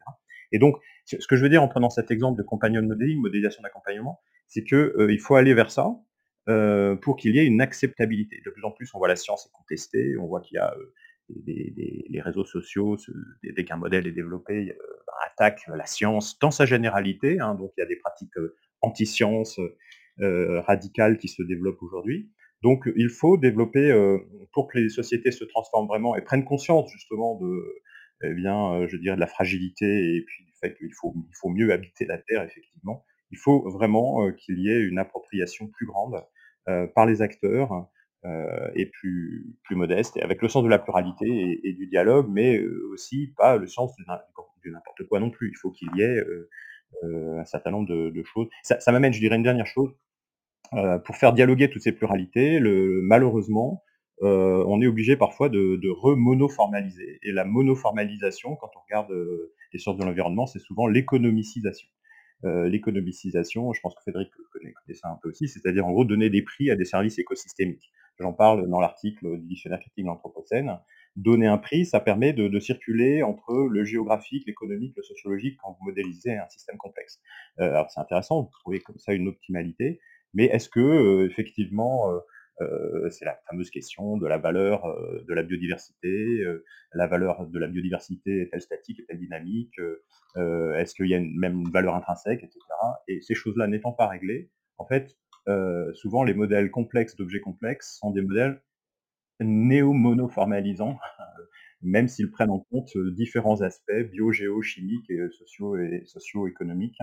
Et 0.52 0.58
donc, 0.58 0.76
ce 1.04 1.16
que 1.26 1.36
je 1.36 1.42
veux 1.42 1.50
dire 1.50 1.62
en 1.62 1.68
prenant 1.68 1.90
cet 1.90 2.10
exemple 2.10 2.38
de 2.38 2.42
compagnon 2.42 2.82
modeling, 2.82 3.20
modélisation 3.20 3.62
d'accompagnement, 3.62 4.20
c'est 4.48 4.64
que 4.64 4.94
euh, 4.98 5.12
il 5.12 5.20
faut 5.20 5.34
aller 5.34 5.54
vers 5.54 5.70
ça 5.70 5.94
euh, 6.48 6.96
pour 6.96 7.16
qu'il 7.16 7.36
y 7.36 7.38
ait 7.38 7.46
une 7.46 7.60
acceptabilité. 7.60 8.40
De 8.44 8.50
plus 8.50 8.64
en 8.64 8.70
plus, 8.70 8.92
on 8.94 8.98
voit 8.98 9.08
la 9.08 9.16
science 9.16 9.46
est 9.46 9.52
contestée, 9.52 10.16
on 10.18 10.26
voit 10.26 10.40
qu'il 10.40 10.56
y 10.56 10.58
a 10.58 10.74
euh, 10.74 10.92
des, 11.28 12.04
les 12.08 12.20
réseaux 12.20 12.44
sociaux, 12.44 12.96
dès 13.44 13.64
qu'un 13.64 13.76
modèle 13.76 14.06
est 14.06 14.12
développé, 14.12 14.70
euh, 14.70 15.26
attaquent 15.26 15.68
la 15.68 15.86
science 15.86 16.38
dans 16.38 16.50
sa 16.50 16.66
généralité. 16.66 17.38
Hein, 17.38 17.54
donc, 17.54 17.72
il 17.76 17.80
y 17.80 17.84
a 17.84 17.86
des 17.86 17.96
pratiques 17.96 18.34
anti-science 18.80 19.60
euh, 20.20 20.60
radicales 20.60 21.18
qui 21.18 21.28
se 21.28 21.42
développent 21.42 21.82
aujourd'hui. 21.82 22.30
Donc, 22.62 22.88
il 22.96 23.08
faut 23.08 23.36
développer, 23.36 23.90
euh, 23.90 24.18
pour 24.52 24.68
que 24.68 24.78
les 24.78 24.88
sociétés 24.88 25.32
se 25.32 25.44
transforment 25.44 25.88
vraiment 25.88 26.16
et 26.16 26.22
prennent 26.22 26.44
conscience 26.44 26.90
justement 26.92 27.38
de, 27.40 27.60
eh 28.24 28.34
bien, 28.34 28.86
je 28.86 28.96
dirais, 28.96 29.16
de 29.16 29.20
la 29.20 29.26
fragilité 29.26 30.16
et 30.16 30.24
puis 30.24 30.44
du 30.44 30.52
fait 30.60 30.76
qu'il 30.76 30.92
faut, 30.94 31.14
mieux 31.48 31.72
habiter 31.72 32.04
la 32.04 32.18
Terre, 32.18 32.42
effectivement 32.42 33.04
il 33.32 33.38
faut 33.38 33.68
vraiment 33.68 34.26
euh, 34.26 34.32
qu'il 34.32 34.60
y 34.60 34.70
ait 34.70 34.80
une 34.80 34.98
appropriation 34.98 35.66
plus 35.66 35.86
grande 35.86 36.22
euh, 36.68 36.86
par 36.86 37.06
les 37.06 37.22
acteurs 37.22 37.88
euh, 38.24 38.70
et 38.76 38.86
plus, 38.86 39.56
plus 39.64 39.74
modeste, 39.74 40.16
et 40.16 40.22
avec 40.22 40.40
le 40.42 40.48
sens 40.48 40.62
de 40.62 40.68
la 40.68 40.78
pluralité 40.78 41.26
et, 41.26 41.68
et 41.68 41.72
du 41.72 41.88
dialogue, 41.88 42.28
mais 42.30 42.62
aussi 42.92 43.34
pas 43.36 43.56
le 43.56 43.66
sens 43.66 43.96
de, 43.96 44.04
n'importe 44.70 45.08
quoi 45.08 45.18
non 45.18 45.30
plus. 45.30 45.48
Il 45.48 45.56
faut 45.56 45.72
qu'il 45.72 45.88
y 45.96 46.02
ait 46.02 46.22
un 47.02 47.44
certain 47.44 47.70
nombre 47.70 47.88
de, 47.88 48.22
choses. 48.22 48.48
Ça, 48.62 48.92
m'amène, 48.92 49.12
je 49.12 49.20
dirais, 49.20 49.36
une 49.36 49.42
dernière 49.42 49.66
chose. 49.66 49.90
Euh, 50.74 50.98
pour 50.98 51.16
faire 51.16 51.32
dialoguer 51.32 51.68
toutes 51.68 51.82
ces 51.82 51.92
pluralités, 51.92 52.58
le, 52.58 53.00
malheureusement, 53.02 53.82
euh, 54.22 54.64
on 54.68 54.80
est 54.80 54.86
obligé 54.86 55.16
parfois 55.16 55.48
de, 55.48 55.76
de 55.76 55.88
remonoformaliser. 55.90 57.18
Et 57.22 57.32
la 57.32 57.44
monoformalisation, 57.44 58.56
quand 58.56 58.70
on 58.76 58.80
regarde 58.80 59.10
euh, 59.10 59.52
les 59.72 59.78
sciences 59.78 59.96
de 59.96 60.04
l'environnement, 60.04 60.46
c'est 60.46 60.60
souvent 60.60 60.86
l'économicisation. 60.86 61.88
Euh, 62.44 62.68
l'économicisation, 62.68 63.72
je 63.72 63.80
pense 63.80 63.94
que 63.94 64.00
Frédéric 64.02 64.30
connaît, 64.52 64.72
connaît, 64.72 64.94
ça 64.94 65.08
un 65.08 65.18
peu 65.22 65.28
aussi, 65.28 65.48
c'est-à-dire 65.48 65.86
en 65.86 65.92
gros 65.92 66.04
donner 66.04 66.30
des 66.30 66.42
prix 66.42 66.70
à 66.70 66.76
des 66.76 66.84
services 66.84 67.18
écosystémiques. 67.18 67.92
J'en 68.18 68.32
parle 68.32 68.68
dans 68.68 68.80
l'article 68.80 69.38
du 69.40 69.46
dictionnaire 69.46 69.80
critique 69.80 70.04
de 70.04 70.08
l'Anthropocène. 70.08 70.78
Donner 71.16 71.46
un 71.46 71.58
prix, 71.58 71.84
ça 71.84 72.00
permet 72.00 72.32
de, 72.32 72.58
circuler 72.58 73.22
entre 73.22 73.68
le 73.70 73.84
géographique, 73.84 74.44
l'économique, 74.46 74.94
le 74.96 75.02
sociologique 75.02 75.58
quand 75.62 75.76
vous 75.78 75.86
modélisez 75.86 76.38
un 76.38 76.48
système 76.48 76.78
complexe. 76.78 77.20
Euh, 77.60 77.68
alors 77.68 77.90
c'est 77.90 78.00
intéressant, 78.00 78.42
vous 78.42 78.50
trouvez 78.60 78.80
comme 78.80 78.98
ça 78.98 79.12
une 79.12 79.28
optimalité, 79.28 80.00
mais 80.32 80.46
est-ce 80.46 80.70
que 80.70 80.80
euh, 80.80 81.26
effectivement 81.26 82.10
euh, 82.60 83.10
c'est 83.10 83.26
la 83.26 83.38
fameuse 83.50 83.70
question 83.70 84.16
de 84.16 84.26
la 84.26 84.38
valeur 84.38 84.84
de 85.26 85.34
la 85.34 85.42
biodiversité. 85.42 86.44
La 86.94 87.08
valeur 87.08 87.46
de 87.48 87.58
la 87.58 87.66
biodiversité 87.66 88.42
est-elle 88.42 88.60
statique, 88.60 89.00
est-elle 89.00 89.18
dynamique 89.18 89.74
Est-ce 90.36 90.94
qu'il 90.94 91.08
y 91.08 91.14
a 91.14 91.20
même 91.20 91.60
une 91.60 91.70
valeur 91.72 91.96
intrinsèque, 91.96 92.44
etc. 92.44 92.60
Et 93.08 93.20
ces 93.20 93.34
choses-là 93.34 93.66
n'étant 93.66 93.90
pas 93.92 94.06
réglées, 94.06 94.50
en 94.78 94.86
fait, 94.86 95.16
souvent 95.94 96.22
les 96.22 96.34
modèles 96.34 96.70
complexes 96.70 97.16
d'objets 97.16 97.40
complexes 97.40 97.98
sont 97.98 98.12
des 98.12 98.22
modèles 98.22 98.62
néo-monoformalisants, 99.42 100.98
même 101.82 102.08
s'ils 102.08 102.30
prennent 102.30 102.50
en 102.50 102.60
compte 102.60 102.96
différents 102.96 103.60
aspects 103.62 103.92
bio-géo-chimiques 104.12 105.10
et 105.10 105.20
socio- 105.30 105.76
et 105.76 106.02
socio-économiques 106.06 106.98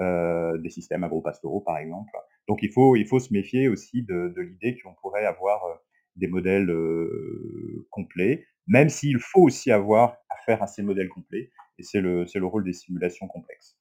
euh, 0.00 0.58
des 0.58 0.70
systèmes 0.70 1.04
agro-pastoraux, 1.04 1.60
par 1.60 1.78
exemple. 1.78 2.10
Donc 2.48 2.62
il 2.62 2.72
faut, 2.72 2.96
il 2.96 3.06
faut 3.06 3.20
se 3.20 3.32
méfier 3.32 3.68
aussi 3.68 4.02
de, 4.02 4.32
de 4.36 4.42
l'idée 4.42 4.76
qu'on 4.82 4.94
pourrait 5.00 5.24
avoir 5.24 5.64
euh, 5.64 5.74
des 6.16 6.26
modèles 6.26 6.70
euh, 6.70 7.86
complets, 7.90 8.44
même 8.66 8.88
s'il 8.88 9.18
faut 9.18 9.42
aussi 9.42 9.70
avoir 9.70 10.16
affaire 10.30 10.62
à 10.62 10.66
ces 10.66 10.82
modèles 10.82 11.08
complets, 11.08 11.50
et 11.78 11.82
c'est 11.82 12.00
le, 12.00 12.24
le 12.32 12.46
rôle 12.46 12.64
des 12.64 12.72
simulations 12.72 13.28
complexes. 13.28 13.78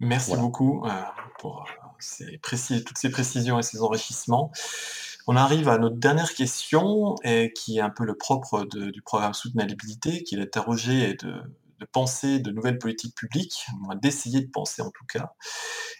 Merci 0.00 0.30
voilà. 0.30 0.42
beaucoup 0.42 0.84
euh, 0.84 0.90
pour 1.38 1.66
ces 1.98 2.38
précis, 2.38 2.84
toutes 2.84 2.98
ces 2.98 3.10
précisions 3.10 3.58
et 3.58 3.62
ces 3.62 3.80
enrichissements. 3.80 4.52
On 5.30 5.36
arrive 5.36 5.68
à 5.68 5.76
notre 5.76 5.96
dernière 5.96 6.32
question, 6.32 7.14
qui 7.54 7.76
est 7.76 7.82
un 7.82 7.90
peu 7.90 8.06
le 8.06 8.14
propre 8.14 8.64
du 8.64 9.02
programme 9.02 9.34
Soutenabilité, 9.34 10.22
qui 10.22 10.34
est 10.34 10.38
d'interroger 10.38 11.10
et 11.10 11.14
de, 11.16 11.34
penser 11.92 12.38
de 12.38 12.50
nouvelles 12.50 12.78
politiques 12.78 13.14
publiques, 13.14 13.66
d'essayer 14.00 14.40
de 14.40 14.50
penser 14.50 14.80
en 14.80 14.90
tout 14.90 15.04
cas. 15.04 15.34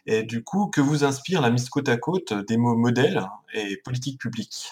Et 0.07 0.23
du 0.23 0.43
coup, 0.43 0.69
que 0.69 0.81
vous 0.81 1.05
inspire 1.05 1.43
la 1.43 1.51
mise 1.51 1.69
côte 1.69 1.91
à 1.91 1.99
côte 1.99 2.33
des 2.33 2.57
mots 2.57 2.75
modèles 2.75 3.23
et 3.53 3.77
politiques 3.85 4.19
publiques? 4.19 4.71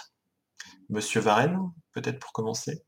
Monsieur 0.88 1.20
Varenne, 1.20 1.58
peut-être 1.92 2.18
pour 2.18 2.32
commencer? 2.32 2.82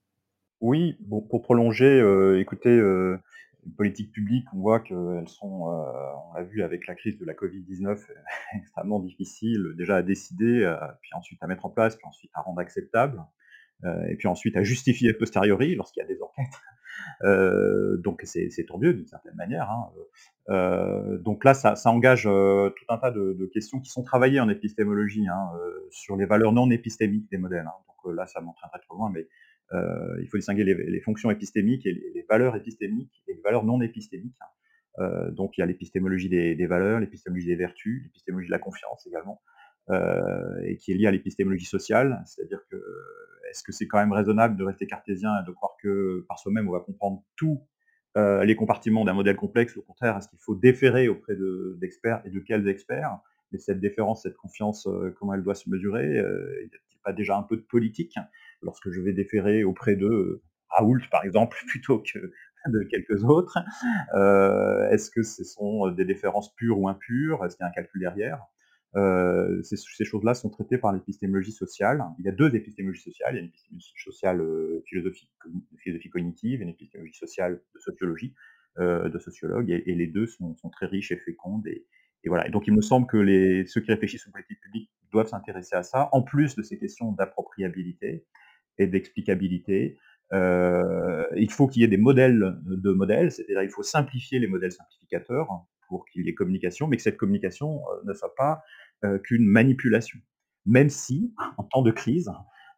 Oui, 0.63 0.97
pour 1.29 1.43
prolonger, 1.43 2.01
euh, 2.01 2.41
écoutez, 2.41 2.71
euh, 2.71 3.21
les 3.69 3.75
politiques 3.75 4.13
publiques, 4.13 4.47
on 4.55 4.61
voit 4.61 4.81
qu'elles 4.81 5.29
sont, 5.29 5.71
euh, 5.71 5.83
on 6.31 6.35
l'a 6.35 6.43
vu 6.43 6.63
avec 6.63 6.87
la 6.87 6.95
crise 6.95 7.19
de 7.19 7.25
la 7.25 7.35
Covid-19, 7.35 7.99
extrêmement 8.57 9.01
difficiles 9.01 9.75
déjà 9.77 9.97
à 9.97 10.03
décider, 10.03 10.63
euh, 10.65 10.77
puis 11.01 11.11
ensuite 11.15 11.43
à 11.43 11.47
mettre 11.47 11.67
en 11.67 11.71
place, 11.71 11.97
puis 11.97 12.07
ensuite 12.07 12.31
à 12.35 12.41
rendre 12.41 12.61
acceptable, 12.61 13.23
euh, 13.85 14.07
et 14.09 14.17
puis 14.17 14.29
ensuite 14.29 14.57
à 14.57 14.63
justifier 14.63 15.11
a 15.11 15.15
posteriori 15.15 15.75
lorsqu'il 15.75 16.03
y 16.03 16.05
a 16.05 16.09
des 16.09 16.21
enquêtes. 16.23 16.47
Euh, 17.23 17.97
donc 17.99 18.23
c'est 18.25 18.51
tant 18.67 18.77
d'une 18.77 19.07
certaine 19.07 19.37
manière. 19.37 19.71
Hein. 19.71 19.91
Euh, 20.51 21.19
donc 21.19 21.45
là, 21.45 21.55
ça, 21.55 21.75
engage 21.87 22.27
euh, 22.27 22.71
tout 22.71 22.85
un 22.89 22.99
tas 22.99 23.13
de, 23.13 23.49
questions 23.53 23.81
qui 23.81 23.91
sont 23.91 24.03
travaillées 24.03 24.41
en 24.41 24.49
épistémologie 24.49 25.27
hein, 25.29 25.49
euh, 25.61 25.87
sur 25.91 26.17
les 26.17 26.27
valeurs 26.27 26.53
non 26.53 26.71
épistémiques 26.71 27.31
des 27.31 27.39
modèles. 27.39 27.67
Hein. 27.67 27.79
Donc 27.87 28.13
euh, 28.13 28.17
là, 28.17 28.27
ça 28.27 28.41
m'entraînerait 28.41 28.81
trop 28.81 28.97
loin, 28.97 29.11
mais 29.13 29.21
euh, 29.21 29.25
il 29.73 30.27
faut 30.31 30.39
distinguer 30.39 30.65
les, 30.65 31.01
fonctions 31.01 31.31
épistémiques 31.31 31.87
et 31.87 31.93
les, 31.93 32.25
valeurs 32.29 32.57
épistémiques 32.57 33.23
et 33.29 33.35
les 33.35 33.41
valeurs 33.41 33.65
non 33.65 33.81
épistémiques. 33.81 34.37
Hein. 34.99 35.31
donc 35.33 35.59
il 35.59 35.61
y 35.61 35.65
a 35.65 35.67
l'épistémologie 35.67 36.29
des, 36.29 36.67
valeurs, 36.67 37.01
l'épistémologie 37.01 37.47
des 37.47 37.57
vertus, 37.57 38.03
l'épistémologie 38.05 38.49
de 38.49 38.53
la 38.53 38.59
confiance 38.59 39.07
également. 39.07 39.43
et 40.65 40.77
qui 40.77 40.93
est 40.93 40.95
liée 40.95 41.07
à 41.07 41.11
l'épistémologie 41.11 41.67
sociale, 41.67 42.23
c'est-à-dire 42.27 42.61
que 42.71 42.77
est-ce 43.51 43.63
que 43.63 43.73
c'est 43.73 43.87
quand 43.87 43.99
même 43.99 44.13
raisonnable 44.13 44.57
de 44.57 44.65
rester 44.65 44.87
cartésien 44.87 45.31
et 45.41 45.47
de 45.47 45.53
croire 45.53 45.77
que 45.83 46.25
par 46.29 46.39
soi-même 46.39 46.69
on 46.69 46.73
va 46.73 46.81
comprendre 46.81 47.23
tous 47.37 47.61
euh, 48.17 48.45
les 48.45 48.57
compartiments 48.57 49.05
d'un 49.05 49.15
modèle 49.15 49.37
complexe? 49.37 49.77
Au 49.77 49.83
contraire, 49.83 50.17
est-ce 50.17 50.29
qu'il 50.29 50.39
faut 50.39 50.55
déférer 50.55 51.09
auprès 51.09 51.35
d'experts 51.77 52.23
de, 52.25 52.29
et 52.29 52.33
de 52.33 52.41
quels 52.41 52.69
experts? 52.69 53.19
Mais 53.53 53.59
cette 53.59 53.81
déférence, 53.81 54.23
cette 54.23 54.37
confiance, 54.37 54.87
euh, 54.87 55.15
comment 55.19 55.35
elle 55.35 55.43
doit 55.43 55.55
se 55.55 55.71
mesurer 55.71 56.19
euh, 56.19 56.63
Il 56.63 56.67
n'y 56.67 56.75
a 56.75 57.01
pas 57.03 57.13
déjà 57.13 57.37
un 57.37 57.43
peu 57.43 57.57
de 57.57 57.63
politique? 57.63 58.19
Lorsque 58.63 58.91
je 58.91 59.01
vais 59.01 59.13
déférer 59.13 59.65
auprès 59.65 59.97
de 59.97 60.43
Raoult, 60.69 61.01
par 61.11 61.25
exemple, 61.25 61.57
plutôt 61.69 62.01
que 62.01 62.33
de 62.67 62.83
quelques 62.91 63.25
autres 63.25 63.59
euh, 64.15 64.89
Est-ce 64.91 65.11
que 65.11 65.23
ce 65.23 65.45
sont 65.45 65.91
des 65.91 66.05
déférences 66.05 66.55
pures 66.55 66.79
ou 66.79 66.89
impures? 66.89 67.45
Est-ce 67.45 67.57
qu'il 67.57 67.65
y 67.65 67.67
a 67.67 67.71
un 67.71 67.73
calcul 67.73 68.01
derrière? 68.01 68.41
Euh, 68.97 69.63
ces, 69.63 70.05
choses-là 70.05 70.35
sont 70.35 70.49
traitées 70.49 70.79
par 70.79 70.93
l'épistémologie 70.93 71.53
sociale. 71.53 72.05
Il 72.19 72.25
y 72.25 72.29
a 72.29 72.33
deux 72.33 72.55
épistémologies 72.55 73.03
sociales. 73.03 73.35
Il 73.35 73.37
y 73.37 73.39
a 73.39 73.43
une 73.43 73.49
épistémologie 73.49 73.93
sociale 74.03 74.41
euh, 74.41 74.83
philosophie, 74.87 75.29
cognitive 76.11 76.61
et 76.61 76.65
une 76.65 76.71
épistémologie 76.71 77.17
sociale 77.17 77.61
de 77.75 77.81
sociologie, 77.81 78.35
euh, 78.79 79.09
de 79.09 79.19
sociologue, 79.19 79.71
et, 79.71 79.95
les 79.95 80.07
deux 80.07 80.27
sont, 80.27 80.55
très 80.73 80.87
riches 80.87 81.13
et 81.13 81.17
fécondes. 81.17 81.67
Et, 81.67 81.87
voilà. 82.27 82.47
Et 82.47 82.51
donc, 82.51 82.67
il 82.67 82.75
me 82.75 82.83
semble 82.83 83.07
que 83.07 83.65
ceux 83.67 83.81
qui 83.81 83.91
réfléchissent 83.91 84.27
aux 84.27 84.33
politiques 84.33 84.61
publiques 84.61 84.91
doivent 85.13 85.29
s'intéresser 85.29 85.77
à 85.77 85.83
ça, 85.83 86.09
en 86.13 86.23
plus 86.23 86.57
de 86.57 86.63
ces 86.63 86.79
questions 86.79 87.13
d'appropriabilité 87.13 88.27
et 88.79 88.87
d'explicabilité. 88.87 89.99
Euh, 90.33 91.25
il 91.37 91.51
faut 91.51 91.69
qu'il 91.69 91.83
y 91.83 91.85
ait 91.85 91.89
des 91.89 91.97
modèles 91.97 92.59
de 92.65 92.93
modèles, 92.93 93.33
c'est-à-dire 93.33 93.63
il 93.63 93.71
faut 93.71 93.83
simplifier 93.83 94.39
les 94.39 94.47
modèles 94.47 94.73
simplificateurs 94.73 95.49
pour 95.89 96.05
qu'il 96.07 96.27
y 96.27 96.29
ait 96.29 96.35
communication, 96.35 96.87
mais 96.87 96.97
que 96.97 97.03
cette 97.03 97.17
communication 97.17 97.81
euh, 97.81 98.01
ne 98.05 98.13
soit 98.13 98.35
pas 98.35 98.63
euh, 99.05 99.19
qu'une 99.19 99.47
manipulation. 99.47 100.19
Même 100.67 100.91
si, 100.91 101.33
en 101.57 101.65
temps 101.65 101.83
de 101.83 101.91
crise, 101.91 102.31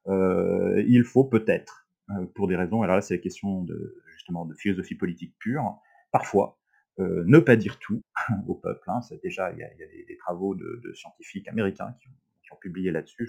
il 0.06 1.02
faut 1.04 1.24
peut-être, 1.24 1.88
pour 2.34 2.46
des 2.48 2.56
raisons, 2.56 2.82
alors 2.82 2.96
là 2.96 3.02
c'est 3.02 3.14
la 3.14 3.20
question 3.20 3.62
de, 3.62 3.96
justement 4.12 4.44
de 4.44 4.54
philosophie 4.54 4.94
politique 4.94 5.34
pure, 5.38 5.80
parfois 6.12 6.58
ne 6.98 7.38
pas 7.38 7.56
dire 7.56 7.78
tout 7.78 8.02
au 8.46 8.54
peuple. 8.54 8.82
Hein. 8.88 9.00
Déjà, 9.24 9.50
il 9.52 9.58
y 9.58 9.62
a, 9.64 9.68
des, 9.68 10.16
travaux 10.18 10.54
de, 10.54 10.92
scientifiques 10.94 11.48
américains 11.48 11.94
qui 12.00 12.52
ont 12.52 12.58
publié 12.60 12.92
là-dessus, 12.92 13.28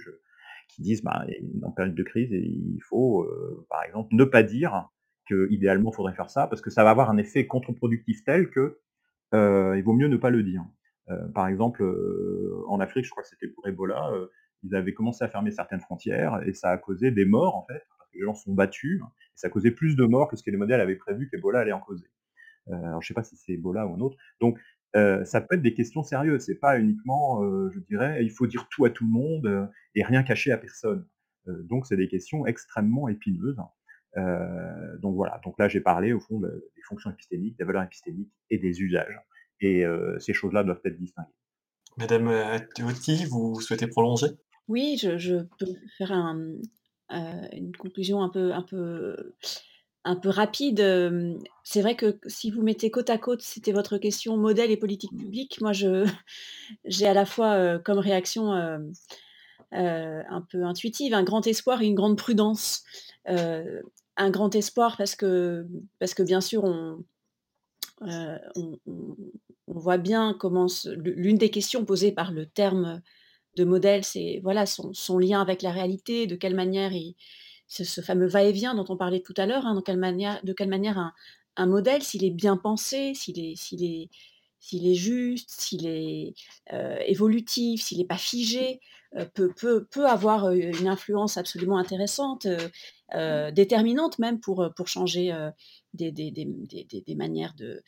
qui 0.68 0.82
disent, 0.82 1.02
bah, 1.02 1.24
en 1.62 1.70
période 1.70 1.94
de 1.94 2.02
crise, 2.02 2.30
il 2.30 2.80
faut, 2.82 3.22
euh, 3.22 3.66
par 3.68 3.82
exemple, 3.84 4.14
ne 4.14 4.24
pas 4.24 4.42
dire 4.42 4.88
qu'idéalement, 5.26 5.90
il 5.90 5.94
faudrait 5.94 6.14
faire 6.14 6.30
ça, 6.30 6.46
parce 6.46 6.60
que 6.60 6.70
ça 6.70 6.84
va 6.84 6.90
avoir 6.90 7.10
un 7.10 7.16
effet 7.16 7.46
contre-productif 7.46 8.24
tel 8.24 8.50
que 8.50 8.78
euh, 9.34 9.76
il 9.76 9.82
vaut 9.82 9.92
mieux 9.92 10.08
ne 10.08 10.16
pas 10.16 10.30
le 10.30 10.42
dire. 10.42 10.64
Euh, 11.10 11.28
par 11.28 11.48
exemple, 11.48 11.84
en 12.68 12.80
Afrique, 12.80 13.04
je 13.04 13.10
crois 13.10 13.22
que 13.22 13.28
c'était 13.28 13.48
pour 13.48 13.66
Ebola, 13.66 14.10
ils 14.62 14.74
avaient 14.74 14.94
commencé 14.94 15.24
à 15.24 15.28
fermer 15.28 15.50
certaines 15.50 15.80
frontières 15.80 16.40
et 16.46 16.52
ça 16.52 16.70
a 16.70 16.78
causé 16.78 17.10
des 17.10 17.24
morts 17.24 17.56
en 17.56 17.66
fait, 17.66 17.84
parce 17.98 18.10
que 18.10 18.18
les 18.18 18.24
gens 18.24 18.34
sont 18.34 18.52
battus, 18.52 19.00
et 19.00 19.36
ça 19.36 19.48
a 19.48 19.50
causé 19.50 19.70
plus 19.70 19.96
de 19.96 20.04
morts 20.04 20.28
que 20.28 20.36
ce 20.36 20.42
que 20.42 20.50
les 20.50 20.56
modèles 20.56 20.80
avaient 20.80 20.96
prévu 20.96 21.28
qu'Ebola 21.28 21.60
allait 21.60 21.72
en 21.72 21.80
causer. 21.80 22.06
alors 22.70 23.02
je 23.02 23.08
sais 23.08 23.14
pas 23.14 23.24
si 23.24 23.36
c'est 23.36 23.52
Ebola 23.52 23.86
ou 23.86 23.94
un 23.94 24.00
autre. 24.00 24.16
Donc 24.40 24.58
ça 24.94 25.40
peut 25.40 25.56
être 25.56 25.62
des 25.62 25.74
questions 25.74 26.02
sérieuses. 26.02 26.42
C'est 26.42 26.58
pas 26.58 26.78
uniquement, 26.78 27.42
je 27.70 27.78
dirais, 27.80 28.24
il 28.24 28.30
faut 28.30 28.46
dire 28.46 28.66
tout 28.70 28.84
à 28.84 28.90
tout 28.90 29.04
le 29.04 29.10
monde 29.10 29.70
et 29.94 30.02
rien 30.04 30.22
cacher 30.22 30.52
à 30.52 30.58
personne. 30.58 31.06
donc 31.46 31.86
c'est 31.86 31.96
des 31.96 32.08
questions 32.08 32.46
extrêmement 32.46 33.08
épineuses. 33.08 33.56
Euh, 34.18 34.98
donc 34.98 35.14
voilà, 35.14 35.40
donc 35.44 35.58
là 35.58 35.68
j'ai 35.68 35.80
parlé 35.80 36.12
au 36.12 36.20
fond 36.20 36.38
de, 36.38 36.70
des 36.76 36.82
fonctions 36.82 37.10
épistémiques, 37.10 37.56
des 37.58 37.64
valeurs 37.64 37.82
épistémiques 37.82 38.32
et 38.50 38.58
des 38.58 38.80
usages. 38.80 39.18
Et 39.60 39.84
euh, 39.84 40.18
ces 40.18 40.34
choses-là 40.34 40.64
doivent 40.64 40.80
être 40.84 40.98
distinguées. 40.98 41.28
Madame 41.96 42.28
Attiotti, 42.28 43.24
vous 43.26 43.60
souhaitez 43.60 43.86
prolonger? 43.86 44.26
Oui, 44.68 44.98
je, 45.00 45.18
je, 45.18 45.36
peux 45.58 45.66
faire 45.98 46.12
un, 46.12 46.38
euh, 47.12 47.48
une 47.52 47.74
conclusion 47.76 48.22
un 48.22 48.28
peu, 48.28 48.52
un 48.52 48.62
peu, 48.62 49.34
un 50.04 50.16
peu 50.16 50.28
rapide. 50.28 50.80
C'est 51.62 51.82
vrai 51.82 51.96
que 51.96 52.18
si 52.26 52.50
vous 52.50 52.62
mettez 52.62 52.90
côte 52.90 53.10
à 53.10 53.18
côte, 53.18 53.42
c'était 53.42 53.72
votre 53.72 53.98
question 53.98 54.36
modèle 54.36 54.70
et 54.70 54.76
politique 54.76 55.16
publique. 55.16 55.60
Moi, 55.60 55.72
je, 55.72 56.06
j'ai 56.84 57.06
à 57.06 57.14
la 57.14 57.24
fois 57.24 57.52
euh, 57.52 57.78
comme 57.78 57.98
réaction 57.98 58.52
euh, 58.52 58.78
un 59.72 60.40
peu 60.50 60.64
intuitive 60.64 61.14
un 61.14 61.22
grand 61.22 61.46
espoir 61.46 61.82
et 61.82 61.86
une 61.86 61.94
grande 61.94 62.18
prudence. 62.18 62.84
Un 63.26 64.30
grand 64.30 64.54
espoir 64.54 64.96
parce 64.98 65.16
que, 65.16 65.66
parce 65.98 66.12
que 66.12 66.22
bien 66.22 66.42
sûr, 66.42 66.64
on, 66.64 67.02
on, 68.00 68.38
on, 68.56 69.16
on, 69.66 69.78
voit 69.78 69.96
bien 69.96 70.36
comment 70.38 70.66
l'une 70.96 71.38
des 71.38 71.50
questions 71.50 71.84
posées 71.86 72.12
par 72.12 72.32
le 72.32 72.44
terme 72.46 73.00
de 73.56 73.64
modèle, 73.64 74.04
c'est 74.04 74.40
voilà 74.42 74.66
son, 74.66 74.92
son, 74.92 75.18
lien 75.18 75.40
avec 75.40 75.62
la 75.62 75.70
réalité, 75.72 76.26
de 76.26 76.36
quelle 76.36 76.54
manière 76.54 76.92
il, 76.92 77.16
ce, 77.72 78.00
fameux 78.00 78.26
va-et-vient 78.26 78.74
dont 78.74 78.84
on 78.88 78.96
parlait 78.96 79.20
tout 79.20 79.34
à 79.36 79.46
l'heure, 79.46 79.66
hein, 79.66 79.74
de 79.74 79.80
quelle 80.52 80.68
manière 80.68 81.12
un, 81.56 81.66
modèle, 81.66 82.02
s'il 82.02 82.24
est 82.24 82.30
bien 82.30 82.56
pensé, 82.56 83.14
s'il 83.14 83.38
est, 83.38 83.56
s'il 83.56 83.84
est, 83.84 84.10
s'il 84.60 84.86
est 84.86 84.94
juste, 84.94 85.50
s'il 85.50 85.86
est 85.86 86.34
euh, 86.72 86.98
évolutif, 87.06 87.82
s'il 87.82 87.98
n'est 87.98 88.06
pas 88.06 88.18
figé, 88.18 88.80
peut, 89.34 89.52
peut, 89.54 89.84
peut, 89.90 90.06
avoir 90.06 90.50
une 90.50 90.88
influence 90.88 91.36
absolument 91.36 91.78
intéressante, 91.78 92.46
euh, 93.14 93.50
déterminante 93.50 94.18
même 94.18 94.40
pour, 94.40 94.70
pour 94.74 94.88
changer 94.88 95.32
des, 95.92 96.10
des, 96.10 96.30
des, 96.30 96.44
des, 96.46 97.14
manières 97.14 97.54
de 97.54 97.82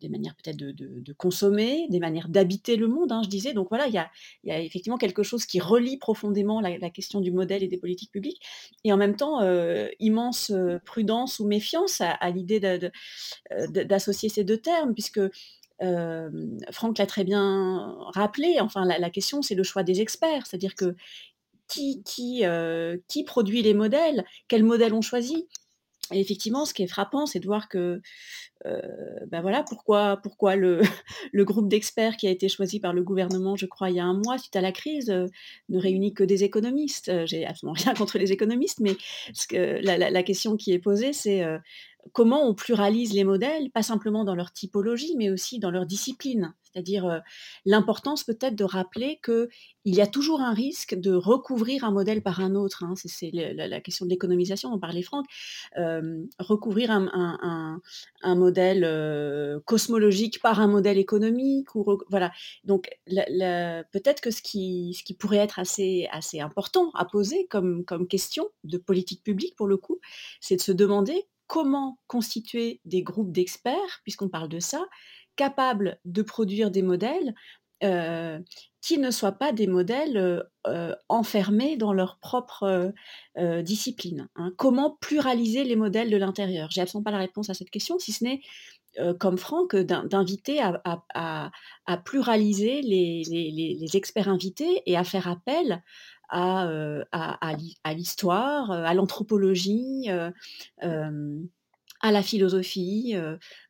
des 0.00 0.08
manières 0.08 0.34
peut-être 0.34 0.56
de, 0.56 0.72
de, 0.72 1.00
de, 1.00 1.12
consommer, 1.12 1.86
des 1.88 2.00
manières 2.00 2.28
d'habiter 2.28 2.74
le 2.74 2.88
monde, 2.88 3.12
hein, 3.12 3.22
je 3.22 3.28
disais. 3.28 3.52
Donc 3.52 3.68
voilà, 3.68 3.86
il 3.86 3.94
y 3.94 3.98
a, 3.98 4.10
y 4.42 4.50
a, 4.50 4.58
effectivement 4.60 4.98
quelque 4.98 5.22
chose 5.22 5.46
qui 5.46 5.60
relie 5.60 5.96
profondément 5.98 6.60
la, 6.60 6.76
la, 6.78 6.90
question 6.90 7.20
du 7.20 7.30
modèle 7.30 7.62
et 7.62 7.68
des 7.68 7.78
politiques 7.78 8.10
publiques, 8.10 8.40
et 8.82 8.92
en 8.92 8.96
même 8.96 9.14
temps 9.14 9.40
immense 10.00 10.52
prudence 10.84 11.38
ou 11.38 11.46
méfiance 11.46 12.00
à, 12.00 12.10
à 12.10 12.30
l'idée 12.30 12.58
d'associer 13.70 14.28
ces 14.28 14.42
deux 14.42 14.58
termes, 14.58 14.94
puisque 14.94 15.20
Franck 16.70 16.98
l'a 16.98 17.06
très 17.06 17.24
bien 17.24 17.96
rappelé, 18.14 18.58
enfin 18.60 18.84
la, 18.84 19.10
question 19.10 19.42
c'est 19.42 19.54
le 19.54 19.62
choix 19.62 19.82
des 19.82 20.00
experts, 20.00 20.46
c'est-à-dire 20.46 20.74
que 20.74 20.94
qui, 21.66 23.24
produit 23.26 23.62
les 23.62 23.74
modèles, 23.74 24.24
quels 24.48 24.64
modèles 24.64 24.94
on 24.94 25.02
choisit. 25.02 25.46
Et 26.12 26.20
effectivement, 26.20 26.66
ce 26.66 26.74
qui 26.74 26.82
est 26.82 26.88
frappant, 26.88 27.24
c'est 27.24 27.38
de 27.38 27.46
voir 27.46 27.68
que, 27.68 28.02
ben 28.64 29.40
voilà, 29.40 29.64
pourquoi, 29.64 30.20
le, 30.56 30.82
groupe 31.44 31.68
d'experts 31.68 32.16
qui 32.16 32.26
a 32.26 32.30
été 32.30 32.48
choisi 32.48 32.80
par 32.80 32.92
le 32.92 33.02
gouvernement, 33.02 33.56
je 33.56 33.66
crois, 33.66 33.88
il 33.88 33.96
y 33.96 34.00
a 34.00 34.04
un 34.04 34.14
mois, 34.14 34.36
suite 34.36 34.56
à 34.56 34.60
la 34.60 34.72
crise, 34.72 35.08
ne 35.08 35.78
réunit 35.78 36.12
que 36.12 36.24
des 36.24 36.44
économistes. 36.44 37.10
J'ai 37.26 37.46
absolument 37.46 37.74
rien 37.78 37.94
contre 37.94 38.18
les 38.18 38.32
économistes, 38.32 38.80
mais 38.80 38.96
la, 39.54 40.22
question 40.22 40.56
qui 40.56 40.72
est 40.72 40.78
posée, 40.78 41.12
c'est 41.12 41.42
comment 42.12 42.48
on 42.48 42.54
pluralise 42.54 43.12
les 43.12 43.24
modèles, 43.24 43.70
pas 43.70 43.82
simplement 43.82 44.24
dans 44.24 44.34
leur 44.34 44.52
typologie, 44.52 45.14
mais 45.16 45.30
aussi 45.30 45.58
dans 45.58 45.70
leur 45.70 45.86
discipline. 45.86 46.54
C'est-à-dire 46.72 47.06
euh, 47.06 47.18
l'importance 47.64 48.24
peut-être 48.24 48.56
de 48.56 48.64
rappeler 48.64 49.20
qu'il 49.22 49.48
y 49.84 50.00
a 50.00 50.06
toujours 50.06 50.40
un 50.40 50.54
risque 50.54 50.94
de 50.94 51.12
recouvrir 51.12 51.84
un 51.84 51.90
modèle 51.90 52.22
par 52.22 52.40
un 52.40 52.54
autre. 52.54 52.84
Hein. 52.84 52.94
C'est 52.96 53.30
la, 53.32 53.80
question 53.80 54.06
de 54.06 54.10
l'économisation, 54.10 54.72
on 54.72 54.78
parlait 54.78 55.02
Franck. 55.02 55.26
Euh, 55.78 56.24
recouvrir 56.38 56.90
un, 56.90 57.80
modèle 58.24 58.84
euh, 58.84 59.60
cosmologique 59.64 60.40
par 60.40 60.60
un 60.60 60.66
modèle 60.66 60.98
économique. 60.98 61.68
Donc 62.64 62.90
peut-être 63.06 64.20
que 64.20 64.30
ce 64.30 64.42
qui, 64.42 65.16
pourrait 65.18 65.38
être 65.38 65.58
assez, 65.58 66.08
important 66.40 66.90
à 66.94 67.04
poser 67.04 67.46
comme 67.48 67.84
question 68.08 68.48
de 68.64 68.78
politique 68.78 69.22
publique, 69.22 69.56
pour 69.56 69.66
le 69.66 69.76
coup, 69.76 70.00
c'est 70.40 70.56
de 70.56 70.62
se 70.62 70.72
demander 70.72 71.26
comment 71.52 71.98
constituer 72.06 72.80
des 72.86 73.02
groupes 73.02 73.30
d'experts, 73.30 74.00
puisqu'on 74.04 74.30
parle 74.30 74.48
de 74.48 74.58
ça, 74.58 74.86
capables 75.36 75.98
de 76.06 76.22
produire 76.22 76.70
des 76.70 76.80
modèles 76.80 77.34
euh, 77.84 78.38
qui 78.80 78.96
ne 78.96 79.10
soient 79.10 79.32
pas 79.32 79.52
des 79.52 79.66
modèles 79.66 80.46
euh, 80.66 80.94
enfermés 81.10 81.76
dans 81.76 81.92
leur 81.92 82.18
propre 82.20 82.94
euh, 83.36 83.60
discipline. 83.60 84.30
Hein. 84.36 84.54
Comment 84.56 84.96
pluraliser 85.02 85.64
les 85.64 85.76
modèles 85.76 86.08
de 86.08 86.16
l'intérieur? 86.16 86.70
J'ai 86.70 86.80
absolument 86.80 87.04
pas 87.04 87.10
la 87.10 87.18
réponse 87.18 87.50
à 87.50 87.54
cette 87.54 87.70
question, 87.70 87.98
si 87.98 88.12
ce 88.12 88.24
n'est 88.24 88.40
comme 89.18 89.38
Franck, 89.38 89.74
d'inviter 89.74 90.60
à, 90.60 91.52
pluraliser 92.04 92.80
les, 92.82 93.96
experts 93.96 94.28
invités 94.28 94.82
et 94.86 94.96
à 94.96 95.04
faire 95.04 95.28
appel 95.28 95.82
à, 96.32 97.94
l'histoire, 97.94 98.70
à 98.70 98.94
l'anthropologie, 98.94 100.08
à 100.80 102.10
la 102.10 102.22
philosophie. 102.22 103.14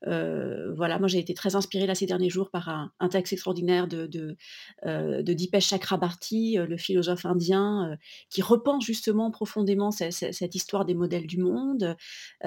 Voilà, 0.03 0.99
moi 0.99 1.09
j'ai 1.09 1.19
été 1.19 1.35
très 1.35 1.57
inspirée 1.57 1.87
là 1.87 1.95
ces 1.95 2.07
derniers 2.07 2.31
jours 2.31 2.51
par 2.51 2.69
un, 2.69 3.09
texte 3.09 3.33
extraordinaire 3.33 3.89
de, 3.89 4.07
de, 4.07 5.33
Dipesh 5.33 5.69
Chakrabarti, 5.69 6.57
le 6.57 6.77
philosophe 6.77 7.27
indien, 7.27 7.97
qui 8.31 8.43
repense 8.43 8.85
justement 8.85 9.31
profondément 9.31 9.91
cette, 9.91 10.13
cette, 10.13 10.55
histoire 10.55 10.85
des 10.85 10.95
modèles 10.95 11.27
du 11.27 11.39
monde. 11.39 11.97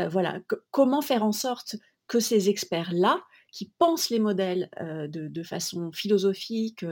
voilà, 0.10 0.40
comment 0.72 1.02
faire 1.02 1.24
en 1.24 1.32
sorte 1.32 1.76
que 2.08 2.20
ces 2.20 2.50
experts-là, 2.50 3.22
qui 3.56 3.72
pensent 3.80 4.10
les 4.10 4.20
modèles 4.20 4.70
de, 4.82 5.44
façon 5.44 5.90
philosophique, 5.94 6.86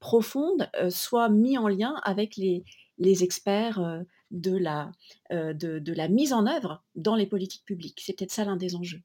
profonde, 0.00 0.70
soient 0.88 1.28
mis 1.28 1.58
en 1.58 1.68
lien 1.68 2.00
avec 2.04 2.36
les, 2.36 2.64
les 2.96 3.22
experts 3.22 4.02
de, 4.30 4.56
la, 4.56 4.90
de, 5.30 5.92
la 5.92 6.08
mise 6.08 6.32
en 6.32 6.46
œuvre 6.46 6.82
dans 6.94 7.16
les 7.16 7.26
politiques 7.26 7.66
publiques. 7.66 8.00
C'est 8.02 8.16
peut-être 8.16 8.32
ça 8.32 8.46
l'un 8.46 8.56
des 8.56 8.76
enjeux. 8.76 9.02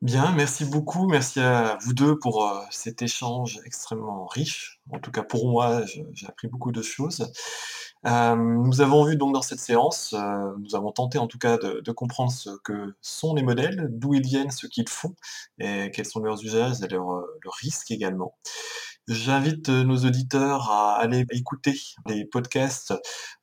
Bien, 0.00 0.32
merci 0.32 0.64
beaucoup. 0.64 1.06
Merci 1.08 1.40
à 1.40 1.76
vous 1.82 1.92
deux 1.92 2.18
pour 2.18 2.50
cet 2.70 3.02
échange 3.02 3.60
extrêmement 3.66 4.24
riche. 4.24 4.80
En 4.90 4.98
tout 4.98 5.10
cas, 5.10 5.22
pour 5.22 5.50
moi, 5.50 5.82
j'ai 6.12 6.26
appris 6.26 6.48
beaucoup 6.48 6.72
de 6.72 6.80
choses. 6.80 7.30
Euh, 8.06 8.36
nous 8.36 8.80
avons 8.80 9.04
vu 9.04 9.16
donc 9.16 9.32
dans 9.32 9.42
cette 9.42 9.60
séance, 9.60 10.14
euh, 10.14 10.52
nous 10.58 10.74
avons 10.74 10.92
tenté 10.92 11.18
en 11.18 11.26
tout 11.26 11.38
cas 11.38 11.56
de, 11.56 11.92
comprendre 11.92 12.30
ce 12.30 12.50
que 12.62 12.94
sont 13.00 13.34
les 13.34 13.42
modèles, 13.42 13.88
d'où 13.90 14.14
ils 14.14 14.22
viennent, 14.22 14.50
ce 14.50 14.66
qu'ils 14.66 14.88
font, 14.88 15.14
et 15.58 15.90
quels 15.92 16.06
sont 16.06 16.20
leurs 16.20 16.42
usages 16.44 16.82
et 16.82 16.88
leurs, 16.88 17.24
leurs 17.44 17.54
risques 17.54 17.90
également. 17.90 18.36
J'invite 19.06 19.68
nos 19.68 19.98
auditeurs 19.98 20.70
à 20.70 20.96
aller 20.96 21.26
écouter 21.30 21.74
les 22.06 22.24
podcasts 22.24 22.94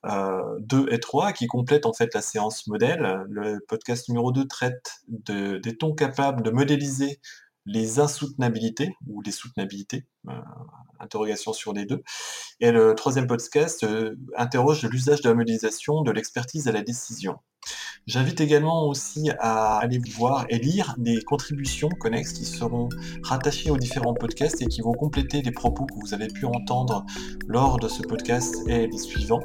euh, 0.06 0.58
2 0.60 0.88
et 0.90 0.98
3 0.98 1.32
qui 1.32 1.46
complètent 1.46 1.86
en 1.86 1.92
fait 1.92 2.12
la 2.14 2.20
séance 2.20 2.66
modèle. 2.66 3.24
Le 3.28 3.60
podcast 3.68 4.08
numéro 4.08 4.32
2 4.32 4.46
traite 4.48 5.02
de, 5.06 5.58
des 5.58 5.76
tons 5.76 5.94
capables 5.94 6.42
de 6.42 6.50
modéliser 6.50 7.20
les 7.66 8.00
insoutenabilités 8.00 8.96
ou 9.06 9.22
les 9.22 9.32
soutenabilités, 9.32 10.04
euh, 10.28 10.32
interrogation 11.00 11.52
sur 11.52 11.72
les 11.72 11.84
deux. 11.84 12.02
Et 12.60 12.70
le 12.70 12.94
troisième 12.94 13.26
podcast 13.26 13.84
euh, 13.84 14.16
interroge 14.36 14.84
l'usage 14.84 15.20
de 15.20 15.28
la 15.28 15.34
modélisation 15.34 16.02
de 16.02 16.10
l'expertise 16.10 16.68
à 16.68 16.72
la 16.72 16.82
décision. 16.82 17.38
J'invite 18.06 18.40
également 18.40 18.88
aussi 18.88 19.30
à 19.38 19.78
aller 19.78 20.00
voir 20.16 20.46
et 20.48 20.58
lire 20.58 20.96
des 20.98 21.22
contributions 21.22 21.88
connexes 21.88 22.32
qui 22.32 22.44
seront 22.44 22.88
rattachées 23.22 23.70
aux 23.70 23.76
différents 23.76 24.14
podcasts 24.14 24.60
et 24.60 24.66
qui 24.66 24.80
vont 24.80 24.92
compléter 24.92 25.40
les 25.42 25.52
propos 25.52 25.86
que 25.86 25.94
vous 26.00 26.12
avez 26.12 26.26
pu 26.26 26.44
entendre 26.44 27.06
lors 27.46 27.78
de 27.78 27.86
ce 27.86 28.02
podcast 28.02 28.56
et 28.66 28.88
les 28.88 28.98
suivants, 28.98 29.42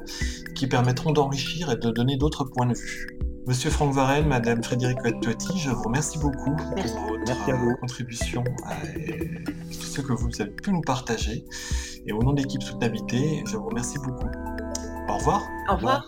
qui 0.55 0.65
permettront 0.65 1.11
d'enrichir 1.11 1.71
et 1.71 1.77
de 1.77 1.91
donner 1.91 2.17
d'autres 2.17 2.45
points 2.45 2.65
de 2.65 2.75
vue. 2.75 3.26
Monsieur 3.47 3.69
Franck 3.69 3.93
Varenne, 3.93 4.27
Madame 4.27 4.61
Frédéric 4.61 4.97
Totti, 5.21 5.57
je 5.57 5.69
vous 5.69 5.83
remercie 5.83 6.17
beaucoup 6.19 6.53
Merci. 6.75 6.93
pour 6.93 7.07
votre 7.07 7.23
Merci 7.27 7.51
à 7.51 7.55
vous. 7.55 7.75
contribution 7.77 8.43
et 8.97 9.43
tout 9.45 9.71
ce 9.85 10.01
que 10.01 10.11
vous 10.11 10.29
avez 10.41 10.51
pu 10.51 10.71
nous 10.71 10.81
partager. 10.81 11.45
Et 12.05 12.11
au 12.11 12.21
nom 12.21 12.33
de 12.33 12.41
l'équipe 12.41 12.61
Soutenabilité, 12.61 13.43
je 13.47 13.55
vous 13.55 13.69
remercie 13.69 13.99
beaucoup. 13.99 14.27
Au 15.07 15.17
revoir. 15.17 15.47
Au 15.69 15.75
revoir. 15.75 16.05